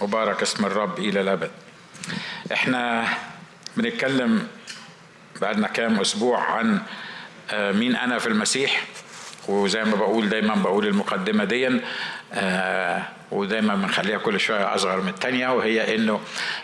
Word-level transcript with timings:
مبارك 0.00 0.42
اسم 0.42 0.64
الرب 0.64 0.98
إلى 0.98 1.20
الأبد. 1.20 1.50
إحنا 2.52 3.08
بنتكلم 3.76 4.46
بقالنا 5.40 5.68
كام 5.68 6.00
أسبوع 6.00 6.40
عن 6.40 6.80
آه، 7.50 7.72
مين 7.72 7.96
أنا 7.96 8.18
في 8.18 8.26
المسيح. 8.26 8.84
وزي 9.48 9.84
ما 9.84 9.96
بقول 9.96 10.28
دايما 10.28 10.54
بقول 10.54 10.86
المقدمة 10.86 11.44
دي 11.44 11.80
آه، 12.32 13.02
ودايما 13.30 13.74
بنخليها 13.74 14.18
كل 14.18 14.40
شوية 14.40 14.74
أصغر 14.74 15.00
من 15.00 15.08
التانية 15.08 15.48
وهي 15.48 15.94
إنه 15.94 16.20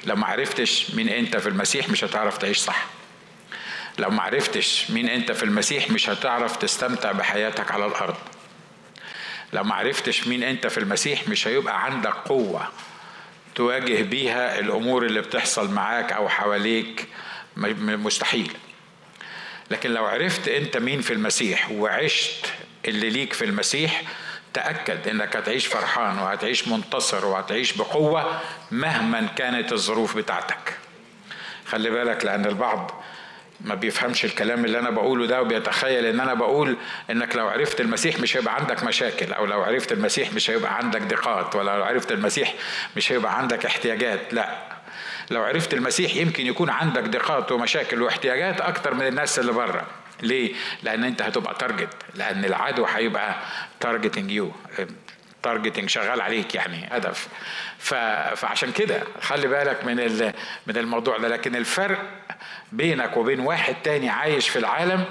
لو 0.06 0.16
ما 0.16 0.26
عرفتش 0.26 0.94
مين 0.94 1.08
أنت 1.08 1.36
في 1.36 1.48
المسيح 1.48 1.88
مش 1.88 2.04
هتعرف 2.04 2.38
تعيش 2.38 2.58
صح. 2.58 2.86
لو 3.98 4.10
ما 4.10 4.22
عرفتش 4.22 4.90
مين 4.90 5.08
أنت 5.08 5.32
في 5.32 5.42
المسيح 5.42 5.90
مش 5.90 6.10
هتعرف 6.10 6.56
تستمتع 6.56 7.12
بحياتك 7.12 7.70
على 7.70 7.86
الأرض. 7.86 8.16
لو 9.52 9.64
ما 9.64 9.74
عرفتش 9.74 10.26
مين 10.26 10.42
أنت 10.42 10.66
في 10.66 10.78
المسيح 10.78 11.28
مش 11.28 11.48
هيبقى 11.48 11.84
عندك 11.84 12.14
قوة 12.14 12.68
تواجه 13.56 14.02
بيها 14.02 14.58
الأمور 14.58 15.06
اللي 15.06 15.20
بتحصل 15.20 15.70
معاك 15.70 16.12
أو 16.12 16.28
حواليك 16.28 17.08
مستحيل. 17.56 18.52
لكن 19.70 19.90
لو 19.90 20.04
عرفت 20.04 20.48
أنت 20.48 20.76
مين 20.76 21.00
في 21.00 21.12
المسيح 21.12 21.70
وعشت 21.70 22.46
اللي 22.88 23.10
ليك 23.10 23.32
في 23.32 23.44
المسيح 23.44 24.02
تأكد 24.54 25.08
إنك 25.08 25.36
هتعيش 25.36 25.66
فرحان 25.66 26.18
وهتعيش 26.18 26.68
منتصر 26.68 27.26
وهتعيش 27.26 27.72
بقوة 27.72 28.40
مهما 28.70 29.26
كانت 29.36 29.72
الظروف 29.72 30.16
بتاعتك. 30.16 30.76
خلي 31.66 31.90
بالك 31.90 32.24
لأن 32.24 32.46
البعض 32.46 33.04
ما 33.60 33.74
بيفهمش 33.74 34.24
الكلام 34.24 34.64
اللي 34.64 34.78
أنا 34.78 34.90
بقوله 34.90 35.26
ده 35.26 35.42
وبيتخيل 35.42 36.06
إن 36.06 36.20
أنا 36.20 36.34
بقول 36.34 36.76
إنك 37.10 37.36
لو 37.36 37.48
عرفت 37.48 37.80
المسيح 37.80 38.20
مش 38.20 38.36
هيبقى 38.36 38.54
عندك 38.54 38.84
مشاكل 38.84 39.32
أو 39.32 39.46
لو 39.46 39.62
عرفت 39.62 39.92
المسيح 39.92 40.32
مش 40.32 40.50
هيبقى 40.50 40.76
عندك 40.76 41.02
ضيقات 41.02 41.56
ولا 41.56 41.76
لو 41.78 41.84
عرفت 41.84 42.12
المسيح 42.12 42.54
مش 42.96 43.12
هيبقى 43.12 43.38
عندك 43.38 43.66
احتياجات 43.66 44.34
لا. 44.34 44.76
لو 45.30 45.42
عرفت 45.42 45.74
المسيح 45.74 46.16
يمكن 46.16 46.46
يكون 46.46 46.70
عندك 46.70 47.02
ضيقات 47.02 47.52
ومشاكل 47.52 48.02
واحتياجات 48.02 48.60
أكتر 48.60 48.94
من 48.94 49.06
الناس 49.06 49.38
اللي 49.38 49.52
بره. 49.52 49.86
ليه؟ 50.22 50.54
لأن 50.82 51.04
أنت 51.04 51.22
هتبقى 51.22 51.54
target 51.58 51.94
لأن 52.14 52.44
العدو 52.44 52.84
هيبقى 52.84 53.34
targeting 53.80 54.30
you 54.30 54.52
targeting 55.46 55.88
شغال 55.88 56.20
عليك 56.20 56.54
يعني 56.54 56.88
هدف. 56.92 57.28
فعشان 58.36 58.72
كده 58.72 59.02
خلي 59.20 59.48
بالك 59.48 59.84
من 59.84 59.96
من 60.66 60.76
الموضوع 60.76 61.18
ده. 61.18 61.28
لكن 61.28 61.56
الفرق 61.56 61.98
بينك 62.72 63.16
وبين 63.16 63.40
واحد 63.40 63.74
تاني 63.84 64.08
عايش 64.08 64.48
في 64.48 64.58
العالم 64.58 65.04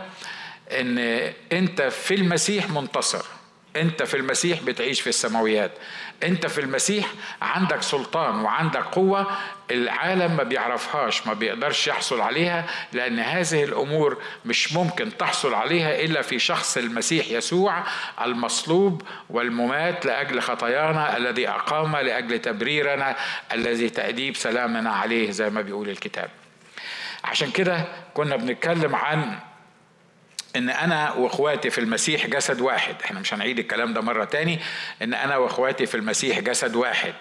إن 0.71 0.97
أنت 1.51 1.81
في 1.81 2.13
المسيح 2.15 2.69
منتصر. 2.69 3.25
انت 3.75 4.03
في 4.03 4.17
المسيح 4.17 4.63
بتعيش 4.63 5.01
في 5.01 5.07
السماويات. 5.09 5.71
انت 6.23 6.45
في 6.47 6.61
المسيح 6.61 7.05
عندك 7.41 7.81
سلطان 7.81 8.39
وعندك 8.39 8.83
قوة 8.83 9.27
العالم 9.71 10.37
ما 10.37 10.43
بيعرفهاش 10.43 11.27
ما 11.27 11.33
بيقدرش 11.33 11.87
يحصل 11.87 12.21
عليها 12.21 12.65
لأن 12.93 13.19
هذه 13.19 13.63
الأمور 13.63 14.21
مش 14.45 14.73
ممكن 14.73 15.17
تحصل 15.17 15.53
عليها 15.53 15.99
إلا 15.99 16.21
في 16.21 16.39
شخص 16.39 16.77
المسيح 16.77 17.27
يسوع 17.31 17.83
المصلوب 18.21 19.01
والممات 19.29 20.05
لأجل 20.05 20.41
خطايانا 20.41 21.17
الذي 21.17 21.49
اقام 21.49 21.95
لأجل 21.97 22.39
تبريرنا 22.39 23.15
الذي 23.53 23.89
تأديب 23.89 24.35
سلامنا 24.35 24.89
عليه 24.91 25.31
زي 25.31 25.49
ما 25.49 25.61
بيقول 25.61 25.89
الكتاب. 25.89 26.29
عشان 27.23 27.51
كده 27.51 27.85
كنا 28.13 28.35
بنتكلم 28.35 28.95
عن 28.95 29.39
إن 30.55 30.69
أنا 30.69 31.13
وإخواتي 31.13 31.69
في 31.69 31.77
المسيح 31.77 32.27
جسد 32.27 32.61
واحد. 32.61 32.95
إحنا 33.05 33.19
مش 33.19 33.33
هنعيد 33.33 33.59
الكلام 33.59 33.93
ده 33.93 34.01
مرة 34.01 34.25
تاني. 34.25 34.59
إن 35.01 35.13
أنا 35.13 35.37
وإخواتي 35.37 35.85
في 35.85 35.95
المسيح 35.95 36.39
جسد 36.39 36.75
واحد. 36.75 37.13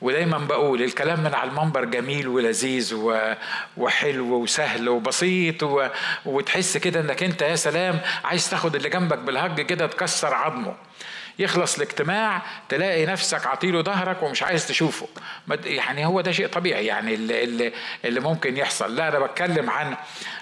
ودايما 0.00 0.38
بقول 0.38 0.82
الكلام 0.82 1.20
من 1.20 1.34
على 1.34 1.50
المنبر 1.50 1.84
جميل 1.84 2.28
ولذيذ 2.28 2.94
وحلو 3.76 4.34
وسهل 4.42 4.88
وبسيط 4.88 5.62
و... 5.62 5.86
وتحس 6.26 6.76
كده 6.76 7.00
إنك 7.00 7.22
أنت 7.22 7.42
يا 7.42 7.56
سلام 7.56 8.00
عايز 8.24 8.50
تاخد 8.50 8.74
اللي 8.74 8.88
جنبك 8.88 9.18
بالهج 9.18 9.60
كده 9.60 9.86
تكسر 9.86 10.34
عظمه. 10.34 10.74
يخلص 11.38 11.76
الاجتماع 11.76 12.42
تلاقي 12.68 13.06
نفسك 13.06 13.46
عطيله 13.46 13.82
ظهرك 13.82 14.22
ومش 14.22 14.42
عايز 14.42 14.68
تشوفه. 14.68 15.08
يعني 15.64 16.06
هو 16.06 16.20
ده 16.20 16.32
شيء 16.32 16.46
طبيعي 16.46 16.86
يعني 16.86 17.14
اللي, 17.14 17.72
اللي, 18.04 18.20
ممكن 18.20 18.56
يحصل. 18.56 18.96
لا 18.96 19.08
أنا 19.08 19.18
بتكلم 19.18 19.70
عن 19.70 19.96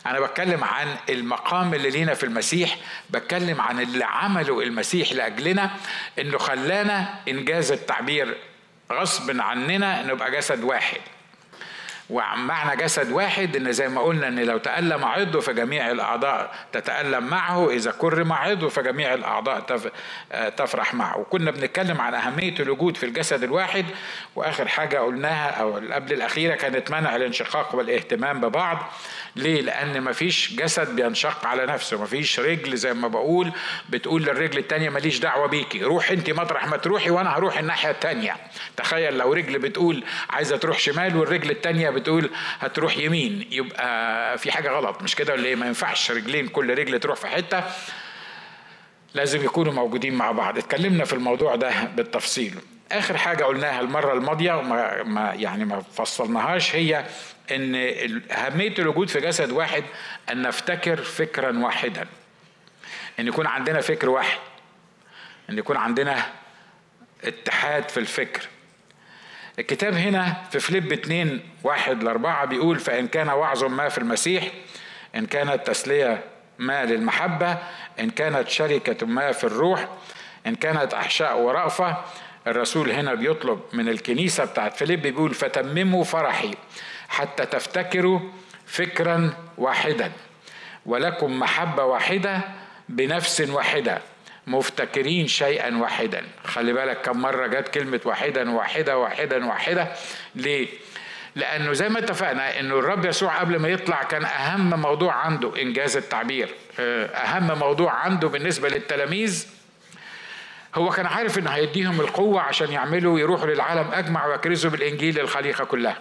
أنا 0.06 0.20
بتكلم 0.20 0.64
عن 0.64 0.96
المقام 1.08 1.74
اللي 1.74 1.90
لينا 1.90 2.14
في 2.14 2.24
المسيح 2.24 2.76
بتكلم 3.10 3.60
عن 3.60 3.80
اللي 3.80 4.04
عمله 4.04 4.60
المسيح 4.62 5.12
لأجلنا 5.12 5.70
إنه 6.18 6.38
خلانا 6.38 7.14
إنجاز 7.28 7.72
التعبير 7.72 8.36
غصب 8.92 9.40
عننا 9.40 10.02
نبقى 10.02 10.30
جسد 10.30 10.64
واحد. 10.64 11.00
ومعنى 12.10 12.82
جسد 12.82 13.12
واحد 13.12 13.56
إن 13.56 13.72
زي 13.72 13.88
ما 13.88 14.00
قلنا 14.00 14.28
إن 14.28 14.40
لو 14.40 14.58
تألم 14.58 15.04
عضو 15.04 15.40
فجميع 15.40 15.90
الأعضاء 15.90 16.54
تتألم 16.72 17.26
معه 17.26 17.70
إذا 17.70 17.90
كرم 17.90 18.32
عضو 18.32 18.68
فجميع 18.68 19.14
الأعضاء 19.14 19.60
تفرح 20.56 20.94
معه. 20.94 21.18
وكنا 21.18 21.50
بنتكلم 21.50 22.00
عن 22.00 22.14
أهمية 22.14 22.54
الوجود 22.60 22.96
في 22.96 23.06
الجسد 23.06 23.42
الواحد. 23.42 23.84
وآخر 24.36 24.68
حاجة 24.68 24.98
قلناها 24.98 25.50
أو 25.50 25.76
قبل 25.76 26.12
الأخيرة 26.12 26.54
كانت 26.54 26.90
منع 26.90 27.16
الانشقاق 27.16 27.74
والاهتمام 27.74 28.40
ببعض. 28.40 28.78
ليه؟ 29.36 29.60
لأن 29.60 30.02
مفيش 30.02 30.54
جسد 30.54 30.96
بينشق 30.96 31.46
على 31.46 31.66
نفسه 31.66 32.02
مفيش 32.02 32.40
رجل 32.40 32.76
زي 32.76 32.94
ما 32.94 33.08
بقول 33.08 33.52
بتقول 33.88 34.22
للرجل 34.22 34.58
التانية 34.58 34.90
ماليش 34.90 35.18
دعوة 35.18 35.46
بيكي 35.46 35.82
روح 35.82 36.10
انت 36.10 36.30
مطرح 36.30 36.66
ما 36.66 36.76
تروحي 36.76 37.10
وأنا 37.10 37.30
هروح 37.36 37.58
الناحية 37.58 37.90
التانية. 37.90 38.36
تخيل 38.76 39.18
لو 39.18 39.32
رجل 39.32 39.58
بتقول 39.58 40.04
عايزة 40.30 40.56
تروح 40.56 40.78
شمال 40.78 41.16
والرجل 41.16 41.50
التانية 41.50 41.90
بتقول 41.90 42.30
هتروح 42.60 42.98
يمين 42.98 43.46
يبقى 43.50 44.38
في 44.38 44.52
حاجة 44.52 44.70
غلط. 44.70 45.02
مش 45.02 45.14
كده 45.14 45.32
ولا 45.32 45.44
إيه؟ 45.46 45.56
ما 45.56 45.66
ينفعش 45.66 46.10
رجلين 46.10 46.48
كل 46.48 46.78
رجل 46.78 47.00
تروح 47.00 47.16
في 47.16 47.26
حتة 47.26 47.62
لازم 49.14 49.44
يكونوا 49.44 49.72
موجودين 49.72 50.14
مع 50.14 50.30
بعض. 50.32 50.58
اتكلمنا 50.58 51.04
في 51.04 51.12
الموضوع 51.12 51.54
ده 51.56 51.84
بالتفصيل. 51.96 52.54
آخر 52.92 53.16
حاجة 53.16 53.44
قلناها 53.44 53.80
المرة 53.80 54.12
الماضية 54.12 54.52
وما 54.52 55.02
ما 55.02 55.32
يعني 55.34 55.64
ما 55.64 55.80
فصلناهاش 55.80 56.74
هي 56.76 57.04
إن 57.50 57.74
أهمية 58.30 58.74
الوجود 58.78 59.08
في 59.08 59.20
جسد 59.20 59.52
واحد 59.52 59.84
أن 60.30 60.42
نفتكر 60.42 60.96
فكرا 60.96 61.58
واحدا. 61.58 62.06
إن 63.20 63.26
يكون 63.26 63.46
عندنا 63.46 63.80
فكر 63.80 64.08
واحد. 64.08 64.38
إن 65.50 65.58
يكون 65.58 65.76
عندنا 65.76 66.26
اتحاد 67.24 67.88
في 67.88 68.00
الفكر. 68.00 68.48
الكتاب 69.58 69.94
هنا 69.94 70.36
في 70.50 70.60
فليب 70.60 70.92
2 70.92 71.40
واحد 71.62 72.02
لأربعة 72.02 72.44
بيقول 72.44 72.78
فإن 72.78 73.08
كان 73.08 73.28
وعظ 73.28 73.64
ما 73.64 73.88
في 73.88 73.98
المسيح 73.98 74.44
إن 75.14 75.26
كانت 75.26 75.66
تسلية 75.66 76.24
ما 76.58 76.84
للمحبة 76.84 77.58
إن 78.00 78.10
كانت 78.10 78.48
شركة 78.48 79.06
ما 79.06 79.32
في 79.32 79.44
الروح 79.44 79.88
إن 80.46 80.54
كانت 80.54 80.94
أحشاء 80.94 81.38
ورأفة. 81.38 81.96
الرسول 82.46 82.90
هنا 82.90 83.14
بيطلب 83.14 83.60
من 83.72 83.88
الكنيسة 83.88 84.44
بتاعت 84.44 84.76
فيليب 84.76 85.02
بيقول 85.02 85.34
فتمموا 85.34 86.04
فرحي. 86.04 86.50
حتى 87.08 87.46
تفتكروا 87.46 88.20
فكرا 88.66 89.34
واحدا. 89.58 90.12
ولكم 90.86 91.38
محبة 91.38 91.84
واحدة 91.84 92.40
بنفس 92.88 93.40
واحدة. 93.40 93.98
مفتكرين 94.46 95.26
شيئا 95.26 95.76
واحدا. 95.76 96.24
خلي 96.44 96.72
بالك 96.72 97.00
كم 97.00 97.22
مرة 97.22 97.46
جت 97.46 97.68
كلمة 97.68 98.00
واحدا 98.04 98.50
واحدة 98.50 98.98
واحدا 98.98 99.46
واحدة. 99.46 99.92
ليه؟ 100.34 100.68
لأنه 101.36 101.72
زي 101.72 101.88
ما 101.88 101.98
اتفقنا 101.98 102.60
إنه 102.60 102.78
الرب 102.78 103.04
يسوع 103.04 103.38
قبل 103.38 103.56
ما 103.56 103.68
يطلع 103.68 104.02
كان 104.02 104.24
أهم 104.24 104.80
موضوع 104.80 105.14
عنده 105.14 105.62
إنجاز 105.62 105.96
التعبير. 105.96 106.48
أهم 106.78 107.58
موضوع 107.58 107.92
عنده 107.92 108.28
بالنسبة 108.28 108.68
للتلاميذ 108.68 109.46
هو 110.74 110.90
كان 110.90 111.06
عارف 111.06 111.38
إنه 111.38 111.50
هيديهم 111.50 112.00
القوة 112.00 112.40
عشان 112.40 112.72
يعملوا 112.72 113.18
يروحوا 113.18 113.46
للعالم 113.46 113.90
أجمع 113.92 114.26
ويكرزوا 114.26 114.70
بالإنجيل 114.70 115.18
للخليقة 115.18 115.64
كلها. 115.64 115.98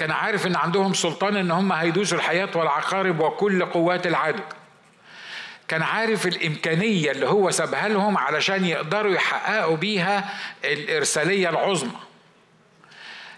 كان 0.00 0.10
عارف 0.10 0.46
إن 0.46 0.56
عندهم 0.56 0.94
سلطان 0.94 1.36
إن 1.36 1.50
هم 1.50 1.72
هيدوسوا 1.72 2.18
الحياة 2.18 2.48
والعقارب 2.54 3.20
وكل 3.20 3.64
قوات 3.66 4.06
العدو 4.06 4.42
كان 5.68 5.82
عارف 5.82 6.26
الإمكانية 6.26 7.10
اللي 7.10 7.26
هو 7.28 7.50
سابها 7.50 7.88
لهم 7.88 8.18
علشان 8.18 8.64
يقدروا 8.64 9.12
يحققوا 9.14 9.76
بيها 9.76 10.34
الإرسالية 10.64 11.48
العظمى. 11.48 11.98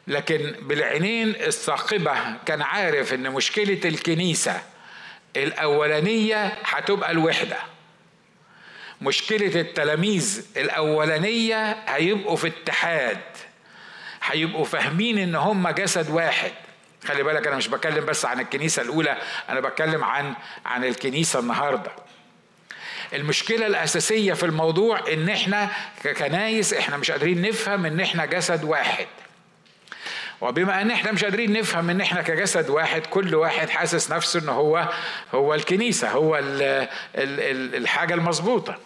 لكن 0.07 0.55
بالعينين 0.63 1.29
الثاقبة 1.29 2.15
كان 2.47 2.63
عارف 2.63 3.15
إن 3.15 3.31
مشكلة 3.31 3.81
الكنيسة 3.85 4.63
الأولانية 5.37 6.53
هتبقى 6.65 7.11
الوحدة. 7.11 7.57
مشكلة 9.03 9.61
التلاميذ 9.61 10.47
الأولانية 10.57 11.73
هيبقوا 11.87 12.37
في 12.37 12.47
اتحاد. 12.47 13.19
هيبقوا 14.23 14.65
فاهمين 14.65 15.19
إن 15.19 15.35
هم 15.35 15.69
جسد 15.69 16.11
واحد. 16.11 16.53
خلي 17.09 17.23
بالك 17.23 17.47
أنا 17.47 17.57
مش 17.57 17.69
بتكلم 17.69 18.07
بس 18.07 18.25
عن 18.25 18.41
الكنيسة 18.41 18.83
الأولى 18.83 19.17
أنا 19.49 19.61
بتكلم 19.61 20.05
عن 20.05 20.35
عن 20.67 20.85
الكنيسة 20.85 21.39
النهاردة. 21.39 21.91
المشكلة 23.13 23.67
الأساسية 23.67 24.33
في 24.33 24.47
الموضوع 24.47 25.13
إن 25.13 25.29
إحنا 25.29 25.71
ككنايس 26.05 26.75
إحنا 26.75 26.97
مش 26.97 27.11
قادرين 27.11 27.43
نفهم 27.43 27.87
إن 27.87 28.01
إحنا 28.01 28.27
جسد 28.27 28.65
واحد. 28.65 29.07
وبما 30.41 30.83
إن 30.83 30.91
إحنا 30.91 31.13
مش 31.13 31.25
قادرين 31.25 31.53
نفهم 31.53 31.91
إن 31.91 32.01
إحنا 32.01 32.23
كجسد 32.23 32.71
واحد 32.71 33.07
كل 33.07 33.35
واحد 33.35 33.71
حاسس 33.71 34.13
نفسه 34.13 34.41
إن 34.41 34.49
هو 34.49 34.89
هو 35.35 35.55
الكنيسة 35.55 36.11
هو 36.11 36.37
ال 36.37 36.63
ال 37.15 37.77
الحاجة 37.77 38.15
المظبوطة. 38.15 38.79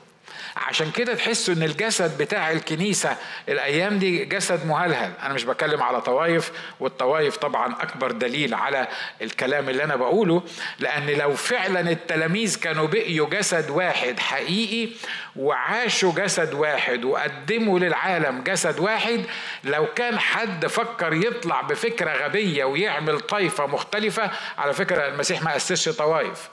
عشان 0.56 0.90
كده 0.90 1.14
تحسوا 1.14 1.54
إن 1.54 1.62
الجسد 1.62 2.18
بتاع 2.22 2.50
الكنيسة 2.50 3.16
الأيام 3.48 3.98
دي 3.98 4.24
جسد 4.24 4.66
مهلهل. 4.66 5.12
أنا 5.22 5.34
مش 5.34 5.44
بتكلم 5.44 5.82
على 5.82 6.00
طوائف 6.00 6.52
والطوائف 6.80 7.36
طبعا 7.36 7.72
أكبر 7.82 8.10
دليل 8.12 8.54
على 8.54 8.88
الكلام 9.22 9.68
اللي 9.68 9.84
أنا 9.84 9.96
بقوله 9.96 10.42
لأن 10.78 11.06
لو 11.06 11.34
فعلا 11.34 11.80
التلاميذ 11.90 12.60
كانوا 12.60 12.86
بقيوا 12.86 13.28
جسد 13.28 13.70
واحد 13.70 14.20
حقيقي 14.20 14.92
وعاشوا 15.36 16.12
جسد 16.12 16.54
واحد 16.54 17.04
وقدموا 17.04 17.78
للعالم 17.78 18.42
جسد 18.42 18.78
واحد 18.80 19.24
لو 19.64 19.86
كان 19.86 20.18
حد 20.18 20.66
فكر 20.66 21.12
يطلع 21.12 21.60
بفكرة 21.60 22.12
غبية 22.24 22.64
ويعمل 22.64 23.20
طائفة 23.20 23.66
مختلفة 23.66 24.30
على 24.58 24.72
فكرة 24.72 25.08
المسيح 25.08 25.42
ما 25.42 25.56
أسسش 25.56 25.88
طوائف. 25.88 26.48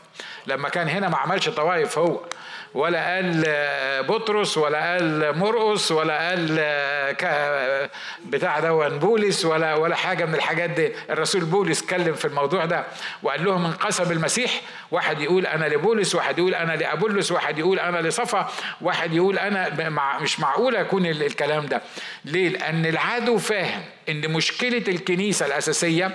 لما 0.47 0.69
كان 0.69 0.87
هنا 0.89 1.09
ما 1.09 1.17
عملش 1.17 1.49
طوائف 1.49 1.97
هو. 1.97 2.19
ولا 2.73 3.15
قال 3.15 3.43
بطرس 4.07 4.57
ولا 4.57 4.91
قال 4.91 5.37
مرقس 5.37 5.91
ولا 5.91 6.29
قال 6.29 6.47
بتاع 8.25 8.59
ده 8.59 8.87
بولس 8.87 9.45
ولا 9.45 9.75
ولا 9.75 9.95
حاجة 9.95 10.25
من 10.25 10.35
الحاجات 10.35 10.69
دي. 10.69 10.91
الرسول 11.09 11.45
بولس 11.45 11.83
اتكلم 11.83 12.13
في 12.13 12.25
الموضوع 12.25 12.65
ده 12.65 12.83
وقال 13.23 13.45
لهم 13.45 13.65
انقسم 13.65 14.11
المسيح. 14.11 14.61
واحد 14.91 15.21
يقول 15.21 15.45
أنا 15.45 15.65
لبولس 15.65 16.15
واحد 16.15 16.37
يقول 16.39 16.55
أنا 16.55 16.73
لأبولس 16.73 17.31
واحد 17.31 17.59
يقول 17.59 17.79
أنا 17.79 18.07
لصفا 18.07 18.51
واحد 18.81 19.13
يقول 19.13 19.39
أنا 19.39 19.89
مش 20.21 20.39
معقول 20.39 20.75
يكون 20.75 21.05
الكلام 21.05 21.65
ده. 21.65 21.81
ليه؟ 22.25 22.49
لأن 22.49 22.85
العدو 22.85 23.37
فاهم 23.37 23.81
إن 24.09 24.31
مشكلة 24.31 24.83
الكنيسة 24.87 25.45
الأساسية 25.45 26.11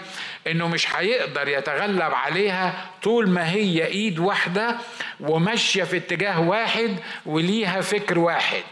إنه 0.46 0.68
مش 0.68 0.96
هيقدر 0.96 1.48
يتغلب 1.48 2.14
عليها 2.14 2.86
طول 3.02 3.28
ما 3.28 3.50
هي 3.50 3.86
إيد 3.86 4.18
واحدة 4.18 4.76
وماشية 5.20 5.84
في 5.84 5.96
اتجاه 5.96 6.40
واحد 6.48 6.96
وليها 7.26 7.80
فكر 7.80 8.18
واحد. 8.18 8.62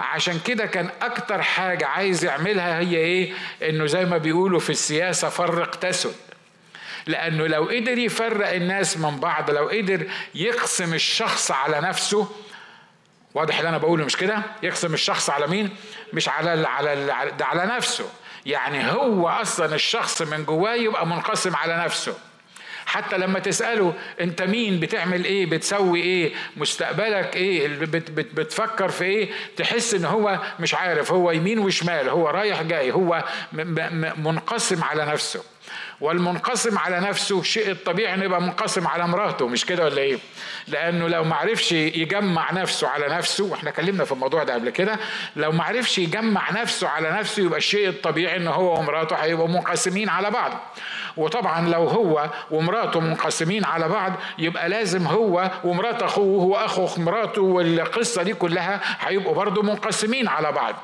عشان 0.00 0.40
كده 0.46 0.66
كان 0.66 0.90
أكتر 1.02 1.42
حاجة 1.42 1.86
عايز 1.86 2.24
يعملها 2.24 2.78
هي 2.78 2.96
إيه؟ 2.96 3.32
إنه 3.62 3.86
زي 3.86 4.04
ما 4.04 4.18
بيقولوا 4.18 4.60
في 4.60 4.70
السياسة 4.70 5.28
فرق 5.28 5.70
تسد. 5.70 6.14
لأنه 7.06 7.46
لو 7.46 7.64
قدر 7.64 7.98
يفرق 7.98 8.52
الناس 8.52 8.96
من 8.96 9.20
بعض 9.20 9.50
لو 9.50 9.68
قدر 9.68 10.06
يقسم 10.34 10.94
الشخص 10.94 11.50
على 11.50 11.80
نفسه 11.80 12.28
واضح 13.34 13.56
اللي 13.58 13.68
أنا 13.68 13.78
بقوله 13.78 14.04
مش 14.04 14.16
كده؟ 14.16 14.42
يقسم 14.62 14.94
الشخص 14.94 15.30
على 15.30 15.46
مين؟ 15.46 15.76
مش 16.12 16.28
على 16.28 16.68
على 16.68 17.06
ده 17.38 17.44
على 17.46 17.66
نفسه. 17.76 18.10
يعني 18.46 18.92
هو 18.92 19.28
أصلا 19.28 19.74
الشخص 19.74 20.22
من 20.22 20.44
جواه 20.44 20.74
يبقى 20.74 21.06
منقسم 21.06 21.56
على 21.56 21.76
نفسه. 21.84 22.18
حتى 22.90 23.18
لما 23.18 23.38
تسأله 23.38 23.94
انت 24.20 24.42
مين 24.42 24.80
بتعمل 24.80 25.24
إيه 25.24 25.46
بتسوي 25.46 26.00
إيه 26.02 26.32
مستقبلك 26.56 27.36
إيه 27.36 27.68
بت 27.68 28.10
بت 28.10 28.34
بتفكر 28.34 28.88
في 28.88 29.04
إيه 29.04 29.28
تحس 29.56 29.94
ان 29.94 30.04
هو 30.04 30.38
مش 30.60 30.74
عارف 30.74 31.12
هو 31.12 31.30
يمين 31.30 31.58
وشمال 31.58 32.08
هو 32.08 32.28
رايح 32.28 32.62
جاي 32.62 32.92
هو 32.92 33.24
منقسم 34.16 34.84
على 34.84 35.04
نفسه. 35.04 35.42
والمنقسم 36.00 36.78
على 36.78 37.00
نفسه 37.00 37.42
شيء 37.42 37.70
الطبيعي 37.70 38.14
إنه 38.14 38.24
يبقى 38.24 38.42
منقسم 38.42 38.86
على 38.86 39.08
مراته 39.08 39.48
مش 39.48 39.66
كده 39.66 39.84
ولا 39.84 39.98
إيه؟ 39.98 40.18
لأنه 40.68 41.08
لو 41.08 41.24
ما 41.24 41.36
عرفش 41.36 41.72
يجمع 41.72 42.52
نفسه 42.52 42.88
على 42.88 43.08
نفسه 43.08 43.44
وإحنا 43.44 43.70
اتكلمنا 43.70 44.04
في 44.04 44.12
الموضوع 44.12 44.44
ده 44.44 44.54
قبل 44.54 44.70
كده 44.70 44.96
لو 45.36 45.52
ما 45.52 45.64
عرفش 45.64 45.98
يجمع 45.98 46.50
نفسه 46.50 46.88
على 46.88 47.10
نفسه 47.10 47.42
يبقى 47.42 47.58
الشيء 47.58 47.88
الطبيعي 47.88 48.36
ان 48.36 48.46
هو 48.48 48.78
ومراته 48.78 49.16
هيبقوا 49.16 49.48
منقسمين 49.48 50.08
على 50.08 50.30
بعض 50.30 50.52
وطبعا 51.16 51.68
لو 51.68 51.88
هو 51.88 52.30
ومراته 52.50 53.00
منقسمين 53.00 53.64
على 53.64 53.88
بعض 53.88 54.12
يبقى 54.38 54.68
لازم 54.68 55.06
هو 55.06 55.50
ومرات 55.64 56.02
أخوه 56.02 56.44
واخو 56.44 56.88
مراته 57.02 57.42
والقصة 57.42 58.22
دي 58.22 58.34
كلها 58.34 58.80
هيبقوا 59.00 59.34
برضه 59.34 59.62
منقسمين 59.62 60.28
على 60.28 60.52
بعض 60.52 60.74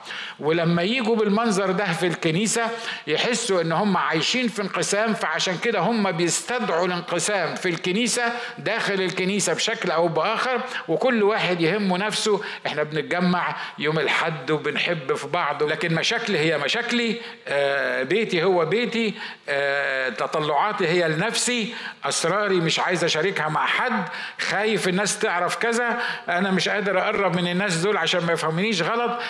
ولما 0.41 0.83
يجوا 0.83 1.17
بالمنظر 1.17 1.71
ده 1.71 1.85
في 1.93 2.07
الكنيسة 2.07 2.71
يحسوا 3.07 3.61
إن 3.61 3.73
هم 3.73 3.97
عايشين 3.97 4.49
في 4.49 4.63
انقسام 4.63 5.06
فعشان 5.15 5.59
كده 5.59 5.79
هم 5.79 6.13
بيستدعوا 6.13 6.87
الانقسام 6.87 7.55
في 7.55 7.69
الكنيسة 7.69 8.33
داخل 8.59 8.95
الكنيسة 8.95 9.55
بشكل 9.55 9.91
أو 9.91 10.09
بآخر 10.09 10.61
وكل 10.89 11.23
واحد 11.23 11.61
يهمه 11.61 11.99
نفسه. 11.99 12.41
إحنا 12.67 12.83
بنتجمع 12.83 13.57
يوم 13.79 13.99
الحد 13.99 14.51
وبنحب 14.51 15.15
في 15.15 15.29
بعض 15.29 15.63
لكن 15.63 15.95
مشاكلي 15.95 16.39
هي 16.39 16.59
مشاكلي. 16.59 17.17
آه، 17.49 18.03
بيتي 18.03 18.45
هو 18.45 18.65
بيتي. 18.65 19.15
آه، 19.49 20.09
تطلعاتي 20.09 20.89
هي 20.89 21.09
لنفسي. 21.09 21.75
أسراري 22.05 22.57
مش 22.57 22.81
عايز 22.81 23.05
أشاركها 23.05 23.49
مع 23.49 23.67
حد. 23.67 24.09
خايف 24.41 24.89
الناس 24.89 25.19
تعرف 25.19 25.57
كذا. 25.57 26.01
أنا 26.29 26.51
مش 26.51 26.69
قادر 26.69 26.99
أقرب 26.99 27.37
من 27.37 27.49
الناس 27.49 27.77
دول 27.77 27.97
عشان 27.97 28.27
ما 28.27 28.33
يفهمونيش 28.33 28.83
غلط. 28.83 29.21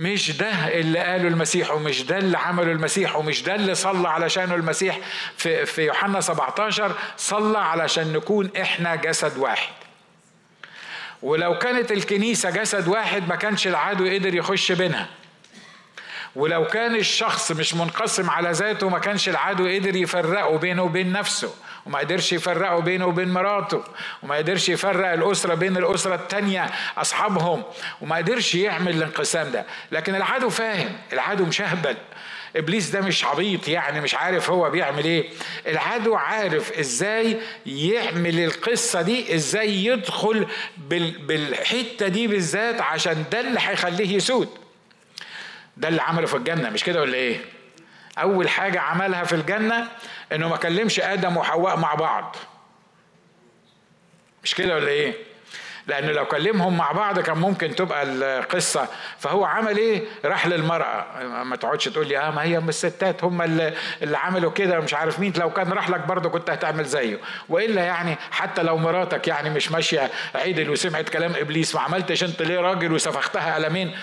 مش 0.00 0.30
ده 0.30 0.80
اللي 0.80 0.98
قاله 0.98 1.28
المسيح 1.28 1.70
ومش 1.70 2.02
ده 2.02 2.18
اللي 2.18 2.38
عمله 2.38 2.72
المسيح 2.72 3.16
ومش 3.16 3.42
ده 3.42 3.54
اللي 3.54 3.74
صلى 3.74 4.08
علشانه 4.08 4.54
المسيح 4.54 4.98
في 5.36 5.66
في 5.66 5.82
يوحنا 5.82 6.20
17 6.20 6.92
صلى 7.16 7.58
علشان 7.58 8.12
نكون 8.12 8.50
إحنا 8.60 8.94
جسد 8.94 9.38
واحد. 9.38 9.72
ولو 11.22 11.58
كانت 11.58 11.92
الكنيسة 11.92 12.50
جسد 12.50 12.88
واحد 12.88 13.28
ما 13.28 13.36
كانش 13.36 13.66
العدو 13.66 14.08
قدر 14.08 14.34
يخش 14.34 14.72
بينها. 14.72 15.06
ولو 16.36 16.64
كان 16.66 16.96
الشخص 16.96 17.52
مش 17.52 17.74
منقسم 17.74 18.30
على 18.30 18.50
ذاته 18.50 18.88
ما 18.88 18.98
كانش 18.98 19.28
العدو 19.28 19.66
قدر 19.68 19.96
يفرقه 19.96 20.56
بينه 20.58 20.82
وبين 20.82 21.12
نفسه. 21.12 21.54
وما 21.86 21.98
قدرش 21.98 22.32
يفرقه 22.32 22.78
بينه 22.80 23.06
وبين 23.06 23.28
مراته 23.28 23.84
وما 24.22 24.36
قدرش 24.36 24.68
يفرق 24.68 25.12
الأسرة 25.12 25.54
بين 25.54 25.76
الأسرة 25.76 26.14
التانية 26.14 26.70
أصحابهم 26.98 27.62
وما 28.00 28.16
قدرش 28.16 28.54
يعمل 28.54 28.96
الانقسام 28.96 29.50
ده. 29.50 29.64
لكن 29.92 30.14
العدو 30.14 30.48
فاهم 30.48 30.92
العدو 31.12 31.44
مشهبل. 31.44 31.96
إبليس 32.56 32.90
ده 32.90 33.00
مش 33.00 33.24
عبيط 33.24 33.68
يعني 33.68 34.00
مش 34.00 34.14
عارف 34.14 34.50
هو 34.50 34.70
بيعمل 34.70 35.04
إيه. 35.04 35.30
العدو 35.66 36.14
عارف 36.14 36.78
إزاي 36.78 37.36
يعمل 37.66 38.40
القصة 38.40 39.02
دي 39.02 39.34
إزاي 39.34 39.84
يدخل 39.84 40.46
بالحتة 41.18 42.08
دي 42.08 42.26
بالذات 42.26 42.80
عشان 42.80 43.24
ده 43.32 43.40
اللي 43.40 43.60
هيخليه 43.62 44.16
يسود. 44.16 44.48
ده 45.76 45.88
اللي 45.88 46.02
عمله 46.02 46.26
في 46.26 46.36
الجنة 46.36 46.70
مش 46.70 46.84
كده 46.84 47.00
ولا 47.00 47.14
إيه؟ 47.14 47.40
أول 48.18 48.48
حاجة 48.48 48.80
عملها 48.80 49.24
في 49.24 49.32
الجنة 49.32 49.88
انه 50.32 50.48
ما 50.48 50.56
كلمش 50.56 51.00
آدم 51.00 51.36
وحواء 51.36 51.76
مع 51.76 51.94
بعض. 51.94 52.36
مش 54.44 54.54
كده 54.54 54.74
ولا 54.74 54.88
إيه؟ 54.88 55.14
لأنه 55.86 56.12
لو 56.12 56.24
كلمهم 56.24 56.76
مع 56.76 56.92
بعض 56.92 57.20
كان 57.20 57.38
ممكن 57.38 57.74
تبقى 57.74 58.02
القصة. 58.02 58.88
فهو 59.18 59.44
عمل 59.44 59.76
إيه؟ 59.76 60.02
راح 60.24 60.46
للمرأة. 60.46 61.06
ما 61.42 61.56
تقعدش 61.56 61.84
تقول 61.84 62.08
لي 62.08 62.18
آه 62.18 62.30
ما 62.30 62.42
هي 62.42 62.60
من 62.60 62.68
الستات 62.68 63.24
هم 63.24 63.42
اللي, 63.42 63.74
اللي 64.02 64.18
عملوا 64.18 64.50
كده 64.50 64.80
مش 64.80 64.94
عارف 64.94 65.20
مين. 65.20 65.32
لو 65.36 65.50
كان 65.50 65.72
راح 65.72 65.90
لك 65.90 66.00
برضه 66.00 66.28
كنت 66.30 66.50
هتعمل 66.50 66.84
زيه. 66.84 67.20
وإلا 67.48 67.84
يعني 67.84 68.16
حتى 68.30 68.62
لو 68.62 68.76
مراتك 68.76 69.28
يعني 69.28 69.50
مش 69.50 69.72
ماشية 69.72 70.10
عدل 70.34 70.70
وسمعت 70.70 71.08
كلام 71.08 71.32
إبليس 71.36 71.74
ما 71.74 71.80
عملتش 71.80 72.24
أنت 72.24 72.42
ليه 72.42 72.60
راجل 72.60 72.92
وسفختها 72.92 73.54
قلمين؟ 73.54 73.96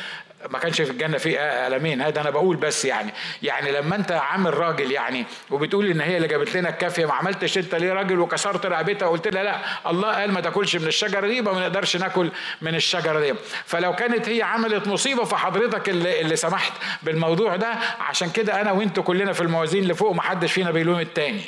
ما 0.50 0.60
كانش 0.60 0.82
في 0.82 0.92
الجنة 0.92 1.18
في 1.18 1.38
قلمين 1.38 2.02
هذا 2.02 2.22
أنا 2.22 2.30
بقول 2.30 2.56
بس 2.56 2.86
يعني. 2.86 3.14
يعني 3.44 3.72
لما 3.72 3.96
أنت 3.96 4.12
عامل 4.12 4.54
راجل 4.58 4.92
يعني 4.92 5.26
وبتقول 5.52 5.90
إن 5.90 6.02
هي 6.02 6.18
اللي 6.18 6.28
جابت 6.28 6.56
لنا 6.56 6.70
الكافية 6.70 7.06
ما 7.06 7.14
عملتش 7.14 7.58
أنت 7.58 7.76
ليه 7.76 7.94
راجل 7.94 8.20
وكسرت 8.20 8.66
رقبتها 8.66 9.06
وقلت 9.06 9.28
لها 9.28 9.44
لا 9.44 9.60
الله 9.90 10.16
قال 10.16 10.32
ما 10.32 10.42
تاكلش 10.42 10.76
من 10.76 10.88
الشجرة 10.88 11.28
دي 11.28 11.42
ما 11.42 11.52
نقدرش 11.52 11.96
ناكل 11.98 12.32
من 12.62 12.76
الشجرة 12.76 13.20
دي. 13.20 13.34
فلو 13.66 13.96
كانت 13.96 14.30
هي 14.30 14.42
عملت 14.42 14.88
مصيبة 14.88 15.24
فحضرتك 15.24 15.90
اللي, 15.90 16.22
اللي 16.22 16.36
سمحت 16.36 16.74
بالموضوع 17.04 17.56
ده. 17.56 17.76
عشان 18.00 18.30
كده 18.30 18.62
أنا 18.62 18.72
وأنتوا 18.72 19.04
كلنا 19.04 19.34
في 19.34 19.42
الموازين 19.42 19.84
اللي 19.84 19.94
فوق 19.96 20.12
ما 20.12 20.22
حدش 20.22 20.52
فينا 20.52 20.72
بيلوم 20.72 21.00
التاني. 21.00 21.44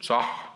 صح؟ 0.00 0.52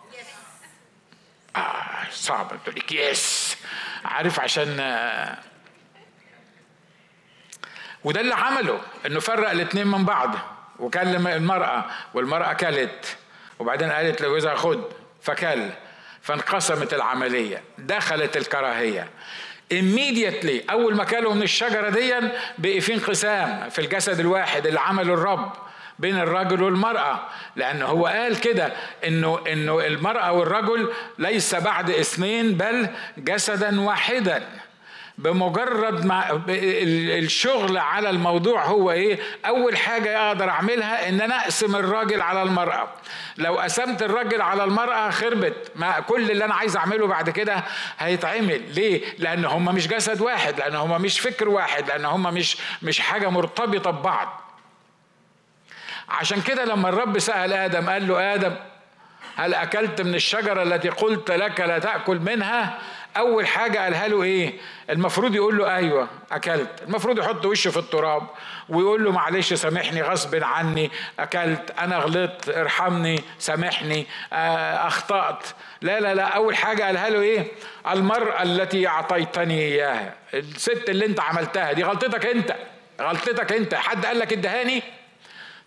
آه 1.57 2.11
صعب. 2.11 2.53
تقول 2.65 2.77
لك 2.77 2.93
يس 2.93 3.57
عارف 4.05 4.41
عشان 4.41 4.81
وده 8.07 8.21
اللي 8.21 8.35
عمله 8.35 8.81
إنه 9.07 9.21
فرق 9.21 9.51
الاثنين 9.51 9.87
من 9.87 10.05
بعض 10.05 10.35
وكلم 10.79 11.27
المرأة 11.27 11.85
والمرأة 12.15 12.53
كلت 12.53 13.17
وبعدين 13.59 13.91
قالت 13.91 14.23
لجوزها 14.23 14.55
خد 14.55 14.85
فكل. 15.23 15.69
فانقسمت 16.23 16.95
العملية 16.95 17.63
دخلت 17.79 18.37
الكراهية. 18.37 19.09
Immediately 19.75 20.71
أول 20.71 20.95
ما 20.95 21.05
كلوا 21.05 21.35
من 21.35 21.43
الشجرة 21.43 21.89
دي 21.89 22.15
بقي 22.59 22.81
في 22.81 22.95
انقسام 22.95 23.71
في 23.71 23.79
الجسد 23.79 24.21
الواحد 24.21 24.67
اللي 24.67 24.81
عمله 24.81 25.15
الرب 25.15 25.53
بين 25.99 26.19
الرجل 26.19 26.63
والمرأة. 26.63 27.21
لأن 27.57 27.83
هو 27.83 28.07
قال 28.07 28.41
كده 28.41 28.73
إنه 29.07 29.41
إنه 29.53 29.87
المرأة 29.87 30.33
والرجل 30.33 30.93
ليس 31.19 31.55
بعد 31.55 31.91
اثنين 31.91 32.55
بل 32.55 32.89
جسدا 33.19 33.81
واحدا. 33.81 34.49
بمجرد 35.19 36.05
ما 36.05 36.43
الشغل 36.49 37.79
على 37.79 38.11
الموضوع 38.11 38.65
هو 38.65 38.91
إيه؟ 38.91 39.19
أول 39.47 39.77
حاجة 39.77 40.29
أقدر 40.29 40.49
أعملها 40.51 41.09
إن 41.09 41.21
أنا 41.21 41.43
أقسم 41.43 41.77
الراجل 41.77 42.21
على 42.23 42.43
المرأة. 42.43 42.89
لو 43.39 43.59
قسمت 43.59 44.03
الراجل 44.03 44.43
على 44.43 44.65
المرأة 44.65 45.11
خربت. 45.11 45.73
ما 45.77 46.01
كل 46.01 46.31
اللي 46.31 46.45
أنا 46.45 46.55
عايز 46.55 46.77
أعمله 46.77 47.07
بعد 47.07 47.31
كده 47.31 47.65
هيتعمل. 47.99 48.75
ليه؟ 48.75 49.05
لأن 49.19 49.45
هم 49.45 49.65
مش 49.65 49.89
جسد 49.89 50.21
واحد 50.21 50.59
لأن 50.59 50.75
هم 50.75 51.03
مش 51.03 51.21
فكر 51.21 51.49
واحد 51.49 51.89
لأن 51.89 52.05
هم 52.05 52.35
مش 52.35 52.57
مش 52.83 53.01
حاجة 53.01 53.31
مرتبطة 53.31 53.91
ببعض. 53.91 54.41
عشان 56.09 56.43
كده 56.43 56.65
لما 56.65 56.89
الرب 56.89 57.19
سأل 57.19 57.53
آدم 57.53 57.91
قال 57.91 58.09
له 58.09 58.35
آدم 58.35 58.55
هل 59.37 59.55
أكلت 59.55 60.01
من 60.01 60.15
الشجرة 60.15 60.63
التي 60.63 60.89
قلت 60.89 61.31
لك 61.31 61.61
لا 61.61 61.79
تأكل 61.79 62.19
منها؟ 62.19 62.79
أول 63.19 63.47
حاجة 63.47 63.79
قالها 63.79 64.09
له 64.09 64.23
إيه؟ 64.23 64.53
المفروض 64.91 65.35
يقول 65.35 65.59
له 65.59 65.75
أيوة 65.77 66.09
أكلت. 66.33 66.83
المفروض 66.83 67.19
يحط 67.19 67.47
وشه 67.47 67.71
في 67.71 67.77
التراب 67.77 68.23
ويقول 68.69 69.05
له 69.05 69.13
معلش 69.13 69.55
سامحني 69.55 70.03
غصب 70.03 70.43
عني 70.45 70.91
أكلت. 71.19 71.71
أنا 71.79 71.97
غلطت 71.99 72.49
ارحمني 72.49 73.21
سامحني 73.39 74.07
آه، 74.33 74.87
أخطأت. 74.87 75.45
لا 75.83 76.01
لا 76.01 76.15
لا 76.15 76.23
أول 76.25 76.57
حاجة 76.57 76.83
قالها 76.83 77.11
له 77.11 77.21
إيه؟ 77.21 77.47
المرأة 77.91 78.43
التي 78.43 78.87
أعطيتني 78.89 79.61
إياها. 79.61 80.15
الست 80.35 80.85
اللي 80.89 81.07
أنت 81.07 81.21
عملتها 81.21 81.73
دي 81.73 81.83
غلطتك 81.83 82.27
أنت 82.27 82.57
غلطتك 83.01 83.53
أنت. 83.53 83.75
حد 83.75 84.07
قال 84.07 84.19
لك 84.19 84.33
ادهاني؟ 84.33 84.83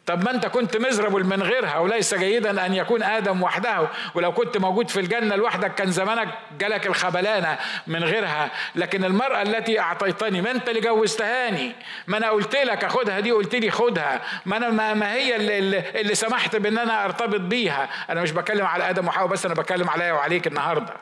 طب 0.09 0.23
ما 0.23 0.31
انت 0.31 0.45
كنت 0.45 0.77
مزرب 0.77 1.15
من 1.15 1.43
غيرها 1.43 1.77
وليس 1.77 2.15
جيدا 2.15 2.65
أن 2.65 2.73
يكون 2.73 3.03
آدم 3.03 3.43
وحده. 3.43 3.87
ولو 4.13 4.31
كنت 4.31 4.57
موجود 4.57 4.89
في 4.89 4.99
الجنة 4.99 5.35
لوحدك 5.35 5.75
كان 5.75 5.91
زمانك 5.91 6.27
جالك 6.59 6.87
الخبلانة 6.87 7.57
من 7.87 8.03
غيرها. 8.03 8.51
لكن 8.75 9.03
المرأة 9.03 9.41
التي 9.41 9.79
أعطيتني 9.79 10.41
ما 10.41 10.51
انت 10.51 10.69
اللي 10.69 10.81
جوزتهاني؟ 10.81 11.75
ما 12.07 12.17
أنا 12.17 12.29
قلت 12.29 12.55
لك 12.55 12.83
اخدها 12.83 13.19
دي 13.19 13.31
قلت 13.31 13.55
لي 13.55 13.71
خدها. 13.71 14.21
ما 14.45 14.57
أنا 14.57 14.93
ما, 14.93 15.13
هي 15.13 15.35
اللي, 15.35 15.79
اللي 16.01 16.15
سمحت 16.15 16.55
بأن 16.55 16.77
أنا 16.77 17.05
أرتبط 17.05 17.39
بيها؟ 17.39 17.89
أنا 18.09 18.21
مش 18.21 18.31
بتكلم 18.31 18.65
على 18.65 18.89
آدم 18.89 19.07
وحواء 19.07 19.27
بس 19.27 19.45
أنا 19.45 19.53
بتكلم 19.53 19.89
عليا 19.89 20.13
وعليك 20.13 20.47
النهارده. 20.47 20.93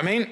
آمين؟ 0.00 0.28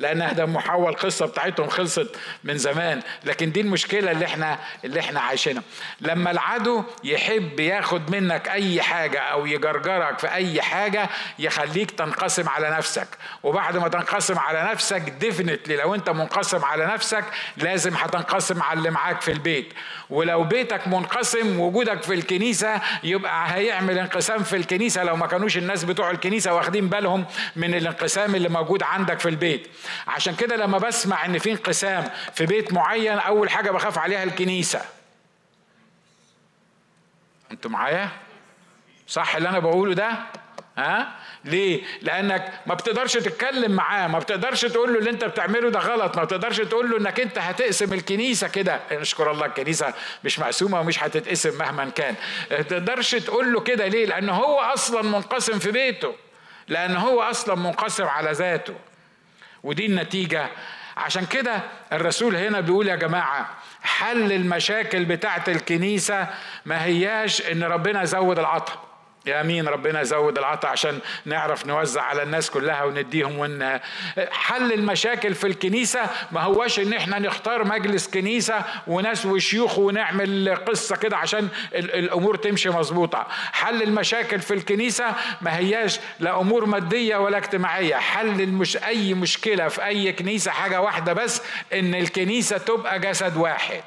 لأن 0.00 0.22
آدم 0.22 0.56
وحواء 0.56 0.88
القصة 0.90 1.26
بتاعتهم 1.26 1.68
خلصت 1.68 2.16
من 2.44 2.58
زمان. 2.58 3.02
لكن 3.24 3.52
دي 3.52 3.60
المشكلة 3.60 4.10
اللي 4.10 4.24
إحنا 4.24 4.58
اللي 4.84 5.00
إحنا 5.00 5.20
عايشينها. 5.20 5.62
لما 6.00 6.30
العدو 6.30 6.84
يحب 7.04 7.60
ياخد 7.60 8.10
منك 8.10 8.48
أي 8.48 8.82
حاجة 8.82 9.20
أو 9.20 9.46
يجرجرك 9.46 10.18
في 10.18 10.32
أي 10.32 10.62
حاجة 10.62 11.08
يخليك 11.38 11.90
تنقسم 11.90 12.48
على 12.48 12.70
نفسك. 12.70 13.08
وبعد 13.42 13.76
ما 13.76 13.88
تنقسم 13.88 14.38
على 14.38 14.70
نفسك 14.72 15.00
ديفنتلي 15.00 15.76
لو 15.76 15.94
أنت 15.94 16.10
منقسم 16.10 16.64
على 16.64 16.86
نفسك 16.86 17.24
لازم 17.56 17.94
هتنقسم 17.94 18.62
على 18.62 18.78
اللي 18.78 18.90
معاك 18.90 19.20
في 19.20 19.32
البيت. 19.32 19.72
ولو 20.10 20.44
بيتك 20.44 20.88
منقسم 20.88 21.60
وجودك 21.60 22.02
في 22.02 22.14
الكنيسة 22.14 22.80
يبقى 23.04 23.54
هيعمل 23.54 23.98
انقسام 23.98 24.42
في 24.42 24.56
الكنيسة 24.56 25.04
لو 25.04 25.16
ما 25.16 25.26
كانوش 25.26 25.56
الناس 25.56 25.84
بتوع 25.84 26.10
الكنيسة 26.10 26.54
واخدين 26.54 26.88
بالهم 26.88 27.24
من 27.56 27.74
الانقسام 27.74 28.34
اللي 28.34 28.48
موجود 28.48 28.82
عندك 28.82 29.20
في 29.20 29.28
البيت. 29.28 29.68
عشان 30.06 30.34
كده 30.36 30.56
لما 30.56 30.78
بسمع 30.78 31.24
إن 31.24 31.38
في 31.38 31.50
انقسام 31.50 32.10
في 32.34 32.46
بيت 32.46 32.72
معين 32.72 33.18
أول 33.18 33.50
حاجة 33.50 33.70
بخاف 33.70 33.98
عليها 33.98 34.24
الكنيسة. 34.24 34.80
أنتوا 37.52 37.70
معايا؟ 37.70 38.08
صح 39.08 39.36
اللي 39.36 39.48
أنا 39.48 39.58
بقوله 39.58 39.94
ده؟ 39.94 40.12
ها؟ 40.78 41.12
ليه؟ 41.44 41.82
لأنك 42.02 42.52
ما 42.66 42.74
بتقدرش 42.74 43.12
تتكلم 43.12 43.72
معاه 43.72 44.08
ما 44.08 44.18
بتقدرش 44.18 44.60
تقول 44.60 44.92
له 44.92 44.98
اللي 44.98 45.10
أنت 45.10 45.24
بتعمله 45.24 45.70
ده 45.70 45.78
غلط 45.78 46.16
ما 46.16 46.24
بتقدرش 46.24 46.56
تقول 46.56 46.90
له 46.90 46.98
إنك 46.98 47.20
أنت 47.20 47.38
هتقسم 47.38 47.92
الكنيسة 47.92 48.48
كده. 48.48 48.80
نشكر 48.92 49.30
الله 49.30 49.46
الكنيسة 49.46 49.94
مش 50.24 50.38
مقسومة 50.38 50.80
ومش 50.80 51.02
هتتقسم 51.02 51.58
مهما 51.58 51.90
كان. 51.90 52.14
ما 52.50 52.62
تقدرش 52.62 53.10
تقول 53.14 53.52
له 53.52 53.60
كده 53.60 53.86
ليه؟ 53.86 54.06
لأن 54.06 54.28
هو 54.28 54.58
أصلا 54.60 55.02
منقسم 55.02 55.58
في 55.58 55.70
بيته. 55.70 56.14
لأن 56.68 56.96
هو 56.96 57.22
أصلا 57.22 57.54
منقسم 57.54 58.04
على 58.04 58.32
ذاته. 58.32 58.74
ودي 59.62 59.86
النتيجة. 59.86 60.46
عشان 60.96 61.26
كده 61.26 61.60
الرسول 61.92 62.36
هنا 62.36 62.60
بيقول 62.60 62.88
يا 62.88 62.96
جماعة 62.96 63.50
حل 63.82 64.32
المشاكل 64.32 65.04
بتاعت 65.04 65.48
الكنيسة 65.48 66.26
ما 66.66 66.84
هياش 66.84 67.42
إن 67.42 67.62
ربنا 67.62 68.02
يزود 68.02 68.38
العطاء 68.38 68.89
يا 69.26 69.40
أمين 69.40 69.68
ربنا 69.68 70.00
يزود 70.00 70.38
العطاء 70.38 70.70
عشان 70.70 70.98
نعرف 71.24 71.66
نوزع 71.66 72.02
على 72.02 72.22
الناس 72.22 72.50
كلها 72.50 72.84
ونديهم 72.84 73.38
ون 73.38 73.78
حل 74.30 74.72
المشاكل 74.72 75.34
في 75.34 75.46
الكنيسة. 75.46 76.00
ما 76.32 76.40
هواش 76.40 76.80
إن 76.80 76.92
إحنا 76.92 77.18
نختار 77.18 77.64
مجلس 77.64 78.08
كنيسة 78.08 78.64
وناس 78.86 79.26
وشيوخ 79.26 79.78
ونعمل 79.78 80.56
قصة 80.66 80.96
كده 80.96 81.16
عشان 81.16 81.48
الأمور 81.74 82.36
تمشي 82.36 82.70
مظبوطة. 82.70 83.26
حل 83.52 83.82
المشاكل 83.82 84.40
في 84.40 84.54
الكنيسة 84.54 85.14
ما 85.40 85.56
هياش 85.56 86.00
لا 86.20 86.40
أمور 86.40 86.64
مادية 86.66 87.16
ولا 87.16 87.36
اجتماعية. 87.38 87.94
حل 87.94 88.40
المش 88.40 88.76
أي 88.76 89.14
مشكلة 89.14 89.68
في 89.68 89.84
أي 89.84 90.12
كنيسة 90.12 90.50
حاجة 90.50 90.80
واحدة 90.80 91.12
بس 91.12 91.42
إن 91.72 91.94
الكنيسة 91.94 92.58
تبقى 92.58 92.98
جسد 92.98 93.36
واحد. 93.36 93.80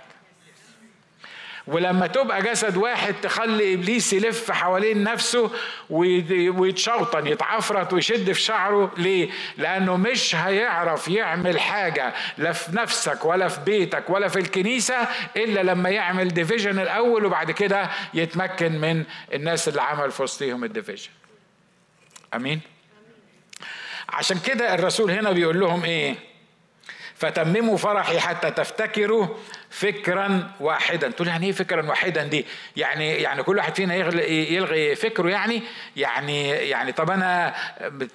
ولما 1.67 2.08
تبقى 2.08 2.41
جسد 2.41 2.77
واحد 2.77 3.15
تخلي 3.22 3.74
إبليس 3.74 4.13
يلف 4.13 4.51
حوالين 4.51 5.03
نفسه 5.03 5.51
ويتشوطن 5.89 7.27
يتعفرت 7.27 7.93
ويشد 7.93 8.32
في 8.32 8.41
شعره 8.41 8.91
ليه؟ 8.98 9.29
لأنه 9.58 9.98
مش 9.98 10.36
هيعرف 10.36 11.08
يعمل 11.08 11.60
حاجة 11.60 12.13
لا 12.38 12.51
في 12.51 12.75
نفسك 12.75 13.25
ولا 13.25 13.48
في 13.48 13.60
بيتك 13.65 14.10
ولا 14.10 14.27
في 14.27 14.39
الكنيسة 14.39 15.08
إلا 15.38 15.63
لما 15.63 15.89
يعمل 15.89 16.27
division 16.27 16.79
الأول 16.79 17.25
وبعد 17.25 17.51
كده 17.51 17.89
يتمكن 18.13 18.72
من 18.82 19.03
الناس 19.34 19.67
اللي 19.67 19.82
عمل 19.82 20.12
في 20.12 20.24
وسطهم 20.24 20.63
ال 20.63 20.68
division. 20.68 21.10
آمين؟ 22.34 22.62
عشان 24.10 24.39
كده 24.39 24.74
الرسول 24.74 25.12
هنا 25.12 25.32
بيقول 25.32 25.60
لهم 25.60 25.84
إيه؟ 25.84 26.15
فتمموا 27.15 27.77
فرحي 27.77 28.20
حتى 28.20 28.51
تفتكروا 28.51 29.27
فكرا 29.74 30.51
واحدا. 30.60 31.10
تقول 31.10 31.27
يعني 31.27 31.46
إيه 31.46 31.51
فكرا 31.51 31.89
واحدا 31.89 32.24
دي؟ 32.24 32.46
يعني 32.75 33.10
يعني 33.15 33.44
كل 33.44 33.58
واحد 33.58 33.75
فينا 33.75 33.96
يلغي 33.96 34.53
يلغي 34.53 34.96
فكره 34.96 35.30
يعني 35.30 35.63
يعني 35.96 36.50
يعني 36.50 36.92
طب 36.92 37.12
أنا 37.12 37.53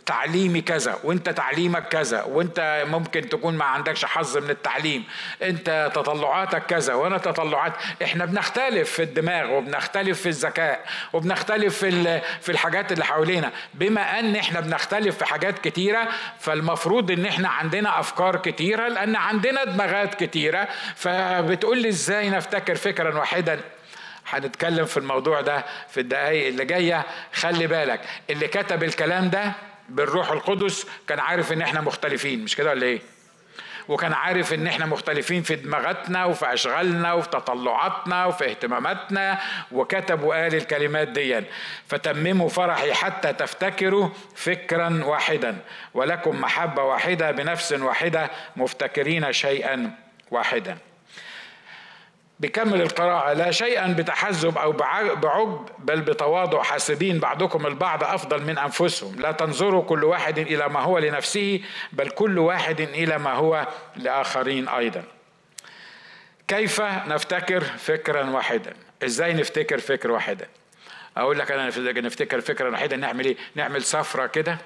تعليمي 0.07 0.61
كذا 0.61 0.99
وأنت 1.05 1.29
تعليمك 1.29 1.89
كذا 1.89 2.23
وأنت 2.23 2.85
ممكن 2.91 3.29
تكون 3.29 3.55
ما 3.55 3.65
عندكش 3.65 4.05
حظ 4.05 4.37
من 4.37 4.51
التعليم. 4.51 5.05
أنت 5.43 5.91
تطلعاتك 5.95 6.67
كذا 6.67 6.95
وأنا 6.95 7.19
تطلعات. 7.19 7.73
إحنا 8.03 8.25
بنختلف 8.25 8.91
في 8.91 9.03
الدماغ 9.03 9.53
وبنختلف 9.53 10.21
في 10.21 10.29
الذكاء 10.29 10.85
وبنختلف 11.13 11.79
في 11.79 12.21
في 12.41 12.53
الحاجات 12.53 12.93
اللي 12.93 13.05
حوالينا. 13.05 13.53
بما 13.75 14.19
أن 14.19 14.37
إحنا 14.37 14.61
بنختلف 14.61 15.19
في 15.19 15.25
حاجات 15.25 15.59
كتيرة 15.59 16.09
فالمفروض 16.39 17.11
إن 17.11 17.27
إحنا 17.27 17.49
عندنا 17.49 18.01
أفكار 18.01 18.37
كتيرة 18.37 18.89
لأن 18.89 19.17
عندنا 19.17 19.65
دماغات 19.65 20.15
كتيرة. 20.25 20.69
ف 20.97 21.09
بتقول 21.49 21.79
لي 21.83 21.89
إزاي 21.89 22.31
نفتكر 22.31 22.75
فكرا 22.75 23.19
واحدا؟ 23.19 23.61
هنتكلم 24.29 24.85
في 24.85 24.97
الموضوع 24.97 25.41
ده 25.41 25.65
في 25.89 26.01
الدقايق 26.01 26.47
اللي 26.47 26.65
جاية. 26.65 27.05
خلي 27.33 27.67
بالك 27.67 28.01
اللي 28.31 28.49
كتب 28.49 28.83
الكلام 28.85 29.31
ده 29.31 29.53
بالروح 29.89 30.31
القدس 30.31 30.87
كان 31.09 31.19
عارف 31.21 31.53
إن 31.53 31.63
إحنا 31.63 31.81
مختلفين 31.81 32.45
مش 32.45 32.57
كده 32.57 32.71
ولا 32.71 32.87
إيه؟ 32.87 33.01
وكان 33.89 34.13
عارف 34.13 34.53
إن 34.55 34.67
إحنا 34.67 34.87
مختلفين 34.87 35.43
في 35.43 35.57
دماغاتنا 35.57 36.25
وفي 36.25 36.53
أشغالنا 36.53 37.13
وفي 37.13 37.29
تطلعاتنا 37.29 38.27
وفي 38.27 38.51
اهتماماتنا 38.51 39.39
وكتب 39.73 40.23
وقال 40.23 40.55
الكلمات 40.55 41.09
دي 41.09 41.41
فتمموا 41.87 42.49
فرحي 42.49 42.93
حتى 42.95 43.33
تفتكروا 43.33 44.09
فكرا 44.37 45.01
واحدا. 45.05 45.57
ولكم 45.95 46.41
محبة 46.41 46.83
واحدة 46.83 47.31
بنفس 47.31 47.73
واحدة 47.73 48.31
مفتكرين 48.57 49.33
شيئا 49.33 49.91
واحدا. 50.31 50.79
بكمل 52.41 52.83
القراءة 52.83 53.33
لا 53.33 53.51
شيئا 53.51 53.93
بتحزب 53.93 54.59
أو 54.59 54.73
بعجب 54.73 55.67
بل 55.79 56.01
بتواضع 56.01 56.63
حاسبين 56.63 57.19
بعضكم 57.19 57.67
البعض 57.67 58.05
أفضل 58.05 58.43
من 58.43 58.59
أنفسهم. 58.59 59.21
لا 59.21 59.33
تنظروا 59.33 59.83
كل 59.83 60.05
واحد 60.05 60.39
إلى 60.39 60.69
ما 60.69 60.81
هو 60.81 60.99
لنفسه 60.99 61.61
بل 61.93 62.09
كل 62.09 62.39
واحد 62.39 62.81
إلى 62.81 63.19
ما 63.19 63.33
هو 63.33 63.67
لآخرين 63.97 64.69
أيضا. 64.69 65.03
كيف 66.49 66.81
نفتكر 66.81 67.61
فكرا 67.61 68.31
واحدا؟ 68.31 68.73
إزاي 69.05 69.33
نفتكر 69.33 69.79
فكر 69.79 70.11
واحدا؟ 70.11 70.47
أقول 71.17 71.39
لك 71.39 71.53
أنا 71.53 71.67
نفتكر 72.01 72.41
فكرا 72.41 72.71
واحدا 72.71 72.97
نعمل 72.97 73.25
إيه؟ 73.25 73.37
نعمل 73.55 73.83
سفرة 73.83 74.27
كده 74.27 74.59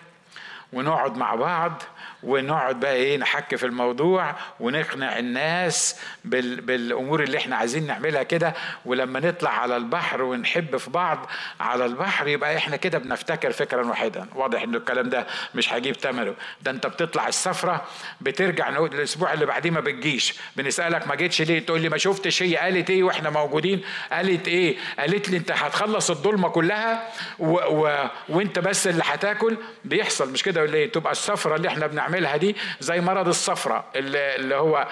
ونقعد 0.73 1.17
مع 1.17 1.35
بعض 1.35 1.83
ونقعد 2.23 2.81
بقى 2.81 2.95
إيه 2.95 3.17
نحك 3.17 3.57
في 3.57 3.67
الموضوع 3.67 4.35
ونقنع 4.61 5.19
الناس 5.19 5.97
بال 6.25 6.61
بالأمور 6.61 7.23
اللي 7.23 7.39
إحنا 7.39 7.57
عايزين 7.57 7.87
نعملها 7.87 8.23
كده. 8.23 8.55
ولما 8.85 9.21
نطلع 9.21 9.51
على 9.51 9.77
البحر 9.77 10.23
ونحب 10.23 10.77
في 10.77 10.91
بعض 10.91 11.27
على 11.61 11.85
البحر 11.87 12.29
يبقى 12.29 12.57
إحنا 12.57 12.77
كده 12.77 12.99
بنفتكر 12.99 13.53
فكرا 13.53 13.87
واحدا. 13.87 14.27
واضح 14.35 14.63
إن 14.63 14.75
الكلام 14.75 15.09
ده 15.09 15.27
مش 15.55 15.73
هيجيب 15.73 15.97
ثمنه 15.97 16.35
ده 16.63 16.71
انت 16.71 16.87
بتطلع 16.87 17.29
السفرة 17.29 17.85
بترجع 18.21 18.71
نقول 18.71 18.95
الأسبوع 18.95 19.33
اللي 19.33 19.47
بعديه 19.47 19.71
ما 19.71 19.81
بتجيش. 19.81 20.35
بنسألك 20.57 21.09
ما 21.09 21.15
جيتش 21.15 21.43
ليه؟ 21.43 21.59
تقول 21.67 21.81
لي 21.81 21.89
ما 21.89 21.99
شفتش 21.99 22.43
هي 22.43 22.57
قالت 22.57 22.91
إيه 22.91 23.03
وإحنا 23.03 23.31
موجودين؟ 23.31 23.83
قالت 24.13 24.49
إيه؟ 24.49 24.77
قالت 24.99 25.29
لي 25.29 25.37
انت 25.37 25.51
هتخلص 25.51 26.11
الظلمة 26.11 26.49
كلها 26.49 27.09
و... 27.39 27.53
و... 27.53 28.09
وانت 28.29 28.59
بس 28.59 28.87
اللي 28.87 29.03
هتاكل؟ 29.07 29.57
بيحصل 29.85 30.33
مش 30.33 30.43
كده 30.43 30.63
ولا 30.63 30.75
إيه؟ 30.75 30.93
تبقى 30.93 31.13
السفرة 31.13 31.57
اللي 31.57 31.69
إحنا 31.69 31.87
بنعملها 31.87 32.12
بنعملها 32.13 32.37
دي 32.37 32.57
زي 32.81 33.01
مرض 33.01 33.29
الصفرة 33.29 33.85
اللي 33.97 34.55
هو 34.55 34.89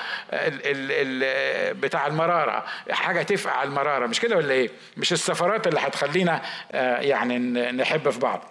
بتاع 1.72 2.06
المرارة. 2.06 2.64
حاجة 2.90 3.22
تفقع 3.22 3.62
المرارة 3.62 4.06
مش 4.06 4.20
كده 4.20 4.36
ولا 4.36 4.52
إيه؟ 4.52 4.70
مش 4.96 5.12
السفرات 5.12 5.66
اللي 5.66 5.80
هتخلينا 5.80 6.42
آه، 6.72 7.00
يعني 7.00 7.38
نحب 7.72 8.10
في 8.10 8.18
بعض. 8.18 8.44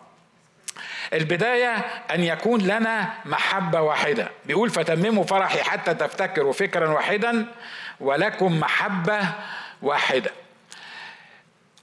البداية 1.13 1.75
أن 2.11 2.23
يكون 2.23 2.61
لنا 2.61 3.13
محبة 3.25 3.81
واحدة. 3.81 4.29
بيقول 4.45 4.69
فتمموا 4.69 5.23
فرحي 5.23 5.63
حتى 5.63 5.93
تفتكروا 5.93 6.53
فكرا 6.53 6.89
واحدا 6.89 7.45
ولكم 7.99 8.59
محبة 8.59 9.19
واحدة. 9.81 10.31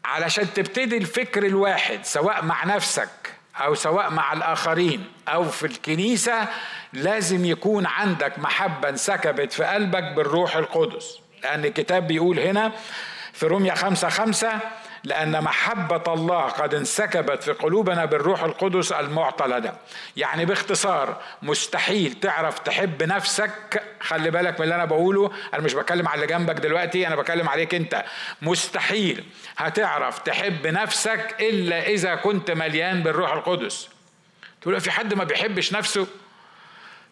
علشان 0.04 0.52
تبتدي 0.54 0.96
الفكر 0.96 1.46
الواحد 1.46 2.04
سواء 2.04 2.44
مع 2.44 2.64
نفسك 2.64 3.08
أو 3.60 3.74
سواء 3.74 4.10
مع 4.10 4.32
الآخرين 4.32 5.04
أو 5.28 5.44
في 5.44 5.66
الكنيسة 5.66 6.48
لازم 6.92 7.44
يكون 7.44 7.86
عندك 7.86 8.38
محبة 8.38 8.88
انسكبت 8.88 9.52
في 9.52 9.64
قلبك 9.64 10.02
بالروح 10.02 10.56
القدس. 10.56 11.18
لأن 11.42 11.64
الكتاب 11.64 12.06
بيقول 12.06 12.40
هنا 12.40 12.72
في 13.32 13.46
روميا 13.46 13.74
خمسة 13.74 14.08
خمسة 14.08 14.58
لأن 15.06 15.40
محبة 15.44 16.14
الله 16.14 16.42
قد 16.42 16.74
انسكبت 16.74 17.42
في 17.42 17.52
قلوبنا 17.52 18.04
بالروح 18.04 18.42
القدس 18.42 18.92
المعطى 18.92 19.46
لنا 19.46 19.76
يعني 20.16 20.44
باختصار 20.44 21.22
مستحيل 21.42 22.12
تعرف 22.12 22.58
تحب 22.58 23.02
نفسك. 23.02 23.82
خلي 24.00 24.30
بالك 24.30 24.60
من 24.60 24.64
اللي 24.64 24.74
أنا 24.74 24.84
بقوله. 24.84 25.30
أنا 25.54 25.62
مش 25.62 25.74
بتكلم 25.74 26.08
على 26.08 26.14
اللي 26.14 26.26
جنبك 26.26 26.54
دلوقتي 26.54 27.06
أنا 27.06 27.16
بتكلم 27.16 27.48
عليك 27.48 27.74
أنت. 27.74 28.04
مستحيل 28.42 29.24
هتعرف 29.56 30.18
تحب 30.18 30.66
نفسك 30.66 31.36
إلا 31.40 31.86
إذا 31.86 32.14
كنت 32.14 32.50
مليان 32.50 33.02
بالروح 33.02 33.32
القدس. 33.32 33.88
تقول 34.62 34.80
في 34.80 34.90
حد 34.90 35.14
ما 35.14 35.24
بيحبش 35.24 35.72
نفسه؟ 35.72 36.06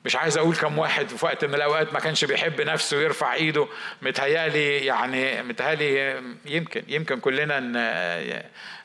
مش 0.05 0.17
عايز 0.17 0.37
أقول 0.39 0.57
كم 0.57 0.79
واحد 0.79 1.09
في 1.09 1.25
وقت 1.25 1.45
من 1.45 1.55
الأوقات 1.55 1.93
ما 1.93 2.01
كانش 2.01 2.25
بيحب 2.25 2.61
نفسه 2.61 2.97
ويرفع 2.97 3.35
إيده. 3.35 3.69
متهيألي 4.03 4.87
يعني 4.87 5.43
متهيألي 5.43 6.23
يمكن 6.47 6.83
يمكن 6.89 7.21
كلنا 7.21 7.61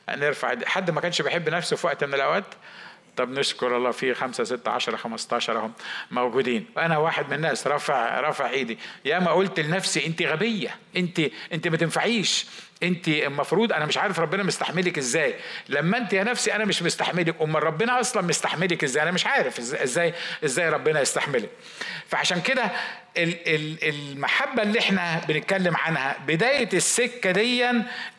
نرفع 0.08 0.54
حد 0.66 0.90
ما 0.90 1.00
كانش 1.00 1.22
بيحب 1.22 1.48
نفسه 1.48 1.76
في 1.76 1.86
وقت 1.86 2.04
من 2.04 2.14
الأوقات؟ 2.14 2.44
طب 3.16 3.30
نشكر 3.30 3.76
الله 3.76 3.90
في 3.90 4.14
خمسة 4.14 4.44
ستة 4.44 4.70
عشرة 4.70 4.96
خمسة 4.96 5.36
عشر 5.36 5.58
هم 5.58 5.72
موجودين. 6.10 6.66
أنا 6.78 6.98
واحد 6.98 7.26
من 7.28 7.32
الناس 7.32 7.66
رافع 7.66 8.20
رافع 8.20 8.50
إيدي. 8.50 8.78
يا 9.04 9.18
ما 9.18 9.30
قلت 9.30 9.60
لنفسي 9.60 10.06
أنت 10.06 10.22
غبية 10.22 10.76
أنت 10.96 11.20
أنت 11.52 11.68
ما 11.68 11.76
تنفعيش. 11.76 12.46
انت 12.82 13.08
المفروض 13.08 13.72
أنا 13.72 13.86
مش 13.86 13.98
عارف 13.98 14.20
ربنا 14.20 14.42
مستحملك 14.42 14.98
إزاي. 14.98 15.34
لما 15.68 15.98
انت 15.98 16.12
يا 16.12 16.24
نفسي 16.24 16.54
أنا 16.54 16.64
مش 16.64 16.82
مستحملك 16.82 17.34
امال 17.42 17.62
ربنا 17.62 18.00
أصلا 18.00 18.22
مستحملك 18.22 18.84
إزاي؟ 18.84 19.02
أنا 19.02 19.10
مش 19.10 19.26
عارف 19.26 19.58
إزاي 19.58 20.14
إزاي 20.44 20.68
ربنا 20.68 21.00
يستحملك. 21.00 21.50
فعشان 22.08 22.40
كده 22.40 22.70
المحبة 23.16 24.62
اللي 24.62 24.78
إحنا 24.78 25.20
بنتكلم 25.28 25.76
عنها 25.76 26.16
بداية 26.26 26.68
السكة 26.72 27.30
دي 27.30 27.64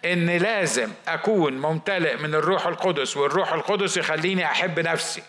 إن 0.05 0.29
لازم 0.37 0.89
أكون 1.07 1.57
ممتلئ 1.57 2.15
من 2.15 2.35
الروح 2.35 2.67
القدس 2.67 3.17
والروح 3.17 3.53
القدس 3.53 3.97
يخليني 3.97 4.45
أحب 4.45 4.79
نفسي. 4.79 5.21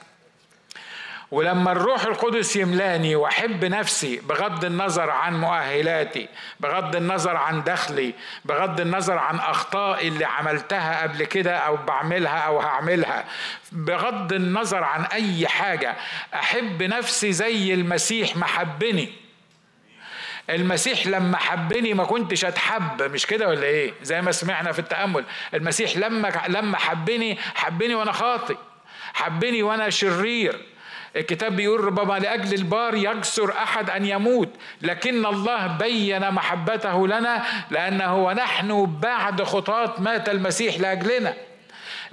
ولما 1.33 1.73
الروح 1.73 2.03
القدس 2.03 2.57
يملاني 2.57 3.17
وأحب 3.17 3.65
نفسي 3.65 4.17
بغض 4.17 4.65
النظر 4.65 5.11
عن 5.11 5.41
مؤهلاتي 5.41 6.29
بغض 6.61 6.97
النظر 6.97 7.37
عن 7.37 7.65
دخلي 7.65 8.15
بغض 8.45 8.81
النظر 8.81 9.19
عن 9.19 9.39
أخطائي 9.39 10.09
اللي 10.09 10.25
عملتها 10.25 11.03
قبل 11.03 11.25
كده 11.25 11.57
أو 11.57 11.77
بعملها 11.77 12.39
أو 12.39 12.61
هعملها 12.61 13.25
بغض 13.73 14.33
النظر 14.33 14.85
عن 14.85 15.05
أي 15.05 15.49
حاجة 15.49 15.97
أحب 16.35 16.83
نفسي 16.83 17.33
زي 17.33 17.75
المسيح 17.75 18.37
محبني 18.37 19.13
المسيح 20.51 21.07
لما 21.07 21.37
حبني 21.37 21.95
ما 21.95 22.05
كنتش 22.05 22.45
أتحب 22.45 23.03
مش 23.03 23.27
كده 23.27 23.49
ولا 23.49 23.63
إيه؟ 23.65 23.93
زي 24.03 24.23
ما 24.23 24.33
سمعنا 24.33 24.73
في 24.73 24.79
التأمل. 24.79 25.25
المسيح 25.55 25.97
لما 25.97 26.33
لما 26.49 26.79
حبني 26.79 27.39
حبني 27.55 27.95
وأنا 27.95 28.13
خاطئ 28.13 28.57
حبني 29.15 29.63
وأنا 29.63 29.91
شرير. 29.91 30.72
الكتاب 31.17 31.57
بيقول 31.57 31.85
ربما 31.85 32.19
لأجل 32.19 32.55
البار 32.55 32.95
يجسر 32.95 33.53
أحد 33.53 33.91
أن 33.91 34.07
يموت 34.07 34.49
لكن 34.83 35.27
الله 35.27 35.67
بين 35.67 36.31
محبته 36.31 37.07
لنا 37.07 37.43
لأنه 37.71 38.17
ونحن 38.17 38.99
بعد 39.03 39.43
خطاة 39.43 39.95
مات 39.99 40.29
المسيح 40.29 40.81
لأجلنا. 40.81 41.35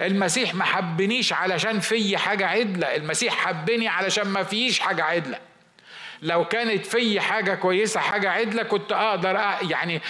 المسيح 0.00 0.54
ما 0.54 0.64
حبنيش 0.64 1.32
علشان 1.32 1.80
في 1.80 2.16
حاجة 2.16 2.46
عدلة 2.46 2.96
المسيح 2.96 3.34
حبني 3.34 3.88
علشان 3.88 4.28
ما 4.28 4.42
فيش 4.42 4.80
حاجة 4.80 5.04
عدلة. 5.04 5.38
لو 6.22 6.44
كانت 6.44 6.86
في 6.86 7.20
حاجة 7.20 7.54
كويسة 7.54 8.00
حاجة 8.00 8.30
عدلة 8.30 8.62
كنت 8.62 8.92
أقدر 8.92 9.34
يعني 9.70 10.02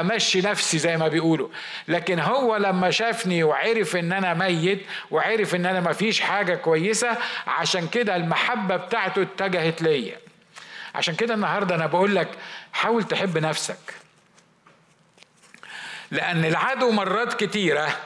أمشي 0.00 0.40
نفسي 0.40 0.78
زي 0.78 0.96
ما 0.96 1.08
بيقولوا. 1.08 1.48
لكن 1.88 2.20
هو 2.20 2.56
لما 2.56 2.90
شافني 2.90 3.44
وعرف 3.44 3.96
إن 3.96 4.12
أنا 4.12 4.34
ميت 4.34 4.86
وعرف 5.10 5.54
إن 5.54 5.66
أنا 5.66 5.80
ما 5.80 5.92
فيش 5.92 6.20
حاجة 6.20 6.54
كويسة 6.54 7.16
عشان 7.46 7.88
كده 7.88 8.16
المحبة 8.16 8.76
بتاعته 8.76 9.22
اتجهت 9.22 9.82
ليا. 9.82 10.16
عشان 10.94 11.14
كده 11.14 11.34
النهاردة 11.34 11.74
أنا 11.74 11.86
بقول 11.86 12.14
لك 12.16 12.28
حاول 12.72 13.04
تحب 13.04 13.38
نفسك. 13.38 13.94
لأن 16.10 16.44
العدو 16.44 16.90
مرات 16.90 17.34
كتيرة 17.44 17.96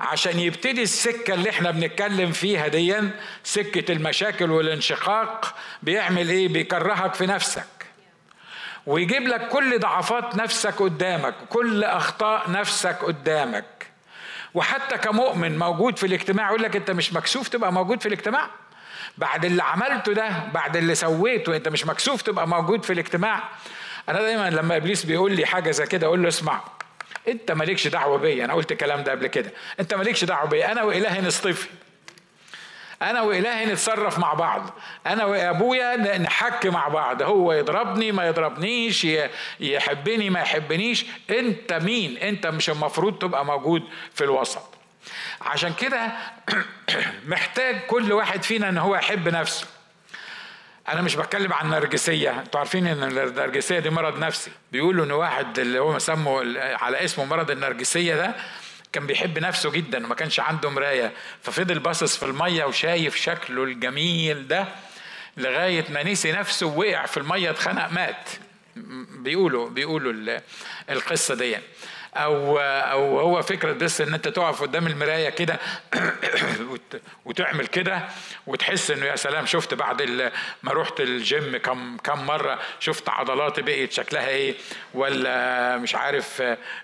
عشان 0.00 0.40
يبتدي 0.40 0.82
السكة 0.82 1.34
اللي 1.34 1.50
إحنا 1.50 1.70
بنتكلم 1.70 2.32
فيها 2.32 2.68
دي 2.68 2.96
سكة 3.44 3.92
المشاكل 3.92 4.50
والانشقاق 4.50 5.54
بيعمل 5.82 6.28
إيه؟ 6.28 6.48
بيكرهك 6.48 7.14
في 7.14 7.26
نفسك. 7.26 7.64
ويجيب 8.86 9.28
لك 9.28 9.48
كل 9.48 9.78
ضعفات 9.78 10.36
نفسك 10.36 10.74
قدامك 10.82 11.34
كل 11.48 11.84
أخطاء 11.84 12.50
نفسك 12.50 12.96
قدامك. 13.04 13.64
وحتى 14.54 14.98
كمؤمن 14.98 15.58
موجود 15.58 15.98
في 15.98 16.06
الاجتماع 16.06 16.48
يقول 16.48 16.62
لك 16.62 16.76
أنت 16.76 16.90
مش 16.90 17.12
مكسوف 17.12 17.48
تبقى 17.48 17.72
موجود 17.72 18.00
في 18.00 18.06
الاجتماع. 18.06 18.50
بعد 19.18 19.44
اللي 19.44 19.62
عملته 19.62 20.12
ده 20.12 20.30
بعد 20.54 20.76
اللي 20.76 20.94
سويته 20.94 21.56
أنت 21.56 21.68
مش 21.68 21.86
مكسوف 21.86 22.22
تبقى 22.22 22.48
موجود 22.48 22.84
في 22.84 22.92
الاجتماع. 22.92 23.42
أنا 24.08 24.18
دايما 24.22 24.50
لما 24.50 24.76
إبليس 24.76 25.04
بيقول 25.06 25.32
لي 25.32 25.46
حاجة 25.46 25.70
زي 25.70 25.86
كده 25.86 26.06
أقول 26.06 26.22
له 26.22 26.28
اسمع 26.28 26.60
انت 27.28 27.52
مالكش 27.52 27.86
دعوة 27.86 28.18
بيا. 28.18 28.44
أنا 28.44 28.54
قلت 28.54 28.72
الكلام 28.72 29.02
ده 29.02 29.12
قبل 29.12 29.26
كده. 29.26 29.52
انت 29.80 29.94
مالكش 29.94 30.24
دعوة 30.24 30.48
بيا. 30.48 30.72
أنا 30.72 30.82
وإلهي 30.82 31.20
نصطفي. 31.20 31.68
أنا 33.02 33.22
وإلهي 33.22 33.66
نتصرف 33.66 34.18
مع 34.18 34.34
بعض. 34.34 34.70
أنا 35.06 35.24
وأبويا 35.24 36.18
نحك 36.18 36.66
مع 36.66 36.88
بعض. 36.88 37.22
هو 37.22 37.52
يضربني 37.52 38.12
ما 38.12 38.26
يضربنيش. 38.26 39.06
يحبني 39.60 40.30
ما 40.30 40.40
يحبنيش. 40.40 41.06
انت 41.30 41.72
مين؟ 41.72 42.18
انت 42.18 42.46
مش 42.46 42.70
المفروض 42.70 43.18
تبقى 43.18 43.44
موجود 43.44 43.82
في 44.14 44.24
الوسط. 44.24 44.62
عشان 45.40 45.74
كده 45.74 46.12
محتاج 47.26 47.80
كل 47.80 48.12
واحد 48.12 48.42
فينا 48.42 48.68
ان 48.68 48.78
هو 48.78 48.96
يحب 48.96 49.28
نفسه. 49.28 49.66
أنا 50.92 51.02
مش 51.02 51.16
بتكلم 51.16 51.52
عن 51.52 51.66
النرجسيه 51.66 52.40
أنتوا 52.40 52.60
عارفين 52.60 52.86
إن 52.86 53.02
النرجسية 53.02 53.78
دي 53.78 53.90
مرض 53.90 54.18
نفسي. 54.18 54.50
بيقولوا 54.72 55.04
إن 55.04 55.10
واحد 55.12 55.58
اللي 55.58 55.78
هو 55.78 55.98
سموا 55.98 56.42
على 56.58 57.04
اسمه 57.04 57.24
مرض 57.24 57.50
النرجسية 57.50 58.14
ده 58.14 58.34
كان 58.92 59.06
بيحب 59.06 59.38
نفسه 59.38 59.70
جدا 59.70 60.06
وما 60.06 60.14
كانش 60.14 60.40
عنده 60.40 60.70
مراية. 60.70 61.12
ففضل 61.42 61.78
باصص 61.78 62.16
في 62.16 62.24
المية 62.24 62.64
وشايف 62.64 63.16
شكله 63.16 63.64
الجميل 63.64 64.48
ده 64.48 64.64
لغاية 65.36 65.84
ما 65.90 66.02
نسي 66.02 66.32
نفسه 66.32 66.66
ووقع 66.66 67.06
في 67.06 67.16
المية 67.16 67.50
اتخنق 67.50 67.92
مات. 67.92 68.28
بيقولوا 69.18 69.68
بيقولوا 69.70 70.40
القصة 70.90 71.34
دي. 71.34 71.56
أو 72.16 72.58
أو 72.58 73.20
هو 73.20 73.42
فكرة 73.42 73.72
بس 73.72 74.00
إن 74.00 74.14
أنت 74.14 74.28
تقف 74.28 74.62
قدام 74.62 74.86
المراية 74.86 75.28
كده 75.28 75.58
وتعمل 77.24 77.66
كده 77.66 78.02
وتحس 78.46 78.90
إنه 78.90 79.06
يا 79.06 79.16
سلام 79.16 79.46
شفت 79.46 79.74
بعد 79.74 80.02
ما 80.62 80.72
رحت 80.72 81.00
الجيم 81.00 81.56
كم 81.56 81.96
كم 81.96 82.26
مرة 82.26 82.58
شفت 82.80 83.08
عضلاتي 83.08 83.62
بقيت 83.62 83.92
شكلها 83.92 84.28
إيه؟ 84.28 84.54
ولا 84.94 85.76
مش 85.76 85.94
عارف 85.94 86.42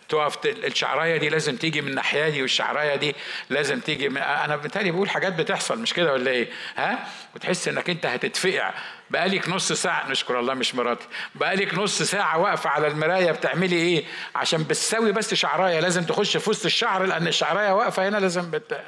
تقف 0.08 0.38
الشعراية 0.46 1.16
دي 1.16 1.28
لازم 1.28 1.56
تيجي 1.56 1.80
من 1.80 1.88
الناحية 1.88 2.28
دي 2.28 2.42
والشعراية 2.42 2.96
دي 2.96 3.14
لازم 3.50 3.80
تيجي 3.80 4.08
من 4.08 4.16
أنا 4.16 4.56
بالتالي 4.56 4.90
بقول 4.90 5.10
حاجات 5.10 5.32
بتحصل 5.32 5.78
مش 5.78 5.94
كده 5.94 6.12
ولا 6.12 6.30
إيه؟ 6.30 6.48
ها؟ 6.76 7.08
وتحس 7.34 7.68
إنك 7.68 7.90
أنت 7.90 8.06
هتتفقع 8.06 8.74
بقالك 9.10 9.48
نص 9.48 9.72
ساعة 9.72 10.10
نشكر 10.10 10.40
الله 10.40 10.54
مش 10.54 10.74
مراتي 10.74 11.06
بقالك 11.34 11.74
نص 11.74 12.02
ساعة 12.02 12.38
واقفة 12.38 12.70
على 12.70 12.86
المراية 12.86 13.32
بتعملي 13.32 13.76
إيه؟ 13.76 14.04
عشان 14.34 14.62
بتساوي 14.62 15.12
بس 15.12 15.34
شعراية 15.34 15.80
لازم 15.80 16.04
تخش 16.04 16.36
في 16.36 16.50
وسط 16.50 16.64
الشعر 16.64 17.04
لأن 17.04 17.26
الشعراية 17.26 17.72
واقفة 17.72 18.08
هنا 18.08 18.16
لازم 18.16 18.50
بت... 18.50 18.80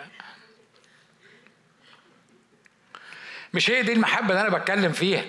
مش 3.54 3.70
هي 3.70 3.82
دي 3.82 3.92
المحبة 3.92 4.30
اللي 4.30 4.40
أنا 4.40 4.58
بتكلم 4.58 4.92
فيها؟ 4.92 5.24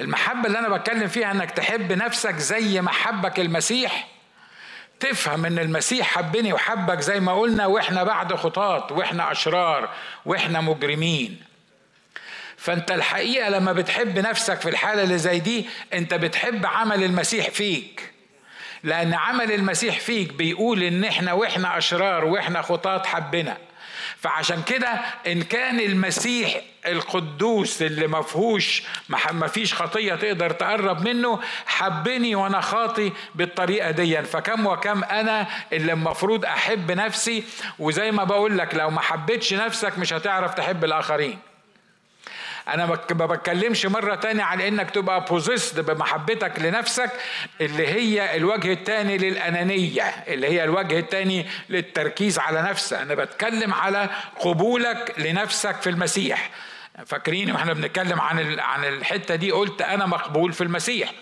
المحبة 0.00 0.46
اللي 0.46 0.58
أنا 0.58 0.68
بتكلم 0.68 1.08
فيها 1.08 1.30
إنك 1.30 1.50
تحب 1.50 1.92
نفسك 1.92 2.34
زي 2.36 2.80
ما 2.80 2.90
حبك 2.90 3.40
المسيح. 3.40 4.08
تفهم 5.00 5.46
إن 5.46 5.58
المسيح 5.58 6.06
حبني 6.06 6.52
وحبك 6.52 7.00
زي 7.00 7.20
ما 7.20 7.40
قلنا 7.40 7.66
وإحنا 7.66 8.04
بعد 8.04 8.34
خطاط 8.34 8.92
وإحنا 8.92 9.32
أشرار 9.32 9.90
وإحنا 10.24 10.60
مجرمين. 10.60 11.49
فانت 12.60 12.90
الحقيقة 12.90 13.48
لما 13.48 13.72
بتحب 13.72 14.18
نفسك 14.18 14.60
في 14.60 14.68
الحالة 14.68 15.02
اللي 15.02 15.18
زي 15.18 15.38
دي 15.38 15.66
انت 15.92 16.14
بتحب 16.14 16.66
عمل 16.66 17.04
المسيح 17.04 17.50
فيك. 17.50 18.12
لأن 18.82 19.14
عمل 19.14 19.52
المسيح 19.52 20.00
فيك 20.00 20.32
بيقول 20.32 20.82
إن 20.82 21.04
إحنا 21.04 21.32
وإحنا 21.32 21.78
أشرار 21.78 22.24
وإحنا 22.24 22.62
خطاة 22.62 23.02
حبنا. 23.06 23.56
فعشان 24.16 24.62
كده 24.62 24.88
إن 25.26 25.42
كان 25.42 25.80
المسيح 25.80 26.60
القدوس 26.86 27.82
اللي 27.82 28.06
ما 28.06 28.22
فيهوش 28.22 28.82
ما 29.32 29.46
فيش 29.46 29.74
خطية 29.74 30.14
تقدر 30.14 30.50
تقرب 30.50 31.08
منه 31.08 31.40
حبني 31.66 32.34
وأنا 32.34 32.60
خاطي 32.60 33.12
بالطريقة 33.34 33.90
دي. 33.90 34.22
فكم 34.22 34.66
وكم 34.66 35.04
أنا 35.04 35.46
اللي 35.72 35.92
المفروض 35.92 36.44
أحب 36.44 36.92
نفسي 36.92 37.44
وزي 37.78 38.10
ما 38.10 38.24
بقول 38.24 38.58
لك 38.58 38.74
لو 38.74 38.90
ما 38.90 39.00
حبيتش 39.00 39.54
نفسك 39.54 39.98
مش 39.98 40.12
هتعرف 40.12 40.54
تحب 40.54 40.84
الآخرين. 40.84 41.49
أنا 42.74 42.86
ما 42.86 43.26
بتكلمش 43.26 43.86
مرة 43.86 44.14
تانية 44.14 44.42
عن 44.42 44.60
إنك 44.60 44.90
تبقى 44.90 45.24
بوزيست 45.24 45.80
بمحبتك 45.80 46.52
لنفسك 46.58 47.10
اللي 47.60 47.86
هي 47.88 48.36
الوجه 48.36 48.72
الثاني 48.72 49.18
للأنانية 49.18 50.02
اللي 50.02 50.46
هي 50.46 50.64
الوجه 50.64 50.98
الثاني 50.98 51.46
للتركيز 51.68 52.38
على 52.38 52.62
نفسك. 52.62 52.96
أنا 52.96 53.14
بتكلم 53.14 53.74
على 53.74 54.08
قبولك 54.40 55.14
لنفسك 55.18 55.82
في 55.82 55.90
المسيح. 55.90 56.50
فاكرين 57.06 57.52
وإحنا 57.52 57.72
بنتكلم 57.72 58.20
عن 58.20 58.60
عن 58.60 58.84
الحتة 58.84 59.34
دي 59.34 59.50
قلت 59.50 59.82
أنا 59.82 60.06
مقبول 60.06 60.52
في 60.52 60.60
المسيح. 60.64 61.12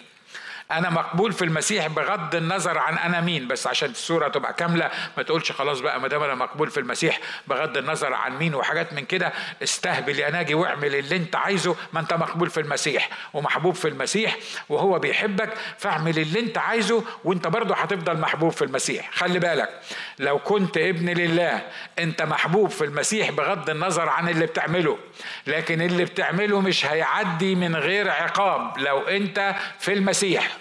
أنا 0.71 0.91
مقبول 0.91 1.33
في 1.33 1.45
المسيح 1.45 1.87
بغض 1.87 2.35
النظر 2.35 2.79
عن 2.79 2.99
أنا 2.99 3.21
مين 3.21 3.49
بس 3.49 3.67
عشان 3.67 3.91
الصورة 3.91 4.29
تبقى 4.29 4.53
كاملة 4.53 4.91
ما 5.17 5.23
تقولش 5.23 5.53
خلاص 5.53 5.81
بقى 5.81 6.01
ما 6.01 6.09
دام 6.09 6.23
أنا 6.23 6.35
مقبول 6.35 6.71
في 6.71 6.81
المسيح 6.81 7.21
بغض 7.47 7.77
النظر 7.77 8.13
عن 8.15 8.39
مين 8.39 8.55
وحاجات 8.55 8.93
من 8.93 9.05
كده 9.05 9.33
استهبل 9.63 10.19
يا 10.19 10.31
ناجي 10.31 10.55
واعمل 10.55 10.95
اللي 10.95 11.17
أنت 11.17 11.37
عايزه 11.37 11.77
ما 11.93 12.01
أنت 12.01 12.15
مقبول 12.15 12.51
في 12.51 12.61
المسيح 12.61 13.09
ومحبوب 13.35 13.75
في 13.75 13.89
المسيح 13.89 14.37
وهو 14.69 14.99
بيحبك 14.99 15.55
فاعمل 15.79 16.19
اللي 16.19 16.41
أنت 16.41 16.59
عايزه 16.59 17.05
وأنت 17.25 17.47
برضه 17.47 17.75
هتفضل 17.75 18.21
محبوب 18.21 18.53
في 18.53 18.63
المسيح. 18.65 19.11
خلي 19.13 19.39
بالك 19.39 19.81
لو 20.19 20.39
كنت 20.39 20.77
ابن 20.79 21.09
لله 21.09 21.63
أنت 21.99 22.23
محبوب 22.23 22.71
في 22.71 22.85
المسيح 22.85 23.31
بغض 23.31 23.71
النظر 23.71 24.09
عن 24.09 24.29
اللي 24.29 24.47
بتعمله 24.47 24.99
لكن 25.47 25.83
اللي 25.83 26.05
بتعمله 26.05 26.61
مش 26.61 26.87
هيعدي 26.87 27.55
من 27.55 27.77
غير 27.77 28.11
عقاب. 28.11 28.79
لو 28.79 28.99
أنت 29.01 29.55
في 29.79 29.93
المسيح 29.93 30.58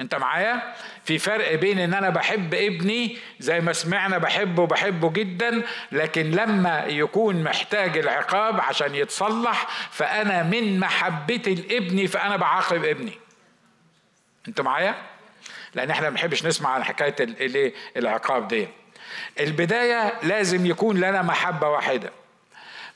انت 0.00 0.14
معايا؟ 0.14 0.74
في 1.04 1.18
فرق 1.18 1.54
بين 1.54 1.78
ان 1.78 1.94
أنا 1.94 2.10
بحب 2.10 2.54
ابني 2.54 3.18
زي 3.40 3.60
ما 3.60 3.72
سمعنا 3.72 4.18
بحبه 4.18 4.66
بحبه 4.66 5.10
جدا 5.12 5.62
لكن 5.92 6.30
لما 6.30 6.84
يكون 6.84 7.42
محتاج 7.42 7.98
العقاب 7.98 8.60
عشان 8.60 8.94
يتصلح 8.94 9.68
فأنا 9.90 10.42
من 10.42 10.80
محبتي 10.80 11.54
لابني 11.54 12.06
فأنا 12.06 12.36
بعاقب 12.36 12.84
ابني. 12.84 13.12
انت 14.48 14.60
معايا؟ 14.60 14.94
لأن 15.74 15.90
إحنا 15.90 16.02
ما 16.04 16.10
بنحبش 16.10 16.44
نسمع 16.44 16.70
عن 16.70 16.84
حكاية 16.84 17.16
الايه 17.20 17.74
العقاب 17.96 18.48
دي 18.48 18.68
البداية 19.40 20.18
لازم 20.22 20.66
يكون 20.66 20.96
لنا 20.96 21.22
محبة 21.22 21.68
واحدة. 21.68 22.10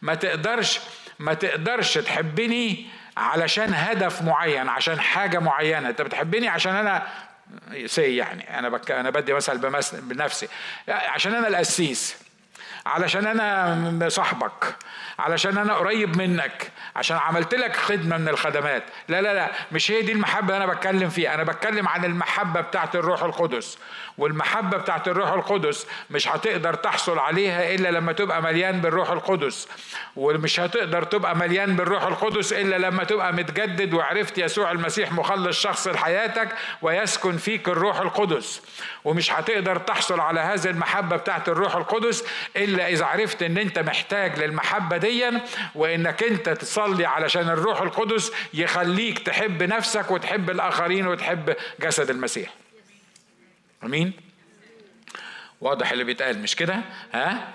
ما 0.02 0.14
تقدرش 0.14 0.80
ما 1.18 1.34
تقدرش 1.34 1.98
تحبني 1.98 2.86
علشان 3.16 3.74
هدف 3.74 4.22
معين 4.22 4.68
عشان 4.68 5.00
حاجة 5.00 5.38
معينة. 5.38 5.88
انت 5.88 6.02
بتحبني 6.02 6.48
عشان 6.48 6.76
أنا 6.76 7.06
سي 7.86 8.16
يعني 8.16 8.58
أنا 8.58 8.68
بك 8.68 8.90
أنا 8.90 9.10
بدي 9.10 9.32
مثل 9.32 9.58
بنفسي. 10.02 10.48
عشان 10.88 11.34
أنا 11.34 11.48
القسيس 11.48 12.16
علشان 12.86 13.26
أنا 13.26 14.08
صاحبك. 14.08 14.76
علشان 15.18 15.58
أنا 15.58 15.74
قريب 15.74 16.16
منك 16.16 16.70
عشان 16.96 17.16
عملت 17.16 17.54
لك 17.54 17.76
خدمة 17.76 18.16
من 18.18 18.28
الخدمات. 18.28 18.82
لا 19.08 19.22
لا 19.22 19.34
لا 19.34 19.50
مش 19.72 19.90
هي 19.90 20.02
دي 20.02 20.12
المحبة 20.12 20.56
أنا 20.56 20.66
بتكلم 20.66 21.08
فيها. 21.08 21.34
أنا 21.34 21.42
بتكلم 21.42 21.88
عن 21.88 22.04
المحبة 22.04 22.60
بتاعت 22.60 22.96
الروح 22.96 23.22
القدس. 23.22 23.78
والمحبة 24.18 24.76
بتاعت 24.76 25.08
الروح 25.08 25.32
القدس 25.32 25.86
مش 26.10 26.28
هتقدر 26.28 26.74
تحصل 26.74 27.18
عليها 27.18 27.74
إلا 27.74 27.88
لما 27.90 28.12
تبقى 28.12 28.42
مليان 28.42 28.80
بالروح 28.80 29.10
القدس. 29.10 29.68
ومش 30.16 30.60
هتقدر 30.60 31.02
تبقى 31.02 31.36
مليان 31.36 31.76
بالروح 31.76 32.02
القدس 32.02 32.52
إلا 32.52 32.78
لما 32.78 33.04
تبقى 33.04 33.32
متجدد 33.32 33.94
وعرفت 33.94 34.38
يسوع 34.38 34.70
المسيح 34.70 35.12
مخلص 35.12 35.60
شخص 35.60 35.88
لحياتك 35.88 36.48
ويسكن 36.82 37.36
فيك 37.36 37.68
الروح 37.68 38.00
القدس. 38.00 38.62
ومش 39.04 39.32
هتقدر 39.32 39.78
تحصل 39.78 40.20
على 40.20 40.40
هذه 40.40 40.66
المحبة 40.66 41.16
بتاعت 41.16 41.48
الروح 41.48 41.76
القدس 41.76 42.24
إلا 42.56 42.88
إذا 42.88 43.04
عرفت 43.04 43.42
إن 43.42 43.58
أنت 43.58 43.78
محتاج 43.78 44.38
للمحبة 44.38 44.96
ديا 45.06 45.40
وإنك 45.74 46.22
أنت 46.22 46.48
تصلي 46.48 47.06
علشان 47.06 47.48
الروح 47.48 47.80
القدس 47.80 48.32
يخليك 48.54 49.18
تحب 49.18 49.62
نفسك 49.62 50.10
وتحب 50.10 50.50
الآخرين 50.50 51.06
وتحب 51.06 51.56
جسد 51.80 52.10
المسيح. 52.10 52.50
آمين؟ 53.84 54.12
واضح 55.60 55.92
اللي 55.92 56.04
بيتقال 56.04 56.42
مش 56.42 56.56
كده؟ 56.56 56.80
ها؟ 57.12 57.48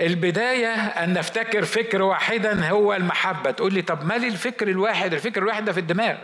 البداية 0.00 0.74
أن 0.74 1.12
نفتكر 1.12 1.64
فكر 1.64 2.02
واحدا 2.02 2.68
هو 2.68 2.94
المحبة. 2.94 3.50
تقول 3.50 3.74
لي 3.74 3.82
طب 3.82 4.04
مالي 4.04 4.28
الفكر 4.28 4.68
الواحد؟ 4.68 5.14
الفكر 5.14 5.42
الواحد 5.42 5.64
ده 5.64 5.72
في 5.72 5.80
الدماغ. 5.80 6.16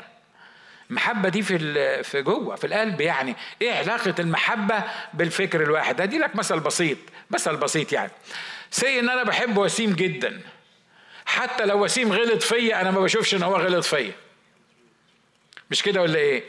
المحبة 0.90 1.28
دي 1.28 1.42
في 1.42 2.02
في 2.02 2.22
جوه 2.22 2.57
في 2.57 2.66
القلب 2.66 3.00
يعني. 3.00 3.37
إيه 3.62 3.74
علاقة 3.74 4.14
المحبة 4.18 4.83
بالفكر 5.14 5.62
الواحد؟ 5.62 6.00
أدي 6.00 6.18
لك 6.18 6.37
مثل 6.37 6.61
بسيط 6.61 6.98
مثل 7.31 7.57
بسيط 7.57 7.92
يعني. 7.92 8.11
سي 8.72 9.00
ان 9.00 9.08
أنا 9.08 9.22
بحب 9.22 9.56
وسيم 9.58 9.92
جدا 9.92 10.40
حتى 11.26 11.64
لو 11.64 11.85
وسيم 11.85 12.12
غلط 12.12 12.42
فيا 12.42 12.80
أنا 12.80 12.90
ما 12.90 13.00
بشوفش 13.00 13.35
إن 13.35 13.42
هو 13.42 13.56
غلط 13.56 13.85
فيا. 13.85 14.12
مش 15.70 15.82
كده 15.82 16.02
ولا 16.02 16.18
إيه؟ 16.18 16.44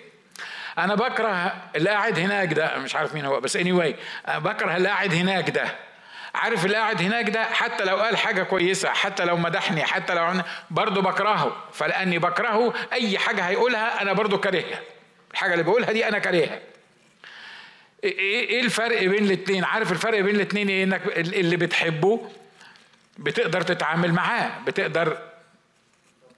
أنا 0.77 0.95
بكره 0.95 1.55
اللي 1.75 1.89
قاعد 1.89 2.19
هناك 2.19 2.53
ده 2.53 2.77
مش 2.77 2.95
عارف 2.95 3.13
مين 3.13 3.25
هو 3.25 3.39
بس 3.39 3.55
اني 3.55 3.71
anyway 3.71 3.95
بكره 4.29 4.77
اللي 4.77 4.89
قاعد 4.89 5.13
هناك 5.13 5.49
ده. 5.49 5.75
عارف 6.35 6.65
اللي 6.65 6.77
قاعد 6.77 7.01
هناك 7.01 7.29
ده؟ 7.29 7.43
حتى 7.43 7.83
لو 7.83 7.97
قال 7.97 8.17
حاجة 8.17 8.43
كويسة 8.43 8.89
حتى 8.89 9.25
لو 9.25 9.37
مدحني 9.37 9.83
حتى 9.83 10.13
لو 10.13 10.41
برضه 10.71 11.01
بكرهه. 11.01 11.55
فلأني 11.73 12.19
بكرهه 12.19 12.73
أي 12.93 13.17
حاجة 13.17 13.41
هيقولها 13.41 14.01
أنا 14.01 14.13
برضه 14.13 14.37
كارهها. 14.37 14.79
الحاجة 15.31 15.53
اللي 15.53 15.63
بيقولها 15.63 15.91
دي 15.91 16.07
أنا 16.07 16.19
كارهها. 16.19 16.59
إيه 18.03 18.61
الفرق 18.61 19.03
بين 19.03 19.23
الاثنين 19.23 19.63
عارف 19.63 19.91
الفرق 19.91 20.19
بين 20.19 20.35
الاثنين 20.35 20.69
إيه؟ 20.69 20.83
إنك 20.83 21.01
اللي 21.17 21.57
بتحبه 21.57 22.29
بتقدر 23.17 23.61
تتعامل 23.61 24.13
معاه 24.13 24.51
بتقدر 24.67 25.17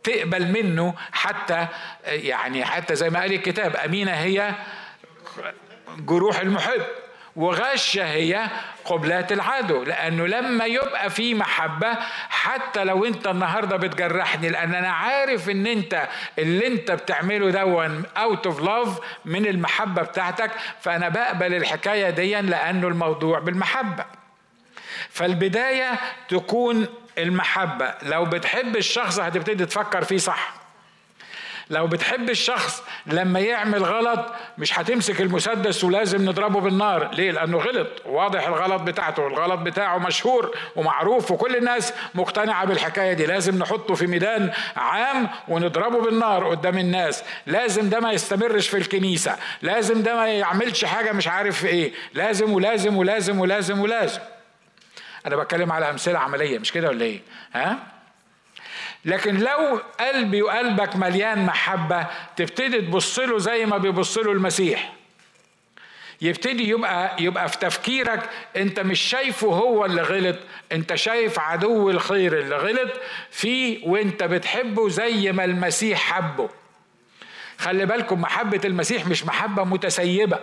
تقبل 0.03 0.47
منه 0.47 0.93
حتى 1.11 1.67
يعني 2.05 2.65
حتى 2.65 2.95
زي 2.95 3.09
ما 3.09 3.19
قال 3.19 3.33
الكتاب 3.33 3.75
أمينة 3.75 4.11
هي 4.11 4.53
جروح 5.97 6.39
المحب. 6.39 6.81
وغشة 7.35 8.05
هي 8.05 8.47
قبلات 8.85 9.31
العدو 9.31 9.83
لأنه 9.83 10.27
لما 10.27 10.65
يبقى 10.65 11.09
في 11.09 11.33
محبة 11.33 11.97
حتى 12.29 12.83
لو 12.83 13.05
أنت 13.05 13.27
النهاردة 13.27 13.77
بتجرحني 13.77 14.49
لأن 14.49 14.75
أنا 14.75 14.89
عارف 14.89 15.49
أن 15.49 15.67
أنت 15.67 16.07
اللي 16.39 16.67
أنت 16.67 16.91
بتعمله 16.91 17.49
دون 17.51 18.03
أوت 18.17 18.45
أوف 18.47 18.61
لاف 18.61 18.99
من 19.25 19.45
المحبة 19.45 20.01
بتاعتك 20.01 20.51
فأنا 20.81 21.09
بقبل 21.09 21.53
الحكاية 21.53 22.09
دي 22.09 22.41
لأنه 22.41 22.87
الموضوع 22.87 23.39
بالمحبة. 23.39 24.05
فالبداية 25.09 25.91
تكون 26.29 26.87
المحبة. 27.17 27.93
لو 28.03 28.25
بتحب 28.25 28.75
الشخص 28.75 29.19
هتبتدي 29.19 29.65
تفكر 29.65 30.03
فيه 30.03 30.17
صح. 30.17 30.53
لو 31.69 31.87
بتحب 31.87 32.29
الشخص 32.29 32.83
لما 33.05 33.39
يعمل 33.39 33.83
غلط 33.83 34.25
مش 34.57 34.79
هتمسك 34.79 35.21
المسدس 35.21 35.83
ولازم 35.83 36.29
نضربه 36.29 36.59
بالنار. 36.59 37.09
ليه؟ 37.13 37.31
لأنه 37.31 37.57
غلط. 37.57 37.87
واضح 38.05 38.47
الغلط 38.47 38.81
بتاعته. 38.81 39.27
الغلط 39.27 39.59
بتاعه 39.59 39.97
مشهور 39.97 40.57
ومعروف 40.75 41.31
وكل 41.31 41.55
الناس 41.55 41.93
مقتنعة 42.15 42.65
بالحكاية 42.65 43.13
دي. 43.13 43.25
لازم 43.25 43.59
نحطه 43.59 43.95
في 43.95 44.07
ميدان 44.07 44.51
عام 44.75 45.29
ونضربه 45.47 46.01
بالنار 46.01 46.47
قدام 46.49 46.77
الناس. 46.77 47.23
لازم 47.47 47.89
ده 47.89 47.99
ما 47.99 48.11
يستمرش 48.11 48.67
في 48.67 48.77
الكنيسة. 48.77 49.37
لازم 49.61 50.03
ده 50.03 50.15
ما 50.15 50.27
يعملش 50.27 50.85
حاجة 50.85 51.11
مش 51.11 51.27
عارف 51.27 51.65
إيه. 51.65 51.93
لازم 52.13 52.53
ولازم 52.53 52.97
ولازم 52.97 53.39
ولازم 53.39 53.79
ولازم. 53.79 54.21
أنا 55.25 55.35
بتكلم 55.35 55.71
على 55.71 55.89
أمثلة 55.89 56.19
عملية. 56.19 56.59
مش 56.59 56.71
كده 56.71 56.87
ولا 56.89 57.05
إيه؟ 57.05 57.21
ها؟ 57.53 57.94
لكن 59.05 59.37
لو 59.37 59.81
قلبي 59.99 60.41
وقلبك 60.41 60.95
مليان 60.95 61.45
محبة 61.45 62.07
تبتدي 62.35 62.81
تبص 62.81 63.19
له 63.19 63.37
زي 63.37 63.65
ما 63.65 63.77
بيبص 63.77 64.17
له 64.17 64.31
المسيح. 64.31 64.93
يبتدي 66.21 66.69
يبقى 66.69 67.15
يبقى 67.23 67.49
في 67.49 67.57
تفكيرك 67.57 68.29
انت 68.55 68.79
مش 68.79 68.99
شايفه 68.99 69.47
هو 69.47 69.85
اللي 69.85 70.01
غلط 70.01 70.35
انت 70.71 70.95
شايف 70.95 71.39
عدو 71.39 71.89
الخير 71.89 72.39
اللي 72.39 72.55
غلط 72.55 72.91
فيه 73.31 73.87
وانت 73.87 74.23
بتحبه 74.23 74.89
زي 74.89 75.31
ما 75.31 75.45
المسيح 75.45 75.99
حبه. 75.99 76.49
خلي 77.57 77.85
بالكم 77.85 78.21
محبة 78.21 78.61
المسيح 78.65 79.07
مش 79.07 79.25
محبة 79.25 79.63
متسيبة. 79.63 80.39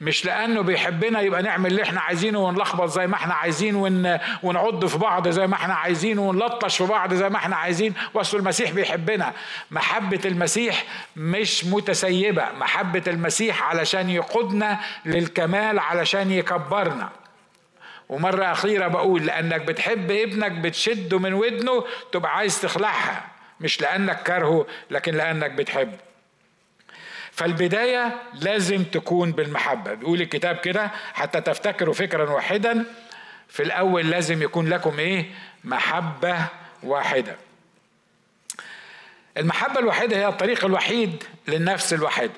مش 0.00 0.24
لأنه 0.24 0.60
بيحبنا 0.62 1.20
يبقى 1.20 1.42
نعمل 1.42 1.70
اللي 1.70 1.82
إحنا 1.82 2.00
عايزينه 2.00 2.38
ونلخبط 2.38 2.88
زي 2.88 3.06
ما 3.06 3.14
إحنا 3.14 3.34
عايزين 3.34 3.74
ون... 3.74 4.18
ونعض 4.42 4.86
في 4.86 4.98
بعض 4.98 5.28
زي 5.28 5.46
ما 5.46 5.54
إحنا 5.54 5.74
عايزين 5.74 6.18
ونلطش 6.18 6.76
في 6.76 6.84
بعض 6.86 7.14
زي 7.14 7.28
ما 7.28 7.36
إحنا 7.36 7.56
عايزين. 7.56 7.94
وأصل 8.14 8.36
المسيح 8.38 8.70
بيحبنا. 8.70 9.32
محبة 9.70 10.20
المسيح 10.24 10.84
مش 11.16 11.64
متسيبة. 11.64 12.44
محبة 12.52 13.02
المسيح 13.06 13.62
علشان 13.62 14.10
يقودنا 14.10 14.78
للكمال 15.04 15.78
علشان 15.78 16.30
يكبرنا. 16.30 17.08
ومرة 18.08 18.44
أخيرة 18.52 18.88
بقول 18.88 19.26
لأنك 19.26 19.60
بتحب 19.60 20.10
ابنك 20.10 20.52
بتشده 20.52 21.18
من 21.18 21.32
ودنه 21.34 21.84
تبقى 22.12 22.36
عايز 22.36 22.60
تخلعها. 22.60 23.24
مش 23.60 23.80
لأنك 23.80 24.22
كارهه 24.22 24.66
لكن 24.90 25.14
لأنك 25.14 25.50
بتحبه. 25.50 26.09
فالبداية 27.40 28.22
لازم 28.34 28.84
تكون 28.84 29.32
بالمحبة. 29.32 29.94
بيقول 29.94 30.20
الكتاب 30.20 30.56
كده 30.56 30.90
حتى 31.14 31.40
تفتكروا 31.40 31.94
فكرا 31.94 32.30
واحدا 32.30 32.84
في 33.48 33.62
الأول 33.62 34.10
لازم 34.10 34.42
يكون 34.42 34.68
لكم 34.68 34.98
إيه؟ 34.98 35.30
محبة 35.64 36.46
واحدة. 36.82 37.36
المحبة 39.36 39.80
الوحيدة 39.80 40.16
هي 40.16 40.28
الطريق 40.28 40.64
الوحيد 40.64 41.24
للنفس 41.48 41.92
الواحدة 41.92 42.32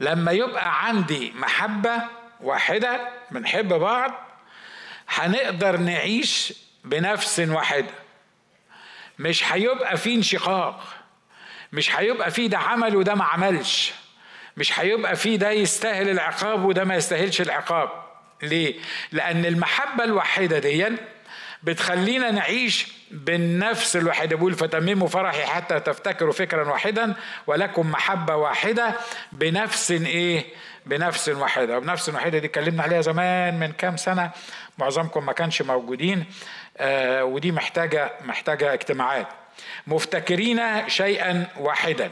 لما 0.00 0.32
يبقى 0.32 0.86
عندي 0.86 1.32
محبة 1.36 2.02
واحدة 2.40 3.08
بنحب 3.30 3.68
بعض 3.68 4.12
هنقدر 5.08 5.76
نعيش 5.76 6.52
بنفس 6.84 7.38
واحدة 7.40 7.94
مش 9.18 9.52
هيبقى 9.52 9.96
في 9.96 10.14
انشقاق 10.14 10.84
مش 11.72 11.96
هيبقى 11.96 12.30
في 12.30 12.48
ده 12.48 12.58
عمل 12.58 12.96
وده 12.96 13.14
ما 13.14 13.24
عملش. 13.24 13.92
مش 14.56 14.80
هيبقى 14.80 15.16
في 15.16 15.36
ده 15.36 15.50
يستاهل 15.50 16.08
العقاب 16.08 16.64
وده 16.64 16.84
ما 16.84 16.94
يستاهلش 16.94 17.40
العقاب. 17.40 17.88
ليه؟ 18.42 18.74
لأن 19.12 19.44
المحبة 19.46 20.04
الوحيدة 20.04 20.58
دي 20.58 20.86
بتخلينا 21.62 22.30
نعيش 22.30 22.92
بالنفس 23.10 23.96
الواحده 23.96 24.36
بيقول 24.36 24.54
فتمموا 24.54 25.08
فرحي 25.08 25.42
حتى 25.46 25.80
تفتكروا 25.80 26.32
فكرا 26.32 26.68
واحدا 26.70 27.14
ولكم 27.46 27.90
محبة 27.90 28.36
واحدة 28.36 28.94
بنفس 29.32 29.90
إيه؟ 29.90 30.44
بنفس 30.86 31.28
واحدة. 31.28 31.76
وبنفس 31.76 32.08
واحدة 32.08 32.38
دي 32.38 32.46
اتكلمنا 32.46 32.82
عليها 32.82 33.00
زمان 33.00 33.58
من 33.60 33.72
كام 33.72 33.96
سنة 33.96 34.30
معظمكم 34.78 35.26
ما 35.26 35.32
كانش 35.32 35.62
موجودين 35.62 36.24
آه 36.78 37.24
ودي 37.24 37.52
محتاجة 37.52 38.12
محتاجة 38.24 38.72
اجتماعات. 38.72 39.28
مفتكرين 39.86 40.88
شيئا 40.88 41.46
واحدا. 41.56 42.10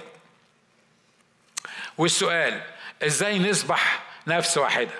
والسؤال 2.01 2.61
إزاي 3.03 3.39
نصبح 3.51 4.01
نفس 4.27 4.59
واحدة؟ 4.59 4.91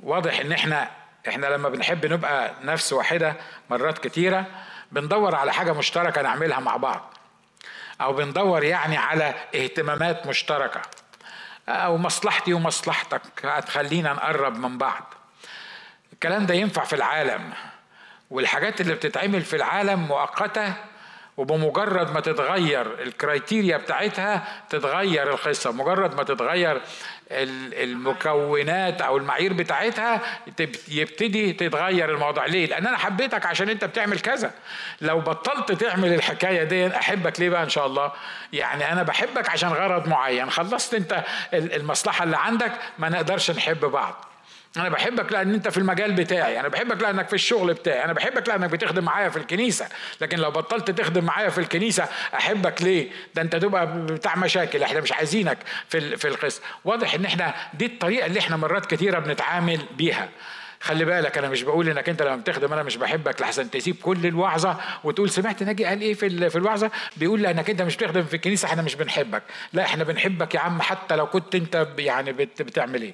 واضح 0.00 0.38
إن 0.40 0.52
إحنا 0.52 0.90
إحنا 1.28 1.46
لما 1.46 1.68
بنحب 1.68 2.06
نبقى 2.06 2.54
نفس 2.62 2.92
واحدة 2.92 3.36
مرات 3.70 3.98
كتيرة 3.98 4.46
بندور 4.92 5.34
على 5.34 5.52
حاجة 5.52 5.72
مشتركة 5.72 6.22
نعملها 6.22 6.60
مع 6.60 6.76
بعض 6.76 7.14
أو 8.00 8.12
بندور 8.12 8.64
يعني 8.64 8.96
على 8.96 9.34
اهتمامات 9.54 10.26
مشتركة 10.26 10.82
أو 11.68 11.96
مصلحتي 11.96 12.52
ومصلحتك 12.54 13.22
هتخلينا 13.46 14.12
نقرب 14.12 14.56
من 14.58 14.78
بعض. 14.78 15.14
الكلام 16.12 16.46
ده 16.46 16.54
ينفع 16.54 16.84
في 16.84 16.92
العالم 16.96 17.52
والحاجات 18.30 18.80
اللي 18.80 18.94
بتتعمل 18.94 19.42
في 19.42 19.56
العالم 19.56 20.00
مؤقتة 20.00 20.72
وبمجرد 21.36 22.14
ما 22.14 22.20
تتغير 22.20 23.02
الكرايتيريا 23.02 23.76
بتاعتها 23.76 24.44
تتغير 24.70 25.30
القصة. 25.30 25.72
مجرد 25.72 26.14
ما 26.14 26.22
تتغير 26.22 26.80
المكونات 27.30 29.02
أو 29.02 29.16
المعايير 29.16 29.52
بتاعتها 29.52 30.20
يبتدي 30.88 31.52
تتغير 31.52 32.10
الموضوع. 32.10 32.46
ليه؟ 32.46 32.66
لأن 32.66 32.86
أنا 32.86 32.96
حبيتك 32.96 33.46
عشان 33.46 33.68
أنت 33.68 33.84
بتعمل 33.84 34.20
كذا. 34.20 34.50
لو 35.00 35.20
بطلت 35.20 35.72
تعمل 35.72 36.12
الحكاية 36.14 36.62
دي 36.64 36.86
أحبك 36.86 37.40
ليه 37.40 37.50
بقى 37.50 37.62
إن 37.62 37.68
شاء 37.68 37.86
الله؟ 37.86 38.12
يعني 38.52 38.92
أنا 38.92 39.02
بحبك 39.02 39.48
عشان 39.48 39.68
غرض 39.68 40.08
معين. 40.08 40.50
خلصت 40.50 40.94
أنت 40.94 41.24
المصلحة 41.52 42.24
اللي 42.24 42.36
عندك 42.36 42.72
ما 42.98 43.08
نقدرش 43.08 43.50
نحب 43.50 43.80
بعض. 43.80 44.25
أنا 44.76 44.88
بحبك 44.88 45.32
لأن 45.32 45.54
أنت 45.54 45.68
في 45.68 45.78
المجال 45.78 46.12
بتاعي 46.12 46.60
أنا 46.60 46.68
بحبك 46.68 47.02
لأنك 47.02 47.28
في 47.28 47.34
الشغل 47.34 47.74
بتاعي 47.74 48.04
أنا 48.04 48.12
بحبك 48.12 48.48
لأنك 48.48 48.70
بتخدم 48.70 49.04
معايا 49.04 49.28
في 49.28 49.36
الكنيسة 49.36 49.88
لكن 50.20 50.38
لو 50.38 50.50
بطلت 50.50 50.90
تخدم 50.90 51.24
معايا 51.24 51.48
في 51.48 51.58
الكنيسة 51.58 52.08
أحبك 52.34 52.82
ليه؟ 52.82 53.10
ده 53.34 53.42
أنت 53.42 53.56
تبقى 53.56 54.06
بتاع 54.06 54.36
مشاكل 54.36 54.82
إحنا 54.82 55.00
مش 55.00 55.12
عايزينك 55.12 55.58
في 55.88 56.16
في 56.16 56.28
القسم. 56.28 56.62
واضح 56.84 57.14
إن 57.14 57.24
إحنا 57.24 57.54
دي 57.74 57.86
الطريقة 57.86 58.26
اللي 58.26 58.38
إحنا 58.40 58.56
مرات 58.56 58.86
كتيرة 58.86 59.18
بنتعامل 59.18 59.80
بيها. 59.96 60.28
خلي 60.80 61.04
بالك 61.04 61.38
أنا 61.38 61.48
مش 61.48 61.62
بقول 61.62 61.88
إنك 61.88 62.08
أنت 62.08 62.22
لما 62.22 62.36
بتخدم 62.36 62.72
أنا 62.72 62.82
مش 62.82 62.96
بحبك 62.96 63.40
لحسن 63.40 63.70
تسيب 63.70 63.96
كل 64.02 64.26
الوعظة 64.26 64.76
وتقول 65.04 65.30
سمعت 65.30 65.62
ناجي 65.62 65.84
قال 65.84 66.00
إيه 66.00 66.14
في 66.14 66.50
في 66.50 66.56
الوعظة؟ 66.56 66.90
بيقول 67.16 67.42
لانك 67.42 67.70
أنت 67.70 67.82
مش 67.82 67.96
بتخدم 67.96 68.24
في 68.24 68.34
الكنيسة 68.34 68.68
إحنا 68.68 68.82
مش 68.82 68.94
بنحبك. 68.94 69.42
لأ 69.72 69.82
إحنا 69.82 70.04
بنحبك 70.04 70.54
يا 70.54 70.60
عم 70.60 70.82
حتى 70.82 71.16
لو 71.16 71.26
كنت 71.26 71.54
أنت 71.54 71.86
يعني 71.98 72.32
بتعمل 72.32 73.02
إيه. 73.02 73.12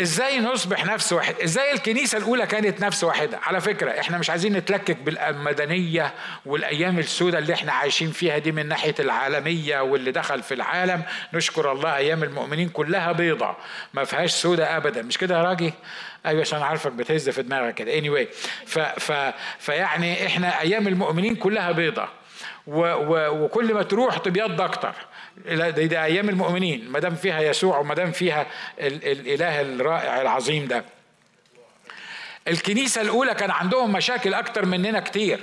إزاي 0.00 0.40
نصبح 0.40 0.84
نفس 0.84 1.12
واحد؟ 1.12 1.34
إزاي 1.44 1.72
الكنيسة 1.72 2.18
الأولى 2.18 2.46
كانت 2.46 2.80
نفس 2.80 3.04
واحدة؟ 3.04 3.38
على 3.42 3.60
فكرة 3.60 4.00
إحنا 4.00 4.18
مش 4.18 4.30
عايزين 4.30 4.52
نتلكك 4.52 4.96
بالمدنية 4.96 6.14
والأيام 6.46 6.98
السوداء 6.98 7.40
اللي 7.40 7.54
إحنا 7.54 7.72
عايشين 7.72 8.10
فيها 8.10 8.38
دي 8.38 8.52
من 8.52 8.68
ناحية 8.68 8.94
العالمية 8.98 9.80
واللي 9.80 10.10
دخل 10.12 10.42
في 10.42 10.54
العالم. 10.54 11.02
نشكر 11.34 11.72
الله 11.72 11.96
أيام 11.96 12.22
المؤمنين 12.22 12.68
كلها 12.68 13.12
بيضة 13.12 13.56
ما 13.94 14.04
فيهاش 14.04 14.32
سوداء 14.32 14.76
ابدا. 14.76 15.02
مش 15.02 15.18
كده 15.18 15.38
يا 15.38 15.42
راجل 15.42 15.72
أيوه 16.26 16.40
عشان 16.40 16.62
عارفك 16.62 16.92
بتهز 16.92 17.30
في 17.30 17.42
دماغك 17.42 17.74
كده. 17.74 17.98
اني 17.98 18.10
anyway 18.10 18.28
ف 18.66 18.78
ف 18.78 19.32
فيعني 19.58 20.26
إحنا 20.26 20.60
أيام 20.60 20.88
المؤمنين 20.88 21.34
كلها 21.36 21.72
بيضة. 21.72 22.08
وكل 22.66 23.74
ما 23.74 23.82
تروح 23.82 24.18
تبيض 24.18 24.60
أكتر. 24.60 24.94
دي, 25.46 25.86
دي 25.86 26.02
أيام 26.02 26.28
المؤمنين. 26.28 26.90
ما 26.90 26.98
دام 26.98 27.14
فيها 27.14 27.40
يسوع 27.40 27.78
وما 27.78 27.94
دام 27.94 28.12
فيها 28.12 28.46
ال 28.80 29.12
الإله 29.12 29.60
الرائع 29.60 30.20
العظيم 30.20 30.66
ده. 30.66 30.84
الكنيسة 32.48 33.00
الأولى 33.00 33.34
كان 33.34 33.50
عندهم 33.50 33.92
مشاكل 33.92 34.34
أكتر 34.34 34.66
مننا 34.66 35.00
كتير. 35.00 35.40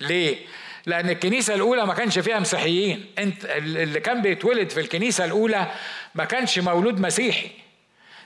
ليه؟ 0.00 0.36
لأن 0.86 1.10
الكنيسة 1.10 1.54
الأولى 1.54 1.86
ما 1.86 1.94
كانش 1.94 2.18
فيها 2.18 2.38
مسيحيين. 2.40 3.06
أنت 3.18 3.44
اللي 3.44 4.00
كان 4.00 4.22
بيتولد 4.22 4.70
في 4.70 4.80
الكنيسة 4.80 5.24
الأولى 5.24 5.66
ما 6.14 6.24
كانش 6.24 6.58
مولود 6.58 7.00
مسيحي. 7.00 7.50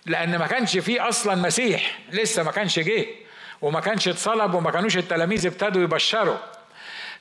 لأن 0.06 0.38
ما 0.38 0.46
كانش 0.46 0.78
فيه 0.78 1.08
أصلا 1.08 1.34
مسيح. 1.34 1.98
لسه 2.12 2.42
ما 2.42 2.50
كانش 2.50 2.78
جه. 2.78 3.06
وما 3.62 3.80
كانش 3.80 4.08
اتصلب 4.08 4.54
وما 4.54 4.70
كانوش 4.70 4.96
التلاميذ 4.96 5.46
ابتدوا 5.46 5.82
يبشروا. 5.82 6.36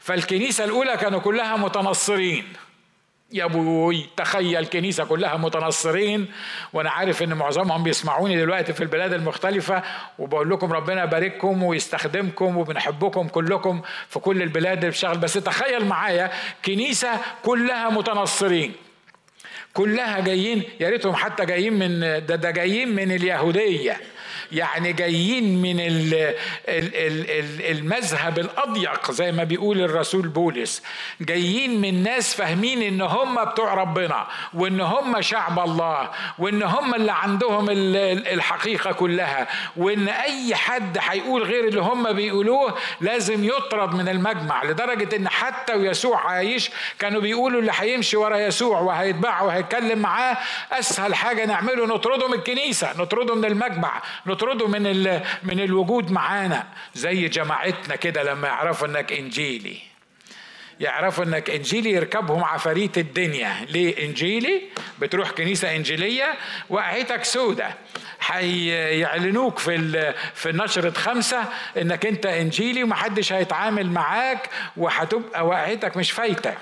فالكنيسة 0.02 0.64
الأولى 0.64 0.98
كانوا 0.98 1.20
كلها 1.20 1.58
متنصرين. 1.58 2.54
يا 3.34 3.46
أبوي 3.46 4.10
تخيل 4.18 4.66
كنيسة 4.66 5.06
كلها 5.06 5.38
متنصرين. 5.38 6.28
وأنا 6.74 6.90
عارف 6.90 7.24
إن 7.24 7.34
معظمهم 7.34 7.84
بيسمعوني 7.84 8.38
دلوقتي 8.38 8.74
في 8.74 8.82
البلاد 8.82 9.14
المختلفة. 9.14 9.84
وبقول 10.20 10.50
لكم 10.50 10.74
ربنا 10.74 11.04
يبارككم 11.04 11.64
ويستخدمكم 11.64 12.58
وبنحبكم 12.58 13.28
كلكم 13.28 13.82
في 14.10 14.20
كل 14.20 14.42
البلاد 14.42 14.78
اللي 14.78 14.90
بتشتغل. 14.90 15.18
بس 15.18 15.34
تخيل 15.34 15.86
معايا 15.86 16.32
كنيسة 16.66 17.10
كلها 17.44 17.90
متنصرين. 17.90 18.74
كلها 19.74 20.20
جايين 20.20 20.64
يا 20.80 20.90
ريتهم 20.90 21.16
حتى 21.16 21.46
جايين 21.46 21.74
من 21.74 22.00
ده, 22.00 22.36
ده 22.36 22.52
جايين 22.52 22.96
من 22.96 23.12
اليهودية. 23.12 24.02
يعني 24.52 24.94
جايين 24.94 25.62
من 25.62 25.78
المذهب 27.70 28.40
الأضيق 28.40 29.12
زي 29.12 29.32
ما 29.32 29.44
بيقول 29.44 29.82
الرسول 29.82 30.28
بولس. 30.28 30.84
جايين 31.22 31.82
من 31.82 32.04
ناس 32.04 32.36
فاهمين 32.36 32.82
إن 32.82 33.02
هم 33.02 33.46
بتوع 33.46 33.74
ربنا 33.74 34.28
وإن 34.54 34.82
هم 34.82 35.22
شعب 35.22 35.60
الله 35.60 36.10
وإن 36.40 36.64
هم 36.64 36.96
اللي 36.96 37.12
عندهم 37.12 37.66
الحقيقة 37.70 38.92
كلها. 38.92 39.48
وإن 39.78 40.08
أي 40.10 40.56
حد 40.56 40.98
هيقول 41.02 41.44
غير 41.44 41.68
اللي 41.68 41.82
هم 41.82 42.14
بيقولوه 42.14 42.78
لازم 43.02 43.44
يطرد 43.44 43.94
من 43.96 44.10
المجمع 44.10 44.64
لدرجة 44.64 45.16
إن 45.16 45.30
حتى 45.30 45.74
ويسوع 45.74 46.28
عايش 46.32 46.72
كانوا 47.00 47.22
بيقولوا 47.22 47.60
اللي 47.62 47.72
هيمشي 47.76 48.18
ورا 48.18 48.38
يسوع 48.38 48.80
وهيتبعه 48.80 49.44
وهيتكلم 49.46 50.00
معاه 50.00 50.38
أسهل 50.72 51.16
حاجة 51.16 51.46
نعمله 51.46 51.86
نطرده 51.86 52.28
من 52.28 52.34
الكنيسة 52.34 52.94
نطرده 52.98 53.36
من 53.36 53.46
المجمع 53.46 54.02
نطرده 54.28 54.41
من 54.50 54.84
من 55.44 55.60
الوجود 55.60 56.12
معانا 56.12 56.68
زي 56.96 57.28
جماعتنا 57.28 57.96
كده 57.96 58.24
لما 58.24 58.48
يعرفوا 58.48 58.88
إنك 58.88 59.12
إنجيلي. 59.14 59.78
يعرفوا 60.80 61.24
إنك 61.24 61.50
إنجيلي 61.50 61.92
يركبهم 61.92 62.44
عفاريت 62.44 62.98
الدنيا. 62.98 63.66
ليه 63.70 64.06
إنجيلي؟ 64.06 64.62
بتروح 65.00 65.32
كنيسة 65.32 65.76
إنجيلية 65.76 66.34
وقعتك 66.70 67.24
سودة. 67.24 67.76
هيعلنوك 68.26 69.60
في 69.60 70.14
في 70.34 70.52
نشرة 70.52 70.92
خمسة 70.92 71.44
إنك 71.78 72.06
أنت 72.06 72.26
إنجيلي 72.26 72.84
ومحدش 72.84 73.34
هيتعامل 73.34 73.92
معاك 73.92 74.50
وهتبقى 74.78 75.46
وقعتك 75.48 75.98
مش 75.98 76.12
فايتة. 76.12 76.54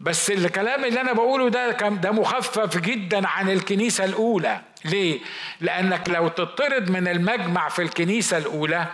بس 0.00 0.30
الكلام 0.30 0.84
اللي 0.84 1.00
أنا 1.00 1.12
بقوله 1.12 1.48
ده 1.48 1.70
ده 1.88 2.10
مخفف 2.12 2.78
جدا 2.78 3.28
عن 3.28 3.50
الكنيسة 3.50 4.04
الأولى. 4.04 4.60
ليه؟ 4.84 5.20
لأنك 5.60 6.08
لو 6.08 6.28
تطرد 6.28 6.90
من 6.90 7.08
المجمع 7.08 7.68
في 7.68 7.82
الكنيسة 7.82 8.38
الأولى 8.38 8.86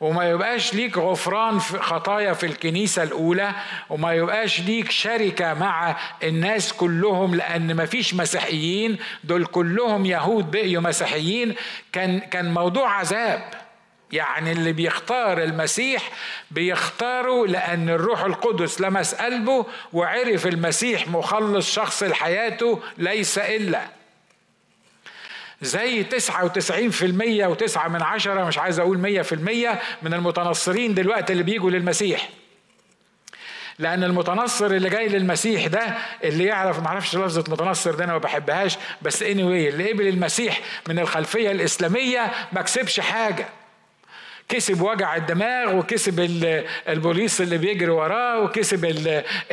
وما 0.00 0.30
يبقاش 0.30 0.74
ليك 0.74 0.98
غفران 0.98 1.58
في 1.58 1.78
خطايا 1.78 2.32
في 2.32 2.46
الكنيسة 2.46 3.02
الأولى 3.02 3.52
وما 3.90 4.12
يبقاش 4.12 4.60
ليك 4.60 4.90
شركة 4.90 5.54
مع 5.54 5.96
الناس 6.22 6.72
كلهم 6.72 7.34
لأن 7.34 7.74
ما 7.74 7.86
فيش 7.86 8.14
مسيحيين. 8.14 8.98
دول 9.24 9.46
كلهم 9.46 10.06
يهود 10.06 10.50
بقيوا 10.50 10.82
مسيحيين. 10.82 11.54
كان 11.92 12.18
كان 12.18 12.54
موضوع 12.54 12.90
عذاب. 12.98 13.63
يعني 14.12 14.52
اللي 14.52 14.72
بيختار 14.72 15.42
المسيح 15.42 16.10
بيختاره 16.50 17.46
لأن 17.46 17.88
الروح 17.88 18.24
القدس 18.24 18.80
لمس 18.80 19.14
قلبه 19.14 19.66
وعرف 19.92 20.46
المسيح 20.46 21.08
مخلص 21.08 21.72
شخص 21.72 22.02
لحياته 22.02 22.80
ليس 22.98 23.38
إلا. 23.38 23.80
زي 25.62 26.04
99% 26.04 27.46
وتسعة 27.46 27.88
من 27.88 28.02
عشرة 28.02 28.44
مش 28.44 28.58
عايز 28.58 28.78
أقول 28.78 28.98
مية 28.98 29.22
في 29.22 29.34
المية 29.34 29.80
من 30.02 30.14
المتنصرين 30.14 30.94
دلوقتي 30.94 31.32
اللي 31.32 31.42
بيجوا 31.44 31.70
للمسيح. 31.70 32.28
لأن 33.78 34.04
المتنصر 34.04 34.66
اللي 34.66 34.90
جاي 34.90 35.08
للمسيح 35.08 35.66
ده 35.66 35.96
اللي 36.24 36.44
يعرف 36.44 36.78
معرفش 36.80 37.16
لفظة 37.16 37.44
متنصر 37.52 37.94
ده 37.94 38.04
أنا 38.04 38.12
ما 38.12 38.18
بحبهاش 38.18 38.76
بس 39.02 39.22
anyway 39.24 39.26
اللي 39.28 39.92
قبل 39.92 40.08
المسيح 40.08 40.60
من 40.88 40.98
الخلفية 40.98 41.50
الإسلامية 41.50 42.32
ما 42.52 42.62
كسبش 42.62 43.00
حاجة. 43.00 43.48
كسب 44.48 44.80
وجع 44.80 45.16
الدماغ 45.16 45.76
وكسب 45.76 46.20
البوليس 46.88 47.40
اللي 47.40 47.58
بيجري 47.58 47.90
وراه 47.90 48.40
وكسب 48.42 48.84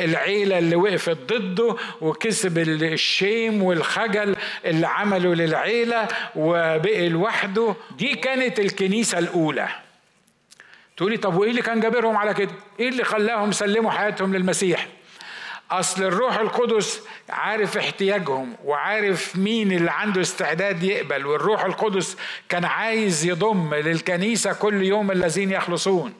العيلة 0.00 0.58
اللي 0.58 0.76
وقفت 0.76 1.16
ضده 1.32 1.76
وكسب 2.00 2.58
الشيم 2.58 3.62
والخجل 3.62 4.36
اللي 4.64 4.86
عمله 4.86 5.34
للعيلة 5.34 6.08
وبقي 6.36 7.08
لوحده 7.08 7.74
دي 7.98 8.14
كانت 8.14 8.60
الكنيسة 8.60 9.18
الأولى 9.18 9.68
تقولي 10.96 11.16
طب 11.16 11.34
وإيه 11.36 11.50
اللي 11.50 11.62
كان 11.62 11.80
جابرهم 11.80 12.16
على 12.16 12.34
كده؟ 12.34 12.50
إيه 12.80 12.88
اللي 12.88 13.04
خلاهم 13.04 13.52
سلموا 13.52 13.90
حياتهم 13.90 14.34
للمسيح؟ 14.36 14.86
أصل 15.70 16.02
الروح 16.02 16.38
القدس 16.38 17.02
عارف 17.28 17.76
احتياجهم 17.76 18.56
وعارف 18.64 19.36
مين 19.36 19.72
اللي 19.72 19.90
عنده 19.90 20.20
استعداد 20.20 20.82
يقبل 20.82 21.26
والروح 21.26 21.64
القدس 21.64 22.16
كان 22.48 22.64
عايز 22.64 23.24
يضم 23.24 23.74
للكنيسة 23.74 24.52
كل 24.52 24.82
يوم 24.82 25.10
الذين 25.10 25.50
يخلصون. 25.50 26.14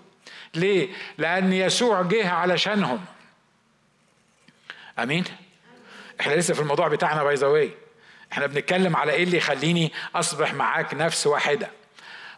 ليه؟ 0.55 0.89
لأن 1.19 1.53
يسوع 1.53 2.03
جه 2.03 2.29
علشانهم. 2.29 3.05
آمين؟ 4.99 5.25
إحنا 6.21 6.35
لسه 6.35 6.55
في 6.55 6.61
الموضوع 6.61 6.89
بتاعنا 6.89 7.25
باي 7.25 7.71
إحنا 8.33 8.47
بنتكلم 8.47 8.97
على 8.97 9.13
إيه 9.13 9.25
اللي 9.25 9.37
يخليني 9.37 9.93
أصبح 10.15 10.55
معاك 10.55 10.95
نفس 10.95 11.27
واحدة. 11.27 11.71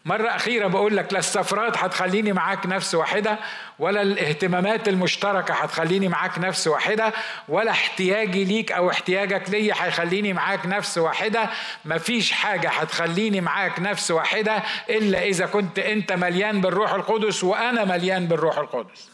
مرة 0.06 0.28
أخيرة 0.28 0.66
بقول 0.66 0.96
لك 0.96 1.12
لا 1.12 1.18
السفرات 1.18 1.76
هتخليني 1.78 2.32
معاك 2.32 2.66
نفس 2.66 2.94
واحدة 2.94 3.38
ولا 3.78 4.02
الاهتمامات 4.02 4.88
المشتركة 4.88 5.54
هتخليني 5.54 6.08
معاك 6.08 6.38
نفس 6.38 6.66
واحدة 6.66 7.12
ولا 7.48 7.70
احتياجي 7.70 8.44
ليك 8.44 8.72
أو 8.72 8.90
احتياجك 8.90 9.50
ليا 9.50 9.74
هيخليني 9.78 10.32
معاك 10.32 10.66
نفس 10.66 10.98
واحدة. 10.98 11.50
مفيش 11.84 12.32
حاجة 12.32 12.68
هتخليني 12.68 13.40
معاك 13.40 13.80
نفس 13.80 14.10
واحدة 14.10 14.62
إلا 14.90 15.22
إذا 15.24 15.46
كنت 15.46 15.78
أنت 15.78 16.12
مليان 16.12 16.60
بالروح 16.60 16.92
القدس 16.92 17.44
وأنا 17.44 17.84
مليان 17.84 18.26
بالروح 18.26 18.58
القدس. 18.58 19.10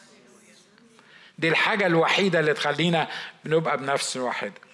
دي 1.38 1.48
الحاجة 1.48 1.86
الوحيدة 1.86 2.40
اللي 2.40 2.54
تخلينا 2.54 3.08
بنبقى 3.44 3.76
بنفس 3.76 4.16
واحدة. 4.16 4.69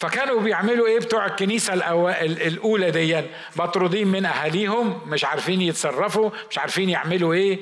فكانوا 0.00 0.40
بيعملوا 0.40 0.86
إيه 0.86 0.98
بتوع 0.98 1.26
الكنيسة 1.26 1.74
الأولى 2.46 2.90
دي 2.90 3.22
مطرودين 3.56 4.08
من 4.08 4.24
أهاليهم 4.24 5.00
مش 5.06 5.24
عارفين 5.24 5.60
يتصرفوا 5.60 6.30
مش 6.50 6.58
عارفين 6.58 6.88
يعملوا 6.88 7.34
إيه؟ 7.34 7.58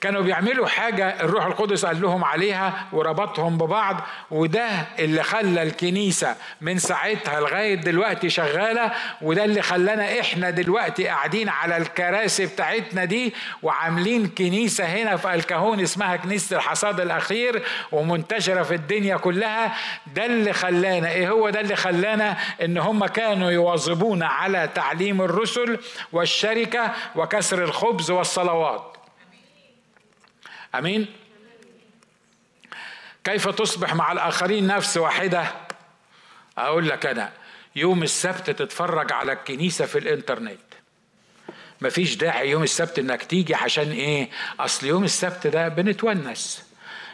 كانوا 0.00 0.22
بيعملوا 0.22 0.66
حاجة 0.66 1.20
الروح 1.20 1.46
القدس 1.46 1.84
قال 1.86 2.00
لهم 2.00 2.24
عليها 2.24 2.86
وربطهم 2.92 3.58
ببعض 3.58 3.96
وده 4.30 4.68
اللي 4.98 5.22
خلى 5.22 5.62
الكنيسة 5.62 6.36
من 6.60 6.78
ساعتها 6.78 7.40
لغاية 7.40 7.74
دلوقتي 7.74 8.30
شغالة 8.30 8.92
وده 9.22 9.44
اللي 9.44 9.62
خلانا 9.62 10.20
إحنا 10.20 10.50
دلوقتي 10.50 11.06
قاعدين 11.06 11.48
على 11.48 11.76
الكراسي 11.76 12.46
بتاعتنا 12.46 13.04
دي 13.04 13.34
وعاملين 13.62 14.28
كنيسة 14.28 14.84
هنا 14.84 15.16
في 15.16 15.34
الكهون 15.34 15.80
اسمها 15.80 16.16
كنيسة 16.16 16.56
الحصاد 16.56 17.00
الأخير 17.00 17.62
ومنتشرة 17.92 18.62
في 18.62 18.74
الدنيا 18.74 19.16
كلها. 19.16 19.74
ده 20.14 20.26
اللي 20.26 20.52
خلانا 20.52 21.08
إيه 21.10 21.28
هو 21.30 21.50
ده 21.50 21.60
اللي 21.60 21.76
خلانا؟ 21.76 22.36
إن 22.62 22.78
هم 22.78 23.06
كانوا 23.06 23.50
يواظبون 23.50 24.22
على 24.22 24.68
تعليم 24.74 25.22
الرسل 25.22 25.78
والشركة 26.12 26.92
وكسر 27.16 27.64
الخبز 27.64 28.10
والصلوات. 28.10 28.95
آمين. 30.78 31.06
كيف 33.24 33.48
تصبح 33.48 33.94
مع 33.94 34.12
الآخرين 34.12 34.66
نفس 34.66 34.96
واحدة؟ 34.96 35.52
أقول 36.58 36.88
لك 36.88 37.06
أنا 37.06 37.32
يوم 37.76 38.02
السبت 38.02 38.50
تتفرج 38.50 39.12
على 39.12 39.32
الكنيسة 39.32 39.86
في 39.86 39.98
الإنترنت. 39.98 40.58
مفيش 41.80 42.16
داعي 42.16 42.50
يوم 42.50 42.62
السبت 42.62 42.98
إنك 42.98 43.22
تيجي 43.22 43.54
عشان 43.54 43.90
إيه؟ 43.90 44.30
أصل 44.60 44.86
يوم 44.86 45.04
السبت 45.04 45.46
ده 45.46 45.68
بنتونس. 45.68 46.62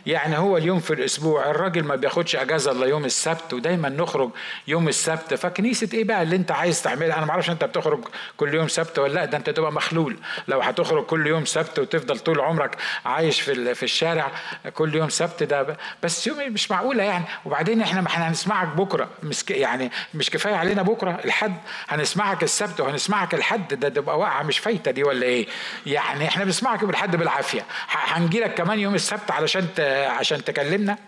يعني 0.06 0.38
هو 0.38 0.56
اليوم 0.56 0.80
في 0.80 0.92
الأسبوع 0.94 1.50
الراجل 1.50 1.84
ما 1.84 1.94
بياخدش 1.96 2.36
أجازة 2.36 2.72
إلا 2.72 2.86
يوم 2.86 3.04
السبت 3.04 3.52
ودايما 3.54 3.88
نخرج 3.88 4.30
يوم 4.68 4.88
السبت. 4.88 5.34
فكنيسة 5.34 5.88
إيه 5.94 6.04
بقى 6.04 6.22
اللي 6.22 6.36
أنت 6.36 6.50
عايز 6.52 6.82
تعملها؟ 6.82 7.16
أنا 7.18 7.24
ما 7.26 7.30
أعرفش 7.30 7.50
أنت 7.50 7.64
بتخرج 7.64 8.00
كل 8.36 8.54
يوم 8.54 8.68
سبت 8.68 8.98
ولا 8.98 9.12
لأ 9.12 9.24
ده 9.24 9.38
أنت 9.38 9.50
تبقى 9.50 9.72
مخلول. 9.72 10.16
لو 10.48 10.60
هتخرج 10.60 11.04
كل 11.06 11.26
يوم 11.26 11.44
سبت 11.44 11.78
وتفضل 11.78 12.18
طول 12.18 12.40
عمرك 12.40 12.76
عايش 13.04 13.40
في 13.40 13.74
في 13.74 13.82
الشارع 13.82 14.30
كل 14.74 14.94
يوم 14.94 15.08
سبت 15.08 15.42
ده 15.42 15.76
بس 16.02 16.26
يوم 16.26 16.52
مش 16.52 16.70
معقولة 16.70 17.02
يعني. 17.02 17.24
وبعدين 17.44 17.82
إحنا 17.82 18.00
ما 18.00 18.08
إحنا 18.08 18.28
هنسمعك 18.28 18.68
بكرة. 18.68 19.08
مش 19.22 19.44
يعني 19.50 19.90
مش 20.14 20.30
كفاية 20.30 20.54
علينا 20.54 20.82
بكرة 20.82 21.20
الحد 21.24 21.54
هنسمعك 21.88 22.42
السبت 22.42 22.80
وهنسمعك 22.80 23.34
الحد. 23.34 23.74
ده 23.74 23.88
تبقى 23.88 24.18
واقعة 24.18 24.42
مش 24.42 24.58
فايتة 24.58 24.90
دي 24.90 25.04
ولا 25.04 25.26
إيه؟ 25.26 25.46
يعني 25.86 26.28
إحنا 26.28 26.44
بنسمعك 26.44 26.84
بالحد 26.84 27.16
بالعافية. 27.16 27.64
هنجي 27.88 28.40
لك 28.40 28.54
كمان 28.54 28.78
يوم 28.78 28.94
السبت 28.94 29.30
علشان 29.30 29.68
عشان 29.92 30.44
تكلمنا. 30.44 30.98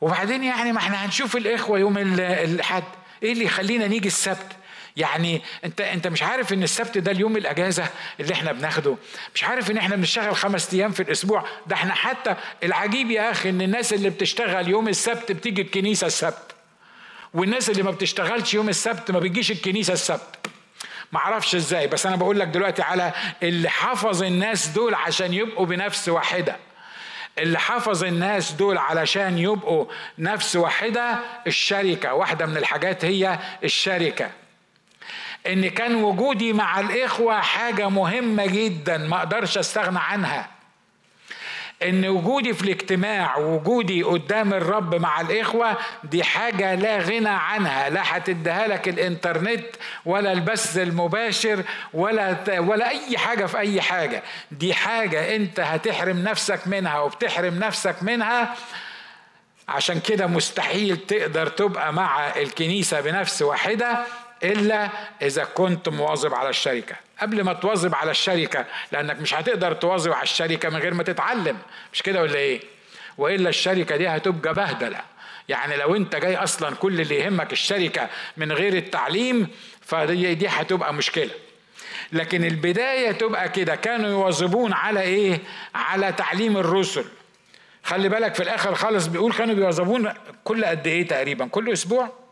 وبعدين 0.00 0.44
يعني 0.44 0.72
ما 0.72 0.78
إحنا 0.78 1.04
هنشوف 1.04 1.36
الإخوة 1.36 1.78
يوم 1.78 1.98
الأحد. 1.98 2.84
إيه 3.22 3.32
اللي 3.32 3.44
يخلينا 3.44 3.86
نيجي 3.86 4.08
السبت؟ 4.08 4.46
يعني 4.96 5.42
انت 5.64 5.80
أنت 5.80 6.06
مش 6.06 6.22
عارف 6.22 6.52
إن 6.52 6.62
السبت 6.62 6.98
ده 6.98 7.12
اليوم 7.12 7.36
الأجازة 7.36 7.86
اللي 8.20 8.34
إحنا 8.34 8.52
بناخده. 8.52 8.96
مش 9.34 9.44
عارف 9.44 9.70
إن 9.70 9.76
إحنا 9.76 9.96
بنشتغل 9.96 10.36
خمس 10.36 10.74
أيام 10.74 10.92
في 10.92 11.02
الأسبوع. 11.02 11.44
ده 11.66 11.74
إحنا 11.74 11.94
حتى 11.94 12.34
العجيب 12.62 13.10
يا 13.10 13.30
أخي 13.30 13.50
إن 13.50 13.62
الناس 13.62 13.92
اللي 13.92 14.10
بتشتغل 14.10 14.68
يوم 14.68 14.88
السبت 14.88 15.32
بتيجي 15.32 15.62
الكنيسة 15.62 16.06
السبت. 16.06 16.54
والناس 17.34 17.70
اللي 17.70 17.82
ما 17.82 17.90
بتشتغلش 17.90 18.54
يوم 18.54 18.68
السبت 18.68 19.10
ما 19.10 19.18
بتجيش 19.18 19.50
الكنيسة 19.50 19.92
السبت. 19.92 20.36
ما 21.12 21.18
أعرفش 21.18 21.54
إزاي 21.54 21.86
بس 21.86 22.06
أنا 22.06 22.16
بقول 22.16 22.40
لك 22.40 22.46
دلوقتي 22.48 22.82
على 22.82 23.12
اللي 23.42 23.68
حفظ 23.70 24.22
الناس 24.22 24.68
دول 24.68 24.94
عشان 24.94 25.34
يبقوا 25.34 25.66
بنفس 25.66 26.08
واحدة. 26.08 26.56
اللي 27.38 27.58
حفظ 27.58 28.04
الناس 28.04 28.52
دول 28.52 28.78
علشان 28.78 29.38
يبقوا 29.38 29.86
نفس 30.18 30.56
واحدة 30.56 31.18
الشركة. 31.46 32.14
واحدة 32.14 32.46
من 32.46 32.56
الحاجات 32.56 33.04
هي 33.04 33.38
الشركة. 33.64 34.30
إن 35.46 35.70
كان 35.70 35.94
وجودي 35.94 36.52
مع 36.52 36.80
الإخوة 36.80 37.40
حاجة 37.40 37.88
مهمة 37.88 38.46
جدا 38.46 38.98
ما 38.98 39.16
أقدرش 39.16 39.58
أستغنى 39.58 39.98
عنها. 39.98 40.57
إن 41.82 42.06
وجودي 42.08 42.54
في 42.54 42.62
الاجتماع 42.62 43.36
وجودي 43.36 44.02
قدام 44.02 44.54
الرب 44.54 44.94
مع 44.94 45.20
الإخوة 45.20 45.76
دي 46.04 46.24
حاجة 46.24 46.74
لا 46.74 46.98
غنى 46.98 47.28
عنها 47.28 47.88
لا 47.90 48.16
هتديها 48.16 48.68
لك 48.68 48.88
الإنترنت 48.88 49.64
ولا 50.04 50.32
البث 50.32 50.78
المباشر 50.78 51.62
ولا 51.94 52.36
ولا 52.58 52.88
أي 52.88 53.18
حاجة 53.18 53.46
في 53.46 53.58
أي 53.58 53.80
حاجة. 53.80 54.22
دي 54.52 54.74
حاجة 54.74 55.36
أنت 55.36 55.60
هتحرم 55.60 56.18
نفسك 56.18 56.66
منها 56.66 57.00
وبتحرم 57.00 57.58
نفسك 57.58 58.02
منها. 58.02 58.54
عشان 59.68 60.00
كده 60.00 60.26
مستحيل 60.26 60.96
تقدر 60.96 61.46
تبقى 61.46 61.92
مع 61.92 62.26
الكنيسة 62.36 63.00
بنفس 63.00 63.42
واحدة. 63.42 63.98
إلا 64.44 64.88
إذا 65.22 65.44
كنت 65.44 65.88
مواظب 65.88 66.34
على 66.34 66.48
الشركة. 66.48 66.96
قبل 67.20 67.42
ما 67.44 67.52
تواظب 67.52 67.94
على 67.94 68.10
الشركة 68.10 68.64
لأنك 68.92 69.20
مش 69.20 69.34
هتقدر 69.34 69.72
تواظب 69.72 70.12
على 70.12 70.22
الشركة 70.22 70.68
من 70.68 70.76
غير 70.76 70.94
ما 70.94 71.02
تتعلم. 71.02 71.56
مش 71.92 72.02
كده 72.02 72.22
ولا 72.22 72.34
إيه؟ 72.34 72.60
وإلا 73.18 73.48
الشركة 73.48 73.96
دي 73.96 74.08
هتبقى 74.08 74.54
بهدلة. 74.54 75.00
يعني 75.48 75.76
لو 75.76 75.96
أنت 75.96 76.16
جاي 76.16 76.36
أصلا 76.36 76.74
كل 76.76 77.00
اللي 77.00 77.18
يهمك 77.18 77.52
الشركة 77.52 78.08
من 78.36 78.52
غير 78.52 78.76
التعليم 78.76 79.48
فدي 79.80 80.34
دي 80.34 80.48
هتبقى 80.48 80.94
مشكلة. 80.94 81.30
لكن 82.12 82.44
البداية 82.44 83.12
تبقى 83.12 83.48
كده. 83.48 83.76
كانوا 83.76 84.10
يواظبون 84.10 84.72
على 84.72 85.00
إيه؟ 85.00 85.38
على 85.74 86.12
تعليم 86.12 86.56
الرسل. 86.56 87.04
خلي 87.82 88.08
بالك 88.08 88.34
في 88.34 88.42
الآخر 88.42 88.74
خالص 88.74 89.06
بيقول 89.06 89.32
كانوا 89.32 89.54
بيواظبون 89.54 90.12
كل 90.44 90.64
قد 90.64 90.86
إيه 90.86 91.06
تقريبا؟ 91.08 91.46
كل 91.46 91.72
أسبوع؟ 91.72 92.27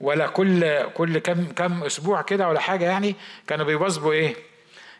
ولا 0.00 0.26
كل 0.26 0.82
كل 0.94 1.18
كم 1.18 1.44
كم 1.44 1.84
أسبوع 1.84 2.22
كده 2.22 2.48
ولا 2.48 2.60
حاجة 2.60 2.84
يعني 2.84 3.16
كانوا 3.46 3.66
بيواظبوا 3.66 4.12
إيه؟ 4.12 4.36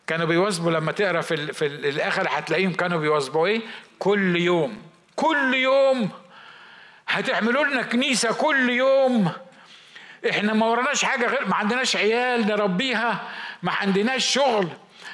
كانوا 0.06 0.26
بيواظبوا 0.26 0.70
لما 0.70 0.92
تقرأ 0.92 1.20
في 1.20 1.34
ال 1.34 1.54
في 1.54 1.66
الآخر 1.66 2.26
هتلاقيهم 2.30 2.72
كانوا 2.72 2.98
بيواظبوا 2.98 3.46
إيه؟ 3.46 3.60
كل 3.98 4.36
يوم 4.36 4.82
كل 5.16 5.54
يوم 5.54 6.10
هتعملوا 7.08 7.64
لنا 7.64 7.82
كنيسة 7.82 8.32
كل 8.32 8.70
يوم. 8.70 9.32
إحنا 10.30 10.52
ما 10.52 10.66
وراناش 10.66 11.04
حاجة 11.04 11.26
غير 11.26 11.48
ما 11.48 11.54
عندناش 11.56 11.96
عيال 11.96 12.46
نربيها 12.46 13.28
ما 13.62 13.72
عندناش 13.72 14.24
شغل 14.26 14.68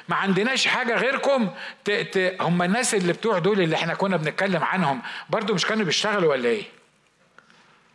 ما 0.09 0.15
عندناش 0.15 0.67
حاجة 0.67 0.95
غيركم. 0.95 1.49
ت... 1.85 1.91
ت... 1.91 2.35
هم 2.41 2.61
الناس 2.61 2.95
اللي 2.95 3.13
بتوع 3.13 3.39
دول 3.39 3.61
اللي 3.61 3.75
إحنا 3.75 3.93
كنا 3.93 4.17
بنتكلم 4.17 4.63
عنهم 4.63 5.01
برضو 5.29 5.53
مش 5.53 5.65
كانوا 5.65 5.85
بيشتغلوا 5.85 6.31
ولا 6.31 6.49
إيه؟ 6.49 6.63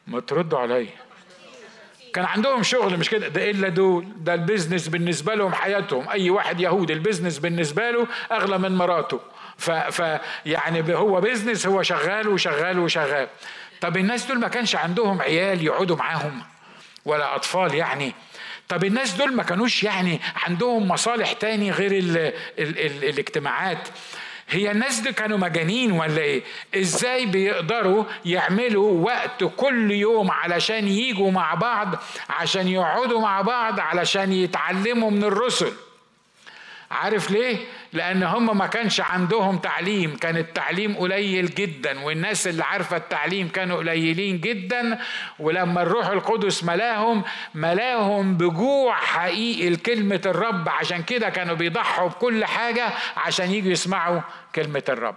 ما 0.06 0.20
تردوا 0.20 0.58
عليا. 0.58 0.88
كان 2.14 2.24
عندهم 2.24 2.62
شغل 2.62 2.96
مش 2.96 3.10
كده؟ 3.10 3.28
ده 3.28 3.50
إلا 3.50 3.68
دول. 3.68 4.06
ده 4.16 4.34
ال 4.34 4.40
business 4.40 4.88
بالنسبة 4.88 5.34
لهم 5.34 5.52
حياتهم. 5.52 6.08
أي 6.08 6.30
واحد 6.30 6.60
يهودي 6.60 6.92
ال 6.92 6.97
business 6.97 7.38
بالنسبة 7.38 7.90
له 7.90 8.06
أغلى 8.32 8.58
من 8.58 8.76
مراته. 8.76 9.20
ف, 9.58 9.70
ف 9.70 10.20
يعني 10.46 10.94
هو 10.94 11.20
بيزنس 11.20 11.66
هو 11.66 11.82
شغال 11.82 12.28
وشغال 12.28 12.78
وشغال. 12.78 13.28
طب 13.80 13.96
الناس 13.96 14.26
دول 14.26 14.40
ما 14.40 14.48
كانش 14.48 14.76
عندهم 14.76 15.22
عيال 15.22 15.64
يقعدوا 15.64 15.96
معاهم 15.96 16.42
ولا 17.04 17.36
أطفال 17.36 17.74
يعني؟ 17.74 18.12
طب 18.68 18.84
الناس 18.84 19.12
دول 19.12 19.32
ما 19.32 19.42
كانوش 19.42 19.84
يعني 19.84 20.20
عندهم 20.46 20.88
مصالح 20.88 21.32
تاني 21.32 21.70
غير 21.70 21.92
ال 21.92 22.16
ال 22.18 22.32
ال 22.78 23.04
الاجتماعات. 23.04 23.88
هي 24.50 24.70
الناس 24.70 25.00
دي 25.00 25.12
كانوا 25.12 25.38
مجانين 25.38 25.92
ولا 25.92 26.18
إيه؟ 26.18 26.42
إزاي 26.74 27.26
بيقدروا 27.26 28.04
يعملوا 28.24 29.04
وقت 29.06 29.44
كل 29.56 29.90
يوم 29.90 30.30
علشان 30.30 30.88
يجوا 30.88 31.30
مع 31.30 31.54
بعض 31.54 31.88
عشان 32.28 32.68
يقعدوا 32.68 33.20
مع 33.20 33.40
بعض 33.40 33.80
علشان 33.80 34.32
يتعلموا 34.32 35.10
من 35.10 35.24
الرسل؟ 35.24 35.72
عارف 36.90 37.30
ليه؟ 37.30 37.56
لأن 37.92 38.22
هم 38.22 38.58
ما 38.58 38.66
كانش 38.66 39.00
عندهم 39.00 39.58
تعليم. 39.58 40.16
كان 40.16 40.36
التعليم 40.36 40.96
قليل 40.96 41.54
جدا 41.54 42.00
والناس 42.00 42.46
اللي 42.46 42.64
عارفة 42.64 42.96
التعليم 42.96 43.48
كانوا 43.48 43.76
قليلين 43.76 44.40
جدا. 44.40 44.98
ولما 45.38 45.82
الروح 45.82 46.06
القدس 46.06 46.64
ملاهم 46.64 47.24
ملاهم 47.54 48.36
بجوع 48.36 48.94
حقيقي 48.96 49.70
لكلمة 49.70 50.20
الرب. 50.26 50.68
عشان 50.68 51.02
كده 51.02 51.28
كانوا 51.28 51.54
بيضحوا 51.54 52.08
بكل 52.08 52.44
حاجة 52.44 52.88
عشان 53.16 53.50
يجوا 53.50 53.72
يسمعوا 53.72 54.20
كلمة 54.54 54.84
الرب. 54.88 55.16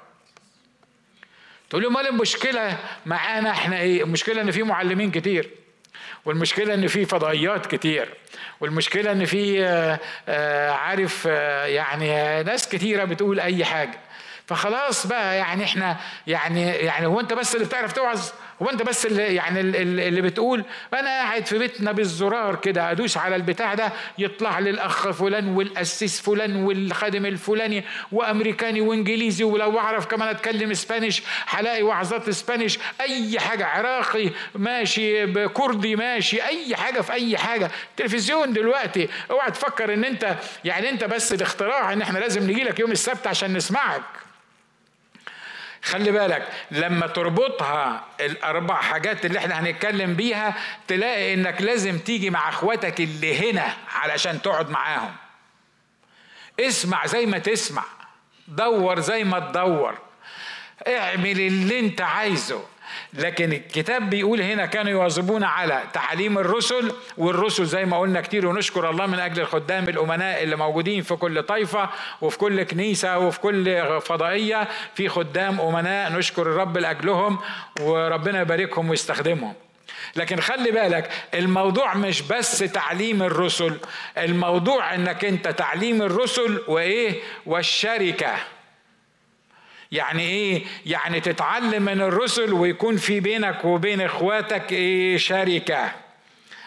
تقول 1.69 1.83
له 1.83 1.89
مال 1.89 2.07
المشكلة 2.07 2.77
معانا 3.05 3.51
إحنا 3.51 3.79
إيه؟ 3.79 4.03
المشكلة 4.03 4.41
إن 4.41 4.51
في 4.51 4.63
معلمين 4.63 5.11
كتير. 5.11 5.62
والمشكلة 6.25 6.73
إن 6.73 6.87
في 6.87 7.05
فضائيات 7.05 7.65
كتير 7.65 8.09
والمشكلة 8.59 9.11
إن 9.11 9.25
في 9.25 9.65
آه، 9.65 9.99
آه، 10.27 10.71
عارف 10.71 11.27
آه، 11.27 11.65
يعني 11.65 12.43
ناس 12.43 12.69
كتيرة 12.69 13.03
بتقول 13.03 13.39
أي 13.39 13.65
حاجة. 13.65 13.99
فخلاص 14.47 15.07
بقى 15.07 15.37
يعني 15.37 15.63
إحنا 15.63 15.97
يعني 16.27 16.67
يعني 16.69 17.05
هو 17.05 17.19
أنت 17.19 17.33
بس 17.33 17.55
اللي 17.55 17.65
بتعرف 17.65 17.93
توعظ؟ 17.93 18.29
هو 18.61 18.69
انت 18.69 18.81
بس 18.83 19.05
اللي 19.05 19.35
يعني 19.35 19.59
اللي 19.59 20.21
بتقول 20.21 20.65
أنا 20.93 21.09
قاعد 21.09 21.45
في 21.45 21.57
بيتنا 21.57 21.91
بالزرار 21.91 22.55
كده 22.55 22.91
ادوس 22.91 23.17
على 23.17 23.35
البتاع 23.35 23.73
ده 23.73 23.91
يطلع 24.17 24.59
لي 24.59 24.69
الاخ 24.69 25.09
فلان 25.11 25.47
والقسيس 25.47 26.21
فلان 26.21 26.55
والخادم 26.55 27.25
الفلاني 27.25 27.83
وأمريكاني 28.11 28.81
وإنجليزي 28.81 29.43
ولو 29.43 29.79
أعرف 29.79 30.05
كمان 30.05 30.27
أتكلم 30.29 30.71
Spanish 30.71 31.23
هلاقي 31.47 31.83
وعظات 31.83 32.27
Spanish 32.27 32.79
أي 33.01 33.39
حاجة 33.39 33.65
عراقي 33.65 34.29
ماشي 34.55 35.27
كردي 35.47 35.95
ماشي 35.95 36.43
أي 36.43 36.75
حاجة 36.75 37.01
في 37.01 37.13
أي 37.13 37.37
حاجة. 37.37 37.71
تلفزيون 37.97 38.53
دلوقتي 38.53 39.09
اوعى 39.31 39.51
تفكر 39.51 39.93
إن 39.93 40.03
أنت 40.03 40.35
يعني 40.65 40.89
أنت 40.89 41.03
بس 41.03 41.33
الاختراع 41.33 41.93
إن 41.93 42.01
إحنا 42.01 42.19
لازم 42.19 42.43
نجي 42.51 42.63
لك 42.63 42.79
يوم 42.79 42.91
السبت 42.91 43.27
عشان 43.27 43.53
نسمعك. 43.53 44.22
خلي 45.83 46.11
بالك 46.11 46.47
لما 46.71 47.07
تربطها 47.07 48.05
الأربع 48.19 48.81
حاجات 48.81 49.25
اللي 49.25 49.39
إحنا 49.39 49.59
هنتكلم 49.59 50.13
بيها 50.13 50.55
تلاقي 50.87 51.33
إنك 51.33 51.61
لازم 51.61 51.99
تيجي 51.99 52.29
مع 52.29 52.49
أخواتك 52.49 52.99
اللي 52.99 53.51
هنا 53.51 53.73
علشان 53.93 54.41
تقعد 54.41 54.69
معاهم. 54.69 55.15
اسمع 56.59 57.05
زي 57.05 57.25
ما 57.25 57.37
تسمع 57.37 57.83
دور 58.47 58.99
زي 58.99 59.23
ما 59.23 59.39
تدور. 59.39 59.97
اعمل 60.87 61.39
اللي 61.39 61.79
انت 61.79 62.01
عايزه. 62.01 62.65
لكن 63.13 63.53
الكتاب 63.53 64.09
بيقول 64.09 64.41
هنا 64.41 64.65
كانوا 64.65 64.91
يواظبون 64.91 65.43
على 65.43 65.83
تعليم 65.93 66.37
الرسل 66.37 66.91
والرسل 67.17 67.65
زي 67.65 67.85
ما 67.85 67.99
قلنا 67.99 68.21
كتير 68.21 68.47
ونشكر 68.47 68.89
الله 68.89 69.05
من 69.05 69.19
أجل 69.19 69.41
الخدام 69.41 69.89
الأمناء 69.89 70.43
اللي 70.43 70.55
موجودين 70.55 71.01
في 71.01 71.15
كل 71.15 71.43
طائفة 71.43 71.89
وفي 72.21 72.37
كل 72.37 72.63
كنيسة 72.63 73.19
وفي 73.19 73.39
كل 73.39 73.83
فضائية 74.01 74.67
في 74.95 75.09
خدام 75.09 75.61
أمناء 75.61 76.11
نشكر 76.11 76.41
الرب 76.41 76.77
لأجلهم 76.77 77.39
وربنا 77.81 78.41
يباركهم 78.41 78.89
ويستخدمهم. 78.89 79.53
لكن 80.15 80.39
خلي 80.39 80.71
بالك 80.71 81.09
الموضوع 81.33 81.93
مش 81.93 82.21
بس 82.21 82.59
تعليم 82.59 83.23
الرسل 83.23 83.77
الموضوع 84.17 84.95
إنك 84.95 85.25
أنت 85.25 85.47
تعليم 85.47 86.01
الرسل 86.01 86.61
وإيه؟ 86.67 87.19
والشركة. 87.45 88.35
يعني 89.93 90.23
إيه؟ 90.23 90.63
يعني 90.85 91.19
تتعلم 91.19 91.83
من 91.83 92.01
الرسل 92.01 92.53
ويكون 92.53 92.97
في 92.97 93.19
بينك 93.19 93.65
وبين 93.65 94.01
إخواتك 94.01 94.71
إيه؟ 94.71 95.17
شركة. 95.17 95.91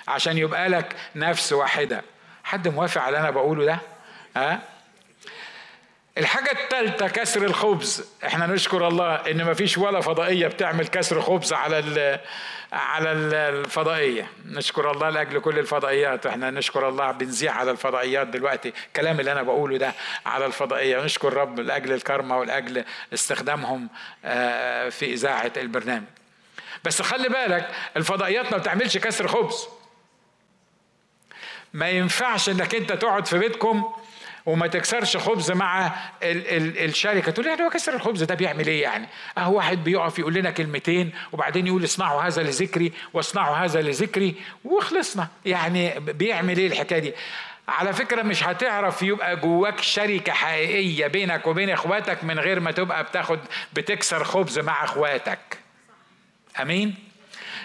عشان 0.08 0.38
يبقى 0.38 0.68
لك 0.68 0.96
نفس 1.16 1.52
واحدة. 1.52 2.02
حد 2.44 2.68
موافق 2.68 3.00
على 3.00 3.08
اللي 3.08 3.18
أنا 3.28 3.30
بقوله 3.30 3.64
ده؟ 3.64 3.78
ها؟ 4.36 4.60
الحاجة 6.18 6.52
الثالثة 6.52 7.08
كسر 7.08 7.44
الخبز. 7.44 8.04
إحنا 8.26 8.46
نشكر 8.46 8.88
الله 8.88 9.14
إن 9.14 9.44
ما 9.44 9.54
فيش 9.54 9.78
ولا 9.78 10.00
فضائية 10.00 10.46
بتعمل 10.46 10.86
كسر 10.86 11.20
خبز 11.20 11.52
على 11.52 12.20
على 12.72 13.12
الفضائية. 13.12 14.30
نشكر 14.46 14.90
الله 14.90 15.10
لأجل 15.10 15.40
كل 15.40 15.58
الفضائيات. 15.58 16.26
إحنا 16.26 16.50
نشكر 16.50 16.88
الله 16.88 17.12
بنذيع 17.12 17.52
على 17.52 17.70
الفضائيات 17.70 18.26
دلوقتي. 18.26 18.72
الكلام 18.86 19.20
اللي 19.20 19.32
أنا 19.32 19.42
بقوله 19.42 19.76
ده 19.76 19.92
على 20.26 20.46
الفضائية. 20.46 21.04
نشكر 21.04 21.34
رب 21.34 21.60
لأجل 21.60 21.92
الكرمة 21.92 22.38
ولأجل 22.38 22.84
استخدامهم 23.14 23.88
آه، 24.24 24.88
في 24.88 25.12
إذاعة 25.12 25.52
البرنامج. 25.56 26.06
بس 26.84 27.02
خلي 27.02 27.28
بالك 27.28 27.70
الفضائيات 27.96 28.52
ما 28.52 28.58
بتعملش 28.58 28.96
كسر 28.98 29.28
خبز. 29.28 29.68
ما 31.72 31.90
ينفعش 31.90 32.48
إنك 32.48 32.74
أنت 32.74 32.92
تقعد 32.92 33.26
في 33.26 33.38
بيتكم 33.38 33.92
وما 34.46 34.66
تكسرش 34.66 35.16
خبز 35.16 35.50
مع 35.52 35.86
ال 36.22 36.46
ال 36.56 36.84
الشركة. 36.84 37.32
تقول 37.32 37.46
يعني 37.46 37.62
هو 37.62 37.70
كسر 37.70 37.94
الخبز 37.94 38.22
ده 38.22 38.34
بيعمل 38.34 38.66
إيه 38.66 38.82
يعني؟ 38.82 39.08
أهو 39.38 39.56
واحد 39.56 39.84
بيقف 39.84 40.18
يقول 40.18 40.34
لنا 40.34 40.50
كلمتين 40.50 41.12
وبعدين 41.32 41.66
يقول 41.66 41.84
اصنعوا 41.84 42.22
هذا 42.22 42.42
لذكري 42.42 42.92
واصنعوا 43.12 43.56
هذا 43.56 43.82
لذكري 43.82 44.34
وخلصنا. 44.64 45.28
يعني 45.44 46.00
بيعمل 46.00 46.58
إيه 46.58 46.66
الحكاية 46.66 46.98
دي؟ 46.98 47.12
على 47.68 47.92
فكرة 47.92 48.22
مش 48.22 48.44
هتعرف 48.44 49.02
يبقى 49.02 49.36
جواك 49.36 49.80
شركة 49.80 50.32
حقيقية 50.32 51.06
بينك 51.06 51.46
وبين 51.46 51.70
إخواتك 51.70 52.24
من 52.24 52.38
غير 52.38 52.60
ما 52.60 52.70
تبقى 52.70 53.04
بتاخد 53.04 53.38
بتكسر 53.72 54.24
خبز 54.24 54.58
مع 54.58 54.84
إخواتك. 54.84 55.38
أمين؟ 56.62 56.94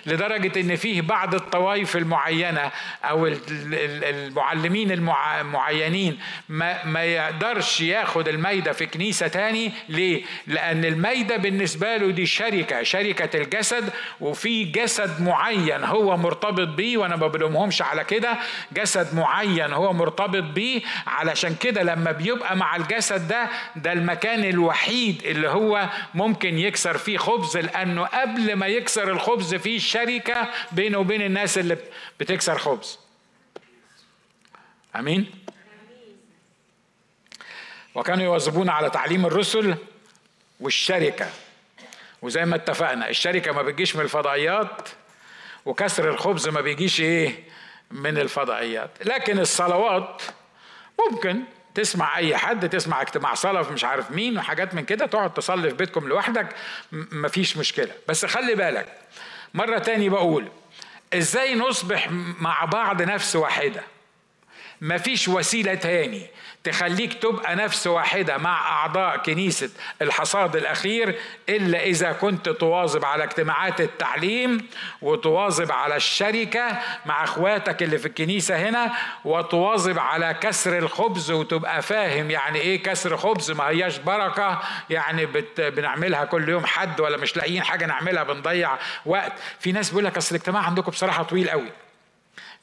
لدرجة 0.05 0.59
إن 0.59 0.75
فيه 0.75 1.01
بعض 1.01 1.35
الطوائف 1.35 1.97
المعينة 1.97 2.71
أو 3.03 3.27
المعلمين 3.27 4.91
المعينين 4.91 6.19
ما, 6.49 6.85
ما 6.85 7.03
يقدرش 7.03 7.81
ياخد 7.81 8.27
الميدة 8.27 8.71
في 8.71 8.85
كنيسة 8.85 9.27
تاني. 9.27 9.71
ليه؟ 9.89 10.23
لأن 10.47 10.85
الميدة 10.85 11.37
بالنسبة 11.37 11.97
له 11.97 12.11
دي 12.11 12.25
شركة 12.25 12.83
شركة 12.83 13.37
الجسد. 13.41 13.89
وفي 14.21 14.63
جسد 14.63 15.21
معين 15.21 15.83
هو 15.83 16.17
مرتبط 16.17 16.67
بيه 16.67 16.97
وأنا 16.97 17.15
ما 17.15 17.27
بلومهمش 17.27 17.81
على 17.81 18.03
كده. 18.03 18.37
جسد 18.73 19.15
معين 19.15 19.73
هو 19.73 19.93
مرتبط 19.93 20.43
بيه. 20.43 20.81
علشان 21.07 21.55
كده 21.55 21.83
لما 21.83 22.11
بيبقى 22.11 22.57
مع 22.57 22.75
الجسد 22.75 23.27
ده 23.27 23.47
ده 23.75 23.93
المكان 23.93 24.43
الوحيد 24.43 25.21
اللي 25.25 25.47
هو 25.49 25.89
ممكن 26.13 26.57
يكسر 26.59 26.97
فيه 26.97 27.17
خبز 27.17 27.57
لأنه 27.57 28.03
قبل 28.05 28.53
ما 28.55 28.67
يكسر 28.67 29.11
الخبز 29.11 29.55
فيه 29.55 29.79
شركة 29.91 30.49
بينه 30.71 30.97
وبين 30.97 31.21
الناس 31.21 31.57
اللي 31.57 31.77
بتكسر 32.19 32.57
خبز. 32.57 32.99
آمين. 34.95 35.31
وكانوا 37.95 38.23
يواظبون 38.23 38.69
على 38.69 38.89
تعليم 38.89 39.25
الرسل 39.25 39.75
والشركة. 40.59 41.29
وزي 42.21 42.45
ما 42.45 42.55
اتفقنا 42.55 43.09
الشركة 43.09 43.51
ما 43.51 43.61
بتجيش 43.61 43.95
من 43.95 44.01
الفضائيات 44.01 44.89
وكسر 45.65 46.09
الخبز 46.09 46.47
ما 46.47 46.61
بيجيش 46.61 47.01
إيه؟ 47.01 47.43
من 47.91 48.17
الفضائيات. 48.17 48.89
لكن 49.05 49.39
الصلوات 49.39 50.21
ممكن 50.99 51.43
تسمع 51.75 52.17
أي 52.17 52.37
حد 52.37 52.69
تسمع 52.69 53.01
اجتماع 53.01 53.33
صلاه 53.33 53.71
مش 53.71 53.83
عارف 53.83 54.11
مين 54.11 54.37
وحاجات 54.37 54.73
من 54.73 54.85
كده 54.85 55.05
تقعد 55.05 55.33
تصلي 55.33 55.69
في 55.69 55.75
بيتكم 55.75 56.07
لوحدك 56.07 56.55
مفيش 56.91 57.57
مشكلة. 57.57 57.91
بس 58.07 58.25
خلي 58.25 58.55
بالك 58.55 58.97
مرة 59.53 59.79
تاني 59.79 60.09
بقول 60.09 60.47
إزاي 61.13 61.55
نصبح 61.55 62.07
مع 62.39 62.65
بعض 62.65 63.01
نفس 63.01 63.35
واحدة؟ 63.35 63.83
مفيش 64.81 65.27
وسيلة 65.27 65.73
تاني 65.75 66.27
تخليك 66.63 67.13
تبقى 67.13 67.55
نفس 67.55 67.87
واحدة 67.87 68.37
مع 68.37 68.71
أعضاء 68.71 69.17
كنيسة 69.17 69.69
الحصاد 70.01 70.55
الأخير 70.55 71.15
إلا 71.49 71.83
إذا 71.83 72.11
كنت 72.11 72.49
تواظب 72.49 73.05
على 73.05 73.23
اجتماعات 73.23 73.81
التعليم 73.81 74.67
وتواظب 75.01 75.71
على 75.71 75.95
الشركة 75.95 76.79
مع 77.05 77.23
أخواتك 77.23 77.83
اللي 77.83 77.97
في 77.97 78.05
الكنيسة 78.05 78.69
هنا 78.69 78.91
وتواظب 79.25 79.99
على 79.99 80.33
كسر 80.41 80.77
الخبز 80.77 81.31
وتبقى 81.31 81.81
فاهم 81.81 82.31
يعني 82.31 82.59
إيه 82.59 82.83
كسر 82.83 83.17
خبز 83.17 83.51
ما 83.51 83.63
هياش 83.69 83.97
بركة 83.97 84.61
يعني 84.89 85.25
بت 85.25 85.61
بنعملها 85.61 86.25
كل 86.25 86.49
يوم 86.49 86.65
حد 86.65 87.01
ولا 87.01 87.17
مش 87.17 87.37
لاقيين 87.37 87.63
حاجة 87.63 87.85
نعملها 87.85 88.23
بنضيع 88.23 88.77
وقت. 89.05 89.33
في 89.59 89.71
ناس 89.71 89.89
بيقول 89.89 90.05
لك 90.05 90.17
أصل 90.17 90.35
الاجتماع 90.35 90.63
عندكم 90.63 90.91
بصراحة 90.91 91.23
طويل 91.23 91.49
قوي 91.49 91.69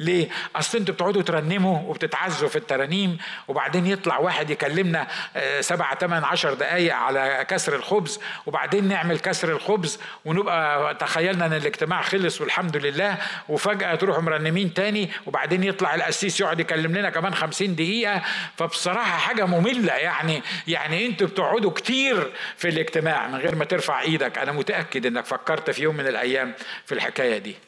ليه؟ 0.01 0.28
أصل 0.57 0.78
أنتوا 0.78 0.94
بتقعدوا 0.94 1.22
ترنموا 1.22 1.78
وبتتعزوا 1.90 2.49
في 2.49 2.57
الترانيم 2.57 3.18
وبعدين 3.49 3.86
يطلع 3.86 4.18
واحد 4.18 4.51
يكلمنا 4.51 5.07
آه، 5.36 5.61
سبعة 5.61 5.99
ثمان 5.99 6.24
عشر 6.24 6.55
دقايق 6.55 6.94
على 6.94 7.46
كسر 7.49 7.74
الخبز 7.76 8.20
وبعدين 8.46 8.88
نعمل 8.88 9.18
كسر 9.18 9.53
الخبز 9.53 9.99
ونبقى 10.24 10.94
تخيلنا 10.94 11.46
إن 11.46 11.53
الاجتماع 11.53 12.03
خلص 12.03 12.40
والحمد 12.40 12.76
لله 12.76 13.16
وفجأة 13.49 13.94
تروحوا 13.94 14.22
مرنمين 14.22 14.74
تاني 14.74 15.11
وبعدين 15.26 15.64
يطلع 15.64 15.94
القسيس 15.94 16.40
يقعد 16.40 16.61
يكلم 16.61 16.96
لنا 16.96 17.11
كمان 17.11 17.34
خمسين 17.34 17.74
دقيقة. 17.74 18.22
فبصراحة 18.57 19.18
حاجة 19.18 19.46
مملة 19.46 19.92
يعني 19.92 20.42
يعني 20.68 21.07
أنتوا 21.07 21.26
بتقعدوا 21.26 21.70
كتير 21.70 22.32
في 22.57 22.68
الاجتماع 22.68 23.28
من 23.28 23.34
غير 23.38 23.55
ما 23.55 23.64
ترفع 23.64 24.01
إيدك. 24.01 24.38
أنا 24.38 24.53
متأكد 24.53 25.07
إنك 25.07 25.24
فكرت 25.24 25.70
في 25.70 25.82
يوم 25.82 25.96
من 25.96 26.07
الأيام 26.07 26.55
في 26.86 26.94
الحكاية 26.94 27.38
دي. 27.38 27.68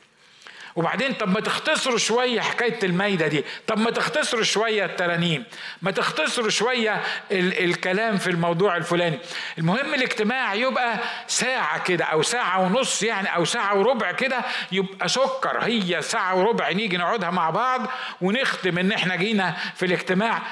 وبعدين 0.76 1.12
طب 1.12 1.28
ما 1.28 1.40
تختصروا 1.40 1.98
شوية 1.98 2.40
حكاية 2.40 2.78
المايدة 2.82 3.26
دي. 3.26 3.44
طب 3.66 3.78
ما 3.78 3.90
تختصروا 3.90 4.42
شوية 4.42 4.84
الترانيم. 4.84 5.44
ما 5.82 5.90
تختصروا 5.90 6.50
شوية 6.50 7.02
ال- 7.32 7.64
الكلام 7.64 8.18
في 8.18 8.30
الموضوع 8.30 8.76
الفلاني. 8.76 9.18
المهم 9.58 9.94
الاجتماع 9.94 10.54
يبقى 10.54 10.98
ساعة 11.26 11.82
كده 11.84 12.04
أو 12.04 12.22
ساعة 12.22 12.60
ونص 12.60 13.02
يعني 13.02 13.34
أو 13.36 13.44
ساعة 13.44 13.78
وربع 13.78 14.12
كده 14.12 14.38
يبقى 14.72 15.08
سكر. 15.08 15.58
هي 15.62 16.02
ساعة 16.02 16.34
وربع 16.34 16.70
نيجي 16.70 16.96
نقعدها 16.96 17.30
مع 17.30 17.50
بعض 17.50 17.86
ونختم 18.20 18.78
إن 18.78 18.92
إحنا 18.92 19.16
جينا 19.16 19.56
في 19.76 19.86
الاجتماع. 19.86 20.42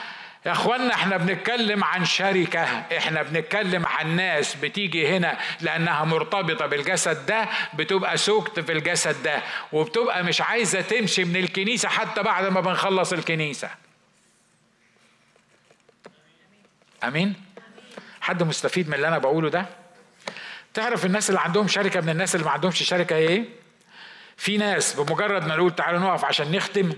يا 0.48 0.52
اخوانا 0.52 0.94
إحنا 0.94 1.16
بنتكلم 1.16 1.84
عن 1.84 2.04
شركة 2.04 2.62
إحنا 2.96 3.22
بنتكلم 3.22 3.86
عن 3.86 4.16
ناس 4.16 4.54
بتيجي 4.54 5.08
هنا 5.08 5.38
لأنها 5.60 6.04
مرتبطة 6.04 6.66
بالجسد 6.66 7.26
ده 7.26 7.48
بتبقى 7.74 8.16
سوكت 8.16 8.60
في 8.60 8.72
الجسد 8.72 9.22
ده 9.22 9.42
وبتبقى 9.72 10.24
مش 10.24 10.40
عايزة 10.40 10.80
تمشي 10.80 11.24
من 11.24 11.36
الكنيسة 11.36 11.88
حتى 11.88 12.22
بعد 12.22 12.44
ما 12.44 12.60
بنخلص 12.60 13.12
الكنيسة. 13.12 13.70
آمين؟ 17.04 17.34
حد 18.20 18.42
مستفيد 18.42 18.88
من 18.88 18.94
اللي 18.94 19.08
أنا 19.08 19.18
بقوله 19.18 19.50
ده؟ 19.50 19.66
تعرف 20.74 21.04
الناس 21.06 21.30
اللي 21.30 21.40
عندهم 21.40 21.68
شركة 21.68 22.00
من 22.00 22.08
الناس 22.08 22.34
اللي 22.34 22.46
ما 22.46 22.52
عندهمش 22.52 22.82
شركة 22.82 23.16
إيه؟ 23.16 23.44
في 24.36 24.56
ناس 24.56 24.94
بمجرد 25.00 25.46
ما 25.46 25.56
نقول 25.56 25.74
تعالوا 25.74 26.00
نقف 26.00 26.24
عشان 26.24 26.52
نختم 26.52 26.92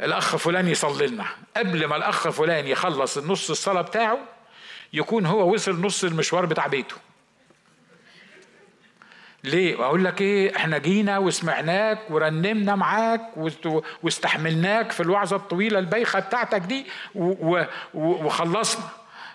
الأخ 0.00 0.36
فلان 0.36 0.68
يصلي 0.68 1.06
لنا. 1.06 1.24
قبل 1.56 1.86
ما 1.86 1.96
الأخ 1.96 2.28
فلان 2.28 2.66
يخلص 2.66 3.18
النص 3.18 3.50
الصلاة 3.50 3.82
بتاعه 3.82 4.18
يكون 4.92 5.26
هو 5.26 5.54
وصل 5.54 5.80
نص 5.80 6.04
المشوار 6.04 6.46
بتاع 6.46 6.66
بيته. 6.66 6.96
ليه؟ 9.44 9.84
أقول 9.84 10.04
لك 10.04 10.20
إيه؟ 10.20 10.56
إحنا 10.56 10.78
جينا 10.78 11.18
وسمعناك 11.18 11.98
ورنمنا 12.10 12.74
معاك 12.74 13.22
واستحملناك 14.02 14.92
في 14.92 15.00
الوعظة 15.00 15.36
الطويلة 15.36 15.78
البايخة 15.78 16.18
بتاعتك 16.18 16.60
دي 16.60 16.86
وخلصنا. 17.94 18.88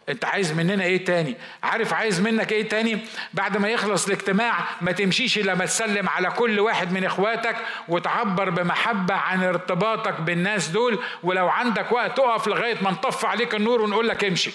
انت 0.09 0.25
عايز 0.25 0.51
مننا 0.51 0.83
إيه 0.83 1.05
تاني؟ 1.05 1.35
عارف 1.63 1.93
عايز 1.93 2.21
منك 2.21 2.51
إيه 2.51 2.69
تاني؟ 2.69 2.99
بعد 3.33 3.57
ما 3.57 3.69
يخلص 3.69 4.05
الاجتماع 4.07 4.65
ما 4.81 4.91
تمشيش 4.91 5.37
إلا 5.37 5.55
ما 5.55 5.65
تسلم 5.65 6.09
على 6.09 6.29
كل 6.31 6.59
واحد 6.59 6.91
من 6.91 7.03
إخواتك 7.03 7.55
وتعبر 7.87 8.49
بمحبة 8.49 9.13
عن 9.13 9.43
ارتباطك 9.43 10.21
بالناس 10.21 10.67
دول 10.67 10.99
ولو 11.23 11.49
عندك 11.49 11.91
وقت 11.91 12.17
تقف 12.17 12.47
لغاية 12.47 12.83
ما 12.83 12.91
نطفي 12.91 13.27
عليك 13.27 13.55
النور 13.55 13.81
ونقول 13.81 14.07
لك 14.07 14.23
امشي. 14.23 14.51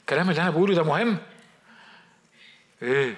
الكلام 0.00 0.30
اللي 0.30 0.42
أنا 0.42 0.50
بقوله 0.50 0.74
ده 0.74 0.82
مهم؟ 0.82 1.18
إيه؟ 2.82 3.14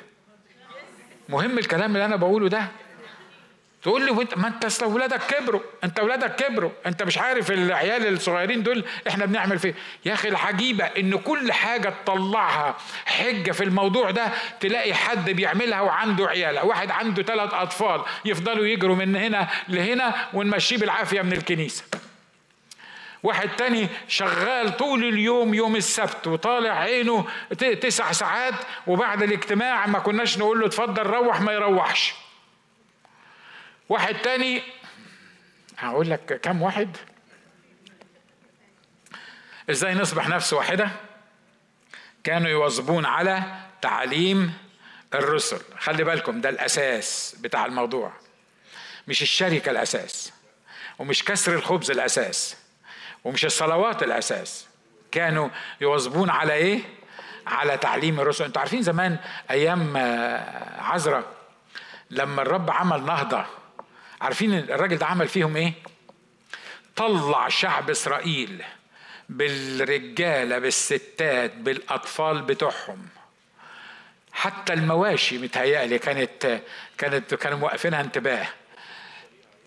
مهم 1.28 1.58
الكلام 1.58 1.92
اللي 1.92 2.04
أنا 2.04 2.16
بقوله 2.16 2.48
ده؟ 2.48 2.68
تقول 3.84 4.06
لي 4.06 4.26
ما 4.36 4.48
انت 4.48 4.64
اصل 4.64 4.84
اولادك 4.84 5.20
كبروا. 5.26 5.60
انت 5.84 5.98
اولادك 5.98 6.36
كبروا. 6.36 6.70
انت 6.86 7.02
مش 7.02 7.18
عارف 7.18 7.50
العيال 7.50 8.06
الصغيرين 8.06 8.62
دول 8.62 8.84
إحنا 9.08 9.26
بنعمل 9.26 9.58
فيه. 9.58 9.74
يا 10.04 10.14
أخي 10.14 10.28
العجيبه 10.28 10.84
ان 10.84 11.18
كل 11.18 11.52
حاجة 11.52 11.94
تطلعها 12.04 12.76
حجة 13.06 13.52
في 13.52 13.64
الموضوع 13.64 14.10
ده 14.10 14.32
تلاقي 14.60 14.94
حد 14.94 15.30
بيعملها 15.30 15.80
وعنده 15.80 16.26
عيال 16.26 16.58
واحد 16.58 16.90
عنده 16.90 17.22
ثلاث 17.22 17.54
أطفال. 17.54 18.02
يفضلوا 18.24 18.66
يجروا 18.66 18.96
من 18.96 19.16
هنا 19.16 19.48
لهنا 19.68 20.14
ونمشيه 20.32 20.76
بالعافية 20.78 21.22
من 21.22 21.32
الكنيسة. 21.32 21.84
واحد 23.22 23.48
تاني 23.48 23.88
شغال 24.08 24.76
طول 24.76 25.04
اليوم 25.04 25.54
يوم 25.54 25.76
السبت 25.76 26.26
وطالع 26.26 26.70
عينه 26.70 27.24
تسع 27.80 28.12
ساعات 28.12 28.54
وبعد 28.86 29.22
الاجتماع 29.22 29.86
ما 29.86 29.98
كناش 29.98 30.38
نقول 30.38 30.60
له 30.60 30.66
اتفضل 30.66 31.02
روح 31.02 31.40
ما 31.40 31.52
يروحش. 31.52 32.23
واحد 33.88 34.14
تاني. 34.14 34.62
هقول 35.78 36.10
لك 36.10 36.40
كم 36.42 36.62
واحد. 36.62 36.96
إزاي 39.70 39.94
نصبح 39.94 40.28
نفس 40.28 40.52
واحدة؟ 40.52 40.90
كانوا 42.24 42.48
يواظبون 42.50 43.06
على 43.06 43.42
تعليم 43.82 44.58
الرسل. 45.14 45.60
خلي 45.78 46.04
بالكم 46.04 46.40
ده 46.40 46.48
الأساس 46.48 47.36
بتاع 47.40 47.66
الموضوع. 47.66 48.12
مش 49.08 49.22
الشركة 49.22 49.70
الأساس 49.70 50.32
ومش 50.98 51.24
كسر 51.24 51.54
الخبز 51.54 51.90
الأساس 51.90 52.56
ومش 53.24 53.44
الصلوات 53.44 54.02
الأساس. 54.02 54.66
كانوا 55.12 55.48
يواظبون 55.80 56.30
على 56.30 56.52
إيه؟ 56.52 56.80
على 57.46 57.76
تعليم 57.76 58.20
الرسل. 58.20 58.44
أنتوا 58.44 58.60
عارفين 58.60 58.82
زمان 58.82 59.18
أيام 59.50 59.96
عزرة 60.78 61.32
لما 62.10 62.42
الرب 62.42 62.70
عمل 62.70 63.04
نهضة 63.04 63.46
عارفين 64.24 64.54
الراجل 64.54 64.96
ده 64.96 65.06
عمل 65.06 65.28
فيهم 65.28 65.56
إيه؟ 65.56 65.72
طلع 66.96 67.48
شعب 67.48 67.90
إسرائيل 67.90 68.62
بالرجالة 69.28 70.58
بالستات 70.58 71.54
بالأطفال 71.54 72.42
بتوعهم. 72.42 73.08
حتى 74.32 74.72
المواشي 74.72 75.38
متهيألي 75.38 75.98
كانت 75.98 76.60
كانت 76.98 77.34
كانوا 77.34 77.58
موقفينها 77.58 78.00
انتباه. 78.00 78.46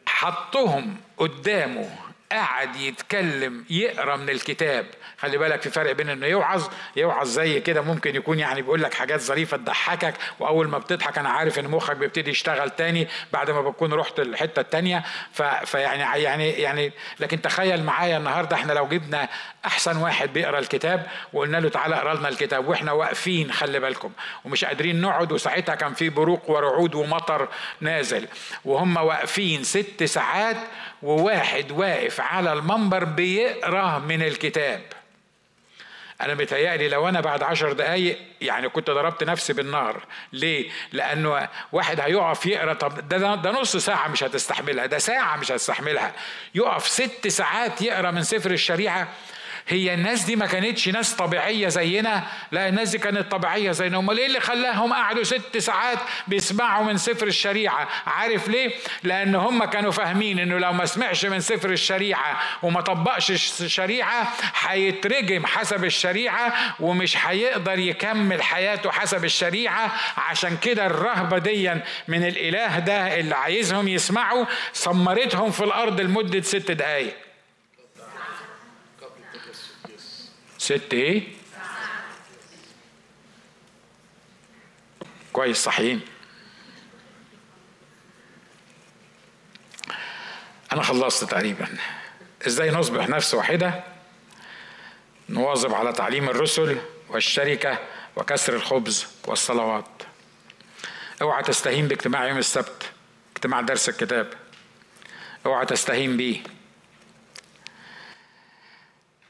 حطهم 0.06 0.98
قدامه. 1.18 1.90
قعد 2.32 2.76
يتكلم 2.76 3.66
يقرأ 3.70 4.16
من 4.16 4.30
الكتاب. 4.30 4.86
خلي 5.18 5.38
بالك 5.38 5.62
في 5.62 5.70
فرق 5.70 5.92
بين 5.92 6.10
إنه 6.10 6.26
يوعظ 6.26 6.68
يوعظ 6.96 7.28
زي 7.28 7.60
كده 7.60 7.82
ممكن 7.82 8.16
يكون 8.16 8.40
يعني 8.40 8.62
بيقول 8.62 8.84
لك 8.84 8.94
حاجات 8.94 9.22
ظريفة 9.22 9.58
تضحكك 9.58 10.14
وأول 10.40 10.68
ما 10.68 10.78
بتضحك 10.78 11.18
أنا 11.18 11.30
عارف 11.30 11.60
إن 11.60 11.68
مخك 11.68 11.96
بيبتدي 11.96 12.32
يشتغل 12.32 12.70
تاني 12.70 13.08
بعد 13.34 13.52
ما 13.52 13.62
بتكون 13.62 13.94
رحت 13.94 14.20
الحتة 14.20 14.60
التانية. 14.60 15.04
فيعني 15.66 16.24
يعني 16.24 16.50
يعني 16.50 16.92
لكن 17.20 17.42
تخيل 17.42 17.84
معايا 17.84 18.18
النهارده 18.18 18.56
إحنا 18.56 18.74
لو 18.74 18.88
جبنا 18.88 19.30
أحسن 19.66 19.98
واحد 19.98 20.34
بيقرأ 20.34 20.60
الكتاب 20.60 21.08
وقلنا 21.34 21.58
له 21.58 21.70
تعالى 21.70 21.96
اقرأ 21.96 22.14
لنا 22.14 22.30
الكتاب 22.30 22.68
وإحنا 22.68 22.92
واقفين 22.92 23.52
خلي 23.52 23.80
بالكم 23.80 24.12
ومش 24.46 24.66
قادرين 24.66 25.02
نقعد 25.02 25.32
وساعتها 25.32 25.76
كان 25.76 25.94
في 25.94 26.10
بروق 26.10 26.50
ورعود 26.52 26.96
ومطر 26.96 27.48
نازل 27.82 28.28
وهم 28.66 28.98
واقفين 28.98 29.64
ست 29.64 30.04
ساعات 30.04 30.58
وواحد 31.04 31.72
واقف 31.72 32.22
على 32.22 32.54
المنبر 32.54 33.04
بيقرأ 33.04 34.00
من 34.00 34.22
الكتاب. 34.22 34.82
أنا 36.22 36.34
متهيألي 36.34 36.90
لو 36.90 37.10
أنا 37.10 37.22
بعد 37.22 37.44
عشر 37.44 37.74
دقايق 37.74 38.20
يعني 38.42 38.70
كنت 38.70 38.90
ضربت 38.90 39.24
نفسي 39.24 39.54
بالنار. 39.54 40.04
ليه؟ 40.34 40.70
لأنه 40.92 41.48
واحد 41.72 42.00
هيقف 42.00 42.46
يقرأ. 42.46 42.74
طب 42.74 43.10
ده, 43.10 43.36
ده 43.36 43.52
نص 43.52 43.78
ساعة 43.78 44.08
مش 44.08 44.24
هتستحملها 44.24 44.86
ده 44.86 44.98
ساعة 44.98 45.38
مش 45.38 45.52
هتستحملها. 45.52 46.14
يقف 46.56 46.88
ست 46.88 47.28
ساعات 47.28 47.82
يقرأ 47.82 48.12
من 48.12 48.24
سفر 48.24 48.52
الشريعة 48.52 49.08
هي 49.68 49.94
الناس 49.94 50.24
دي 50.24 50.36
ما 50.36 50.46
كانتش 50.46 50.90
ناس 50.90 51.16
طبيعية 51.16 51.68
زينا 51.68 52.24
لا 52.52 52.70
الناس 52.70 52.90
دي 52.90 52.98
كانت 52.98 53.32
طبيعية 53.32 53.72
زينا. 53.72 53.98
أمال 53.98 54.18
إيه 54.18 54.26
اللي 54.26 54.40
خلاهم 54.40 54.94
قعدوا 54.94 55.24
ست 55.24 55.58
ساعات 55.58 55.98
بيسمعوا 56.28 56.86
من 56.86 56.98
سفر 56.98 57.28
الشريعة؟ 57.28 57.88
عارف 58.08 58.48
ليه؟ 58.48 58.72
لأن 59.04 59.36
هم 59.36 59.66
كانوا 59.66 59.92
فاهمين 59.92 60.40
إنه 60.40 60.58
لو 60.58 60.74
ما 60.74 60.86
سمعش 60.86 61.26
من 61.26 61.40
سفر 61.40 61.70
الشريعة 61.70 62.40
وما 62.64 62.82
طبقش 62.82 63.32
الشريعة 63.62 64.34
هيترجم 64.60 65.46
حسب 65.46 65.86
الشريعة 65.86 66.54
ومش 66.80 67.18
هيقدر 67.28 67.80
يكمل 67.80 68.44
حياته 68.44 68.92
حسب 68.92 69.26
الشريعة. 69.26 69.92
عشان 70.18 70.58
كده 70.58 70.86
الرهبة 70.86 71.38
دي 71.38 71.74
من 72.08 72.28
الإله 72.28 72.80
ده 72.80 73.20
اللي 73.20 73.36
عايزهم 73.36 73.88
يسمعوا. 73.88 74.46
سمرتهم 74.74 75.52
في 75.52 75.64
الأرض 75.64 76.02
لمدة 76.02 76.42
ست 76.42 76.72
دقايق. 76.72 77.27
ست 80.68 80.94
إيه 80.94 81.24
كويس 85.34 85.58
صحيين 85.58 86.02
أنا 90.72 90.84
خلصت 90.84 91.24
تقريبا. 91.24 91.68
إزاي 92.48 92.72
نصبح 92.72 93.10
نفس 93.10 93.34
واحدة؟ 93.34 93.84
نواظب 95.30 95.74
على 95.74 95.94
تعليم 95.94 96.30
الرسل 96.30 96.78
والشركة 97.10 97.80
وكسر 98.16 98.56
الخبز 98.56 99.08
والصلوات. 99.28 100.04
أوعى 101.22 101.44
تستهين 101.44 101.88
باجتماع 101.88 102.28
يوم 102.28 102.38
السبت 102.38 102.92
اجتماع 103.36 103.62
درس 103.62 103.90
الكتاب. 103.90 104.34
أوعى 105.46 105.66
تستهين 105.66 106.18
بيه. 106.18 106.57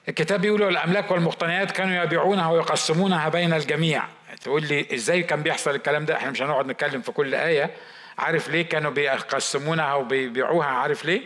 الكتاب 0.09 0.41
بيقول 0.41 0.63
الأملاك 0.63 1.11
والمقتنيات 1.11 1.71
كانوا 1.71 2.03
يبيعونها 2.03 2.49
ويقسمونها 2.51 3.29
بين 3.29 3.53
الجميع. 3.53 4.03
تقول 4.41 4.63
لي 4.63 4.87
إزاي 4.93 5.23
كان 5.23 5.43
بيحصل 5.43 5.75
الكلام 5.75 6.05
ده؟ 6.05 6.15
إحنا 6.17 6.31
مش 6.31 6.41
هنقعد 6.41 6.67
نتكلم 6.67 7.01
في 7.01 7.11
كل 7.11 7.35
آية. 7.35 7.71
عارف 8.17 8.49
ليه 8.49 8.61
كانوا 8.61 8.91
بيقسمونها 8.91 9.93
وبيبيعوها؟ 9.93 10.67
عارف 10.67 11.05
ليه؟ 11.05 11.21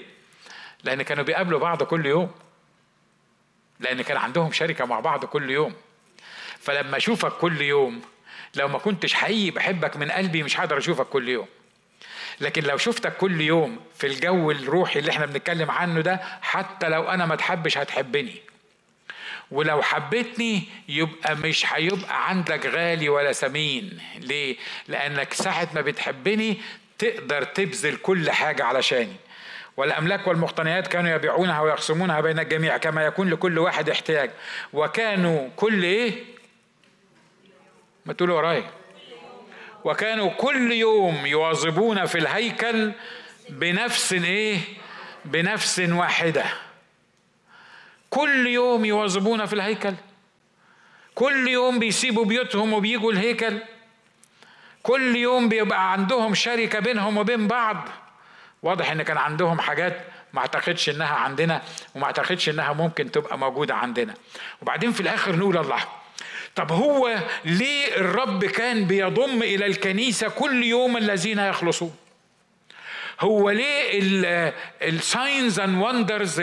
لأن 0.83 1.01
كانوا 1.01 1.23
بيقابلوا 1.23 1.59
بعض 1.59 1.83
كل 1.83 2.05
يوم. 2.05 2.31
لأن 3.79 4.01
كان 4.01 4.17
عندهم 4.17 4.51
شركة 4.51 4.85
مع 4.85 4.99
بعض 4.99 5.25
كل 5.25 5.49
يوم. 5.49 5.73
فلما 6.59 6.97
أشوفك 6.97 7.31
كل 7.31 7.61
يوم 7.61 8.01
لو 8.55 8.67
ما 8.67 8.79
كنتش 8.79 9.13
حقيقي 9.13 9.51
بحبك 9.51 9.97
من 9.97 10.11
قلبي 10.11 10.43
مش 10.43 10.59
هقدر 10.59 10.77
أشوفك 10.77 11.05
كل 11.05 11.29
يوم. 11.29 11.47
لكن 12.41 12.63
لو 12.63 12.77
شفتك 12.77 13.17
كل 13.17 13.41
يوم 13.41 13.79
في 13.95 14.07
الجو 14.07 14.51
الروحي 14.51 14.99
اللي 14.99 15.11
إحنا 15.11 15.25
بنتكلم 15.25 15.71
عنه 15.71 16.01
ده 16.01 16.19
حتى 16.41 16.89
لو 16.89 17.03
أنا 17.03 17.25
ما 17.25 17.35
تحبش 17.35 17.77
هتحبني. 17.77 18.50
ولو 19.51 19.81
حبيتني 19.81 20.63
يبقى 20.89 21.35
مش 21.35 21.73
هيبقى 21.73 22.29
عندك 22.29 22.65
غالي 22.65 23.09
ولا 23.09 23.31
ثمين 23.31 24.01
ليه؟ 24.17 24.57
لأنك 24.87 25.33
ساعة 25.33 25.67
ما 25.75 25.81
بتحبني 25.81 26.57
تقدر 26.97 27.43
تبذل 27.43 27.95
كل 27.95 28.31
حاجة 28.31 28.63
علشاني. 28.63 29.15
والأملاك 29.77 30.27
والمقتنيات 30.27 30.87
كانوا 30.87 31.11
يبيعونها 31.15 31.61
ويقسمونها 31.61 32.21
بين 32.21 32.39
الجميع 32.39 32.77
كما 32.77 33.05
يكون 33.05 33.29
لكل 33.29 33.59
واحد 33.59 33.89
احتياج. 33.89 34.31
وكانوا 34.73 35.49
كل 35.55 35.83
إيه؟ 35.83 36.13
ما 38.05 38.13
تقولوا 38.13 38.37
ورايا. 38.37 38.69
وكانوا 39.83 40.29
كل 40.29 40.71
يوم 40.71 41.25
يواظبون 41.25 42.05
في 42.05 42.17
الهيكل 42.17 42.91
بنفس 43.49 44.13
إيه؟ 44.13 44.57
بنفس 45.25 45.79
واحدة. 45.79 46.45
كل 48.11 48.47
يوم 48.47 48.85
يواظبون 48.85 49.45
في 49.45 49.53
الهيكل. 49.53 49.93
كل 51.15 51.47
يوم 51.47 51.79
بيسيبوا 51.79 52.25
بيوتهم 52.25 52.73
وبيجوا 52.73 53.11
الهيكل. 53.11 53.59
كل 54.83 55.15
يوم 55.15 55.49
بيبقى 55.49 55.91
عندهم 55.91 56.33
شركة 56.33 56.79
بينهم 56.79 57.17
وبين 57.17 57.47
بعض. 57.47 57.89
واضح 58.63 58.91
إن 58.91 59.01
كان 59.01 59.17
عندهم 59.17 59.59
حاجات 59.59 60.01
ما 60.33 60.39
أعتقدش 60.39 60.89
إنها 60.89 61.15
عندنا 61.15 61.61
وما 61.95 62.05
أعتقدش 62.05 62.49
إنها 62.49 62.73
ممكن 62.73 63.11
تبقى 63.11 63.37
موجودة 63.37 63.75
عندنا. 63.75 64.13
وبعدين 64.61 64.91
في 64.91 65.01
الآخر 65.01 65.35
نقول 65.35 65.57
الله. 65.57 65.79
طب 66.55 66.71
هو 66.71 67.17
ليه 67.45 67.95
الرب 67.95 68.45
كان 68.45 68.85
بيضم 68.85 69.43
إلى 69.43 69.65
الكنيسة 69.65 70.29
كل 70.29 70.63
يوم 70.63 70.97
الذين 70.97 71.39
يخلصون؟ 71.39 71.95
هو 73.21 73.49
ليه 73.49 74.53
ال 74.81 74.94
signs 74.94 75.59
and 75.59 75.81
wonders 75.83 76.39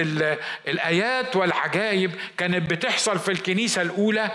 الآيات 0.68 1.36
والعجائب 1.36 2.10
كانت 2.38 2.70
بتحصل 2.70 3.18
في 3.18 3.32
الكنيسة 3.32 3.82
الأولى 3.82 4.30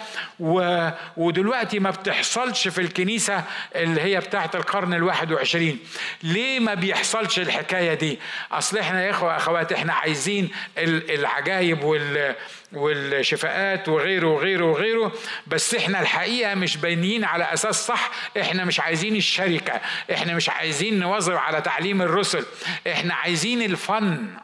ودلوقتي 1.18 1.80
ما 1.80 1.90
بتحصلش 1.90 2.68
في 2.68 2.82
الكنيسة 2.82 3.44
اللي 3.76 4.02
هي 4.02 4.20
بتاعه 4.20 4.52
القرن 4.56 4.94
الواحد 4.94 5.32
وعشرين. 5.32 5.80
ليه 6.24 6.60
ما 6.60 6.74
بيحصلش 6.74 7.40
الحكاية 7.40 7.94
دي؟ 7.94 8.20
أصل 8.52 8.78
إحنا 8.78 9.06
يا 9.06 9.12
إخوة 9.12 9.38
أخوات 9.38 9.72
إحنا 9.72 9.94
عايزين 9.94 10.50
العجائب 10.78 11.84
وال 11.84 12.36
والشفاءات 12.74 13.90
وغيره 13.90 14.28
وغيره 14.28 14.66
وغيره 14.66 15.14
بس 15.48 15.76
إحنا 15.76 16.02
الحقيقة 16.02 16.56
مش 16.56 16.78
باينين 16.78 17.24
على 17.24 17.54
أساس 17.54 17.88
صح 17.88 18.12
إحنا 18.40 18.66
مش 18.66 18.80
عايزين 18.80 19.16
الشركة 19.16 19.82
إحنا 20.14 20.36
مش 20.36 20.50
عايزين 20.50 21.00
نواظب 21.00 21.34
على 21.36 21.62
تعليم 21.62 22.02
الرسل 22.02 22.46
إحنا 22.88 23.14
عايزين 23.14 23.62
الفن. 23.62 24.38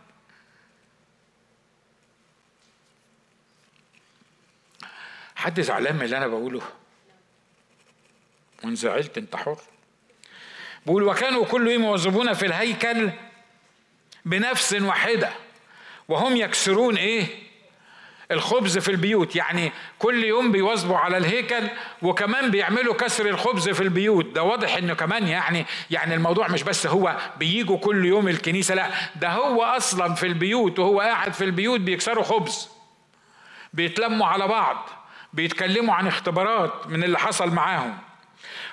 حد 5.35 5.61
زعلان 5.61 5.95
من 5.95 6.01
اللي 6.01 6.17
أنا 6.17 6.27
بقوله؟ 6.27 6.61
وانزعلت 8.63 9.17
أنت 9.17 9.35
حر. 9.35 9.57
بقول 10.85 11.03
وكانوا 11.03 11.45
كل 11.45 11.67
يوم 11.67 11.83
يواظبون 11.83 12.33
في 12.33 12.45
الهيكل 12.45 13.11
بنفس 14.25 14.73
واحدة 14.73 15.31
وهم 16.07 16.35
يكسرون 16.35 16.97
إيه؟ 16.97 17.48
الخبز 18.31 18.77
في 18.77 18.91
البيوت. 18.91 19.35
يعني 19.35 19.71
كل 19.99 20.23
يوم 20.23 20.51
بيواظبوا 20.51 20.97
على 20.97 21.17
الهيكل 21.17 21.67
وكمان 22.01 22.51
بيعملوا 22.51 22.93
كسر 22.93 23.25
الخبز 23.25 23.69
في 23.69 23.81
البيوت. 23.81 24.25
ده 24.25 24.43
واضح 24.43 24.75
إنه 24.75 24.93
كمان 24.93 25.27
يعني 25.27 25.65
يعني 25.91 26.15
الموضوع 26.15 26.47
مش 26.47 26.63
بس 26.63 26.87
هو 26.87 27.17
بيجوا 27.37 27.77
كل 27.77 28.05
يوم 28.05 28.27
الكنيسة 28.27 28.75
لا 28.75 28.89
ده 29.15 29.29
هو 29.29 29.63
أصلا 29.63 30.15
في 30.15 30.27
البيوت 30.27 30.79
وهو 30.79 30.99
قاعد 30.99 31.33
في 31.33 31.43
البيوت 31.43 31.79
بيكسروا 31.79 32.23
خبز. 32.23 32.69
بيتلموا 33.73 34.27
على 34.27 34.47
بعض 34.47 34.89
بيتكلموا 35.33 35.95
عن 35.95 36.07
اختبارات 36.07 36.87
من 36.87 37.03
اللي 37.03 37.19
حصل 37.19 37.49
معاهم. 37.49 37.97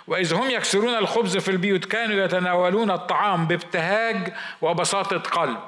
وإذ 0.07 0.35
هم 0.35 0.51
يكسرون 0.51 0.95
الخبز 0.95 1.37
في 1.37 1.51
البيوت 1.51 1.85
كانوا 1.85 2.25
يتناولون 2.25 2.91
الطعام 2.91 3.47
بابتهاج 3.47 4.33
وبساطة 4.63 5.19
قلب. 5.19 5.61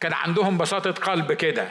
كان 0.00 0.12
عندهم 0.12 0.58
بساطة 0.58 0.90
قلب 0.90 1.32
كده. 1.32 1.68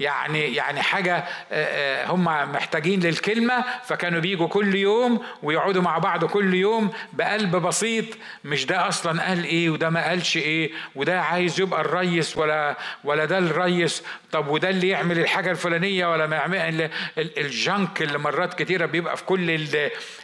يعني 0.00 0.54
يعني 0.54 0.82
حاجة 0.82 1.16
آه، 1.16 1.24
آه، 1.52 2.06
هم 2.10 2.24
محتاجين 2.52 3.00
للكلمة 3.00 3.64
فكانوا 3.84 4.20
بيجوا 4.20 4.48
كل 4.48 4.74
يوم 4.74 5.22
ويقعدوا 5.42 5.82
مع 5.82 5.98
بعض 5.98 6.24
كل 6.24 6.54
يوم 6.54 6.92
بقلب 7.12 7.56
بسيط 7.56 8.04
مش 8.44 8.66
ده 8.66 8.88
أصلا 8.88 9.22
قال 9.28 9.44
إيه 9.44 9.70
وده 9.70 9.90
ما 9.90 10.08
قالش 10.08 10.36
إيه 10.36 10.70
وده 10.94 11.20
عايز 11.20 11.60
يبقى 11.60 11.80
الريس 11.80 12.36
ولا 12.36 12.76
ولا 13.04 13.24
ده 13.24 13.38
الريس 13.38 14.02
طب 14.32 14.48
وده 14.48 14.70
اللي 14.70 14.88
يعمل 14.88 15.18
الحاجة 15.18 15.50
الفلانية 15.50 16.12
ولا 16.12 16.26
ما 16.26 16.36
يعمل 16.36 16.90
الجنك 17.18 18.02
اللي 18.02 18.18
مرات 18.18 18.54
كتيرة 18.54 18.86
بيبقى 18.86 19.16
في 19.16 19.24
كل 19.24 19.58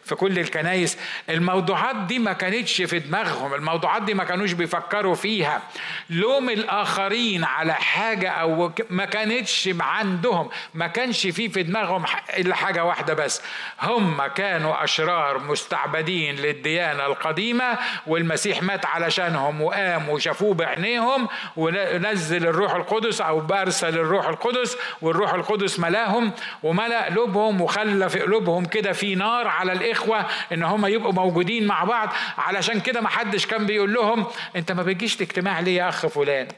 في 0.04 0.14
كل 0.14 0.38
الكنايس. 0.38 0.98
الموضوعات 1.30 1.96
دي 1.96 2.18
ما 2.18 2.32
كانتش 2.32 2.82
في 2.82 2.98
دماغهم 2.98 3.54
الموضوعات 3.54 4.02
دي 4.02 4.14
ما 4.14 4.24
كانوش 4.24 4.52
بيفكروا 4.52 5.14
فيها. 5.14 5.62
لوم 6.10 6.50
الآخرين 6.50 7.44
على 7.44 7.74
حاجة 7.74 8.30
أو 8.30 8.72
ما 8.90 9.04
كانتش 9.04 9.61
عندهم 9.80 10.50
ما 10.74 10.86
كانش 10.86 11.26
فيه 11.26 11.48
في 11.48 11.62
دماغهم 11.62 12.04
إلا 12.36 12.54
حاجة 12.54 12.84
واحدة 12.84 13.14
بس. 13.14 13.42
هم 13.82 14.26
كانوا 14.26 14.84
أشرار 14.84 15.38
مستعبدين 15.38 16.36
للديانة 16.36 17.06
القديمة 17.06 17.78
والمسيح 18.06 18.62
مات 18.62 18.86
علشانهم 18.86 19.62
وقام 19.62 20.08
وشافوه 20.08 20.54
بعينيهم 20.54 21.28
ونزل 21.56 22.46
الروح 22.46 22.74
القدس 22.74 23.20
أو 23.20 23.40
بارسل 23.40 23.94
الروح 23.98 24.28
القدس 24.28 24.76
والروح 25.02 25.34
القدس 25.34 25.80
ملاهم 25.80 26.32
وملأ 26.62 27.04
قلوبهم 27.04 27.60
وخلى 27.60 28.08
في 28.08 28.20
قلوبهم 28.20 28.64
كده 28.64 28.92
في 28.92 29.14
نار 29.14 29.48
على 29.48 29.72
الإخوة 29.72 30.26
إن 30.52 30.62
هم 30.62 30.86
يبقوا 30.86 31.12
موجودين 31.12 31.66
مع 31.66 31.84
بعض. 31.84 32.08
علشان 32.38 32.80
كده 32.80 33.00
ما 33.00 33.08
حدش 33.08 33.46
كان 33.46 33.66
بيقول 33.66 33.94
لهم 33.94 34.26
أنت 34.56 34.72
ما 34.72 34.82
بتجيش 34.82 35.16
الاجتماع 35.16 35.60
ليه 35.60 35.76
يا 35.76 35.88
أخ 35.88 36.06
فلان. 36.06 36.48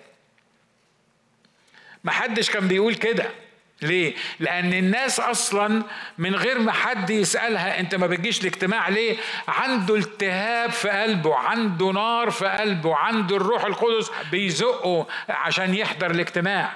ما 2.05 2.13
حدش 2.13 2.51
كان 2.51 2.69
بيقول 2.69 2.95
كده 2.95 3.31
ليه؟ 3.83 4.15
لأن 4.41 4.73
الناس 4.73 5.21
أصلا 5.21 5.83
من 6.19 6.35
غير 6.35 6.59
ما 6.59 6.73
حد 6.73 7.11
يسألها 7.11 7.81
أنت 7.81 7.95
ما 7.95 8.07
بتجيش 8.07 8.41
الاجتماع 8.41 8.89
ليه؟ 8.89 9.17
عنده 9.49 9.95
التهاب 9.95 10.71
في 10.71 10.89
قلبه، 10.89 11.37
عنده 11.37 11.87
نار 11.87 12.31
في 12.31 12.47
قلبه، 12.47 12.97
عنده 12.97 13.37
الروح 13.37 13.65
القدس 13.65 14.11
بيزقه 14.31 15.07
عشان 15.29 15.75
يحضر 15.75 16.11
الاجتماع. 16.11 16.73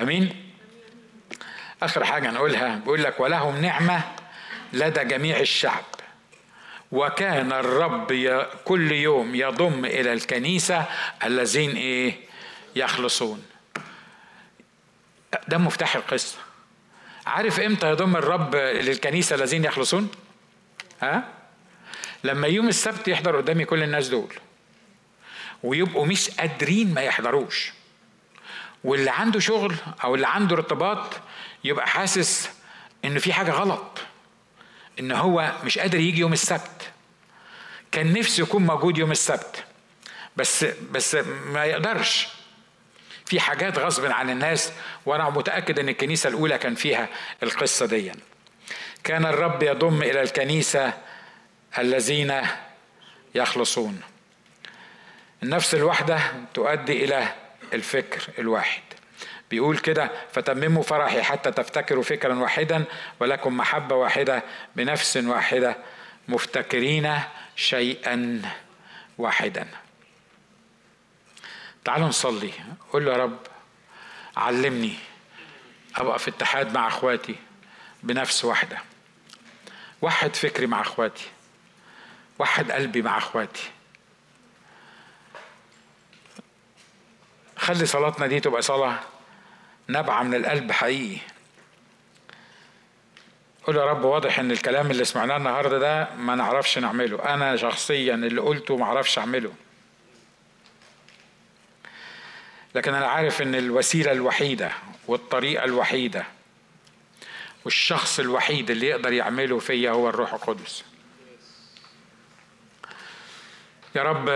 أمين؟ 0.00 0.52
آخر 1.82 2.04
حاجة 2.04 2.30
نقولها 2.30 2.76
بيقول 2.76 3.02
لك 3.02 3.20
ولهم 3.20 3.60
نعمة 3.60 4.00
لدى 4.72 5.04
جميع 5.04 5.40
الشعب 5.40 5.84
وكان 6.92 7.52
الرب 7.52 8.12
كل 8.64 8.92
يوم 8.92 9.34
يضم 9.34 9.84
إلى 9.84 10.12
الكنيسة 10.12 10.84
الذين 11.24 11.76
إيه؟ 11.76 12.14
يخلصون. 12.76 13.44
ده 15.48 15.58
مفتاح 15.58 15.96
القصة. 15.96 16.38
عارف 17.26 17.60
إمتى 17.60 17.90
يضم 17.90 18.16
الرب 18.16 18.56
للكنيسة 18.56 19.36
الذين 19.36 19.64
يخلصون؟ 19.64 20.08
ها؟ 21.02 21.28
لما 22.24 22.46
يوم 22.46 22.68
السبت 22.68 23.08
يحضر 23.08 23.36
قدامي 23.36 23.64
كل 23.64 23.82
الناس 23.82 24.08
دول. 24.08 24.34
ويبقوا 25.62 26.06
مش 26.06 26.30
قادرين 26.30 26.94
ما 26.94 27.00
يحضروش. 27.00 27.72
واللي 28.84 29.10
عنده 29.10 29.40
شغل 29.40 29.74
أو 30.04 30.14
اللي 30.14 30.26
عنده 30.26 30.56
ارتباط 30.56 31.20
يبقى 31.64 31.86
حاسس 31.88 32.50
إن 33.04 33.18
في 33.18 33.32
حاجة 33.32 33.50
غلط. 33.50 33.98
إن 35.00 35.12
هو 35.12 35.52
مش 35.64 35.78
قادر 35.78 35.98
يجي 35.98 36.20
يوم 36.20 36.32
السبت. 36.32 36.90
كان 37.92 38.12
نفسه 38.12 38.42
يكون 38.42 38.66
موجود 38.66 38.98
يوم 38.98 39.10
السبت 39.10 39.64
بس 40.36 40.64
بس 40.90 41.14
ما 41.46 41.64
يقدرش. 41.64 42.28
في 43.26 43.40
حاجات 43.40 43.78
غصب 43.78 44.04
عن 44.06 44.30
الناس 44.30 44.72
وأنا 45.06 45.30
متأكد 45.30 45.78
إن 45.78 45.88
الكنيسة 45.88 46.28
الأولى 46.28 46.58
كان 46.58 46.74
فيها 46.74 47.08
القصة 47.42 47.86
دي. 47.86 48.12
كان 49.04 49.26
الرب 49.26 49.62
يضم 49.62 50.02
إلى 50.02 50.22
الكنيسة 50.22 50.92
الذين 51.78 52.42
يخلصون. 53.34 54.00
النفس 55.42 55.74
الواحدة 55.74 56.20
تؤدي 56.54 57.04
إلى 57.04 57.34
الفكر 57.72 58.30
الواحد. 58.38 58.82
بيقول 59.50 59.78
كده 59.78 60.10
فتمموا 60.32 60.82
فرحي 60.82 61.22
حتى 61.22 61.50
تفتكروا 61.52 62.02
فكرا 62.02 62.34
واحدا 62.34 62.84
ولكم 63.20 63.56
محبة 63.56 63.94
واحدة 63.94 64.42
بنفس 64.76 65.16
واحدة 65.16 65.76
مفتكرين 66.28 67.18
شيئا 67.56 68.42
واحدا. 69.18 69.68
تعالوا 71.84 72.08
نصلي. 72.08 72.52
قول 72.92 73.04
له 73.04 73.12
يا 73.12 73.16
رب 73.16 73.38
علمني 74.36 74.94
أبقى 75.96 76.18
في 76.18 76.30
اتحاد 76.30 76.74
مع 76.74 76.88
أخواتي 76.88 77.36
بنفس 78.02 78.44
واحدة 78.44 78.78
وحد 80.02 80.36
فكري 80.36 80.66
مع 80.66 80.80
أخواتي 80.80 81.26
وحد 82.38 82.70
قلبي 82.72 83.02
مع 83.02 83.18
أخواتي. 83.18 83.70
خلي 87.56 87.86
صلاتنا 87.86 88.26
دي 88.26 88.40
تبقى 88.40 88.62
صلاة 88.62 88.98
نبعة 89.88 90.22
من 90.22 90.34
القلب 90.34 90.72
حقيقي. 90.72 91.18
قول 93.64 93.76
يا 93.76 93.84
رب 93.84 94.04
واضح 94.04 94.38
إن 94.38 94.50
الكلام 94.50 94.90
اللي 94.90 95.04
سمعناه 95.04 95.36
النهارده 95.36 95.78
ده 95.78 96.08
ما 96.14 96.34
نعرفش 96.34 96.78
نعمله. 96.78 97.34
أنا 97.34 97.56
شخصيا 97.56 98.14
اللي 98.14 98.40
قلته 98.40 98.76
ما 98.76 98.84
أعرفش 98.84 99.18
أعمله. 99.18 99.52
لكن 102.74 102.94
أنا 102.94 103.06
عارف 103.06 103.42
إن 103.42 103.54
الوسيلة 103.54 104.12
الوحيدة 104.12 104.72
والطريقة 105.08 105.64
الوحيدة 105.64 106.24
والشخص 107.64 108.20
الوحيد 108.20 108.70
اللي 108.70 108.86
يقدر 108.86 109.12
يعمله 109.12 109.58
فيا 109.58 109.90
هو 109.90 110.08
الروح 110.08 110.34
القدس. 110.34 110.84
يا 113.94 114.02
رب 114.02 114.28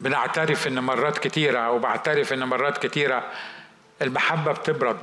بنعترف 0.00 0.66
إن 0.66 0.78
مرات 0.78 1.18
كتيرة 1.18 1.58
أو 1.58 1.78
بعترف 1.78 2.32
إن 2.32 2.44
مرات 2.44 2.86
كتيرة. 2.86 3.32
المحبة 4.02 4.52
بتبرد. 4.52 5.02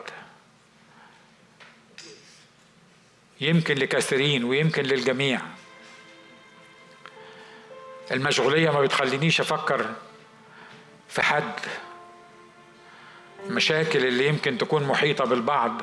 يمكن 3.41 3.75
لكثيرين 3.75 4.43
ويمكن 4.43 4.83
للجميع. 4.83 5.41
المشغولية 8.11 8.69
ما 8.69 8.81
بتخلينيش 8.81 9.41
أفكر 9.41 9.93
في 11.09 11.21
حد. 11.21 11.59
مشاكل 13.49 14.05
اللي 14.05 14.27
يمكن 14.27 14.57
تكون 14.57 14.83
محيطة 14.83 15.25
بالبعض 15.25 15.81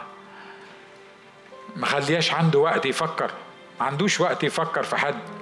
ما 1.76 1.86
خلياش 1.86 2.32
عنده 2.32 2.58
وقت 2.58 2.86
يفكر. 2.86 3.30
ما 3.80 3.86
عندوش 3.86 4.20
وقت 4.20 4.44
يفكر 4.44 4.82
في 4.82 4.96
حد. 4.96 5.41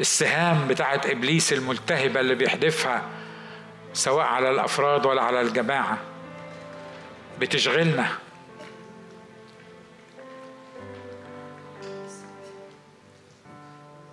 السهام 0.00 0.68
بتاعت 0.68 1.06
إبليس 1.06 1.52
الملتهبة 1.52 2.20
اللي 2.20 2.34
بيحدفها 2.34 3.02
سواء 3.92 4.26
على 4.26 4.50
الأفراد 4.50 5.06
ولا 5.06 5.22
على 5.22 5.40
الجماعة 5.40 5.98
بتشغلنا. 7.38 8.08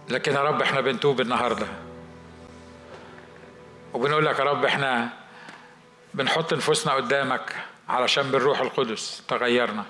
لكن 0.10 0.34
يا 0.34 0.44
رب 0.44 0.62
إحنا 0.62 0.82
بنتوب 0.82 1.22
النهارده. 1.22 1.68
وبنقول 3.94 4.26
لك 4.26 4.40
يا 4.40 4.44
رب 4.44 4.66
إحنا 4.66 5.10
بنحط 6.14 6.54
نفوسنا 6.54 6.94
قدامك 6.94 7.56
علشان 7.90 8.32
بالروح 8.32 8.60
القدس 8.60 9.24
تغيرنا. 9.28 9.86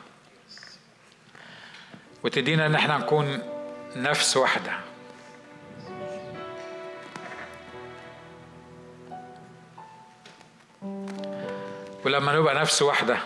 وتدينا 2.23 2.65
إن 2.65 2.75
إحنا 2.75 2.97
نكون 2.97 3.39
نفس 3.95 4.37
واحدة. 4.37 4.90
ولما 12.05 12.35
نبقى 12.35 12.55
نفس 12.55 12.81
واحدة 12.81 13.17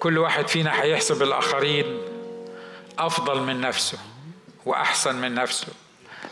كل 0.00 0.18
واحد 0.18 0.48
فينا 0.48 0.82
هيحسب 0.82 1.22
الآخرين 1.22 1.98
أفضل 2.98 3.42
من 3.42 3.60
نفسه 3.60 3.98
وأحسن 4.66 5.16
من 5.16 5.34
نفسه. 5.34 5.66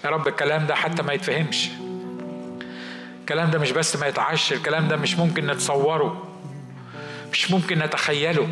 يا 0.04 0.10
رب 0.10 0.28
الكلام 0.28 0.66
ده 0.66 0.74
حتى 0.74 1.02
ما 1.02 1.12
يتفهمش. 1.12 1.68
الكلام 3.20 3.50
ده 3.50 3.58
مش 3.58 3.70
بس 3.72 3.96
ما 3.96 4.06
يتعش 4.06 4.52
الكلام 4.52 4.88
ده 4.88 4.96
مش 4.96 5.16
ممكن 5.16 5.46
نتصوره 5.46 6.24
مش 7.32 7.50
ممكن 7.50 7.78
نتخيله. 7.78 8.44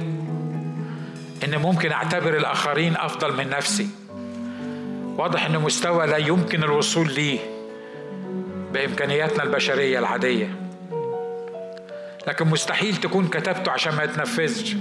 إن 1.44 1.56
ممكن 1.58 1.92
أعتبر 1.92 2.36
الآخرين 2.36 2.96
أفضل 2.96 3.36
من 3.36 3.50
نفسي. 3.50 3.88
واضح 5.18 5.46
إن 5.46 5.58
مستوى 5.58 6.06
لا 6.06 6.16
يمكن 6.16 6.64
الوصول 6.64 7.12
ليه 7.12 7.38
بإمكانياتنا 8.72 9.42
البشرية 9.42 9.98
العادية. 9.98 10.65
لكن 12.26 12.46
مستحيل 12.48 12.96
تكون 12.96 13.28
كتبته 13.28 13.72
عشان 13.72 13.94
ما 13.94 14.04
يتنفذش. 14.04 14.76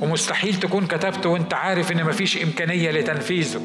ومستحيل 0.00 0.54
تكون 0.54 0.86
كتبته 0.86 1.28
وانت 1.28 1.54
عارف 1.54 1.92
ان 1.92 2.04
مفيش 2.04 2.42
إمكانية 2.42 2.90
لتنفيذه. 2.90 3.60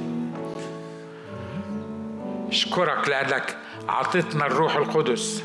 اشكرك 2.50 3.10
لأنك 3.10 3.58
عطيتنا 3.90 4.46
الروح 4.46 4.76
القدس 4.76 5.44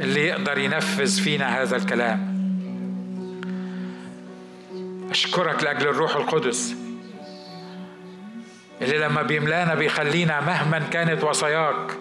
اللي 0.00 0.26
يقدر 0.26 0.58
ينفذ 0.58 1.20
فينا 1.22 1.62
هذا 1.62 1.76
الكلام. 1.76 2.30
أشكرك 5.10 5.62
لأجل 5.62 5.88
الروح 5.88 6.16
القدس 6.16 6.74
اللي 8.82 8.98
لما 8.98 9.22
بيملانا 9.22 9.74
بيخلينا 9.74 10.40
مهما 10.40 10.78
كانت 10.78 11.24
وصاياك 11.24 11.96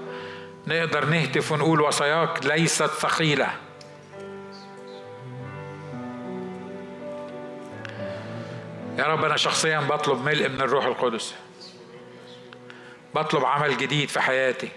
نقدر 0.68 1.06
نهتف 1.06 1.52
ونقول 1.52 1.82
وصاياك 1.82 2.46
ليست 2.46 2.84
ثقيلة. 2.84 3.48
يا 9.00 9.04
رب 9.04 9.26
أنا 9.26 9.38
شخصيا 9.38 9.80
بطلب 9.80 10.22
ملء 10.26 10.50
من 10.50 10.62
الروح 10.62 10.86
القدس. 10.86 11.36
بطلب 13.16 13.46
عمل 13.46 13.78
جديد 13.78 14.10
في 14.10 14.20
حياتي. 14.20 14.70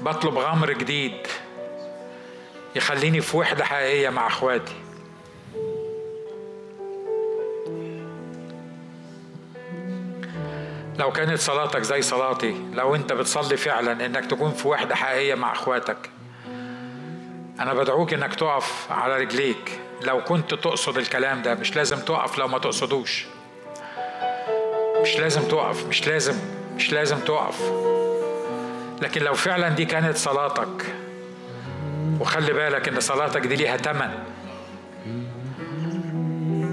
بطلب 0.00 0.38
غمر 0.38 0.72
جديد 0.72 1.26
يخليني 2.76 3.20
في 3.20 3.36
وحدة 3.36 3.64
حقيقية 3.64 4.10
مع 4.10 4.26
أخواتي. 4.26 4.74
لو 10.98 11.12
كانت 11.12 11.38
صلاتك 11.38 11.82
زي 11.82 12.02
صلاتي 12.02 12.70
لو 12.72 12.94
أنت 12.94 13.12
بتصلي 13.12 13.56
فعلا 13.56 14.06
إنك 14.06 14.26
تكون 14.26 14.50
في 14.50 14.68
وحدة 14.68 14.94
حقيقية 14.94 15.34
مع 15.34 15.52
أخواتك 15.52 16.10
أنا 17.60 17.74
بدعوك 17.74 18.14
إنك 18.14 18.34
تقف 18.34 18.92
على 18.92 19.16
رجليك. 19.16 19.80
لو 20.04 20.24
كنت 20.24 20.54
تقصد 20.54 20.98
الكلام 20.98 21.42
ده 21.42 21.54
مش 21.54 21.76
لازم 21.76 21.98
تقف 21.98 22.38
لو 22.38 22.48
ما 22.48 22.58
تقصدوش. 22.58 23.26
مش 25.02 25.16
لازم 25.16 25.42
تقف 25.42 25.86
مش 25.86 26.06
لازم 26.06 26.34
مش 26.76 26.92
لازم 26.92 27.18
تقف. 27.18 27.72
لكن 29.02 29.22
لو 29.22 29.34
فعلا 29.34 29.68
دي 29.68 29.84
كانت 29.84 30.16
صلاتك 30.16 30.94
وخلي 32.20 32.52
بالك 32.52 32.88
إن 32.88 33.00
صلاتك 33.00 33.40
دي 33.46 33.56
ليها 33.56 33.76
تمن. 33.76 34.10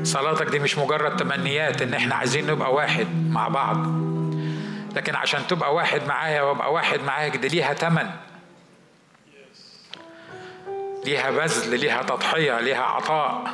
صلاتك 0.03 0.45
دي 0.47 0.59
مش 0.59 0.77
مجرد 0.77 1.17
تمنيات 1.17 1.82
إن 1.82 1.93
إحنا 1.93 2.15
عايزين 2.15 2.47
نبقى 2.47 2.73
واحد 2.73 3.07
مع 3.30 3.47
بعض. 3.47 3.77
لكن 4.95 5.15
عشان 5.15 5.47
تبقى 5.47 5.73
واحد 5.75 6.01
معايا 6.07 6.41
وأبقى 6.41 6.73
واحد 6.73 7.01
معاك 7.03 7.38
دي 7.38 7.47
ليها 7.47 7.73
تمن. 7.73 8.09
ليها 11.06 11.32
بذل 11.32 11.80
ليها 11.80 12.04
تضحية 12.04 12.60
ليها 12.60 12.84
عطاء 12.84 13.52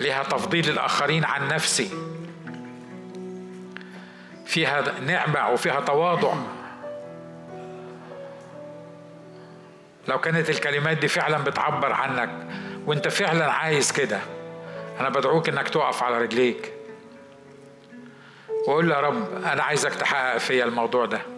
ليها 0.00 0.22
تفضيل 0.22 0.68
الآخرين 0.68 1.24
عن 1.24 1.48
نفسي. 1.48 1.90
فيها 4.46 5.00
نعمة 5.00 5.50
وفيها 5.50 5.80
تواضع. 5.80 6.34
لو 10.08 10.20
كانت 10.20 10.50
الكلمات 10.50 10.96
دي 10.96 11.08
فعلا 11.08 11.38
بتعبر 11.38 11.92
عنك 11.92 12.30
وانت 12.86 13.08
فعلا 13.08 13.52
عايز 13.52 13.92
كده 13.92 14.20
أنا 15.00 15.08
بدعوك 15.08 15.48
إنك 15.48 15.68
تقف 15.68 16.02
على 16.02 16.18
رجليك. 16.18 16.72
وقول 18.68 18.90
يا 18.90 19.00
رب 19.00 19.44
أنا 19.44 19.62
عايزك 19.62 19.94
تحقق 19.94 20.38
فيا 20.38 20.64
الموضوع 20.64 21.06
ده. 21.06 21.33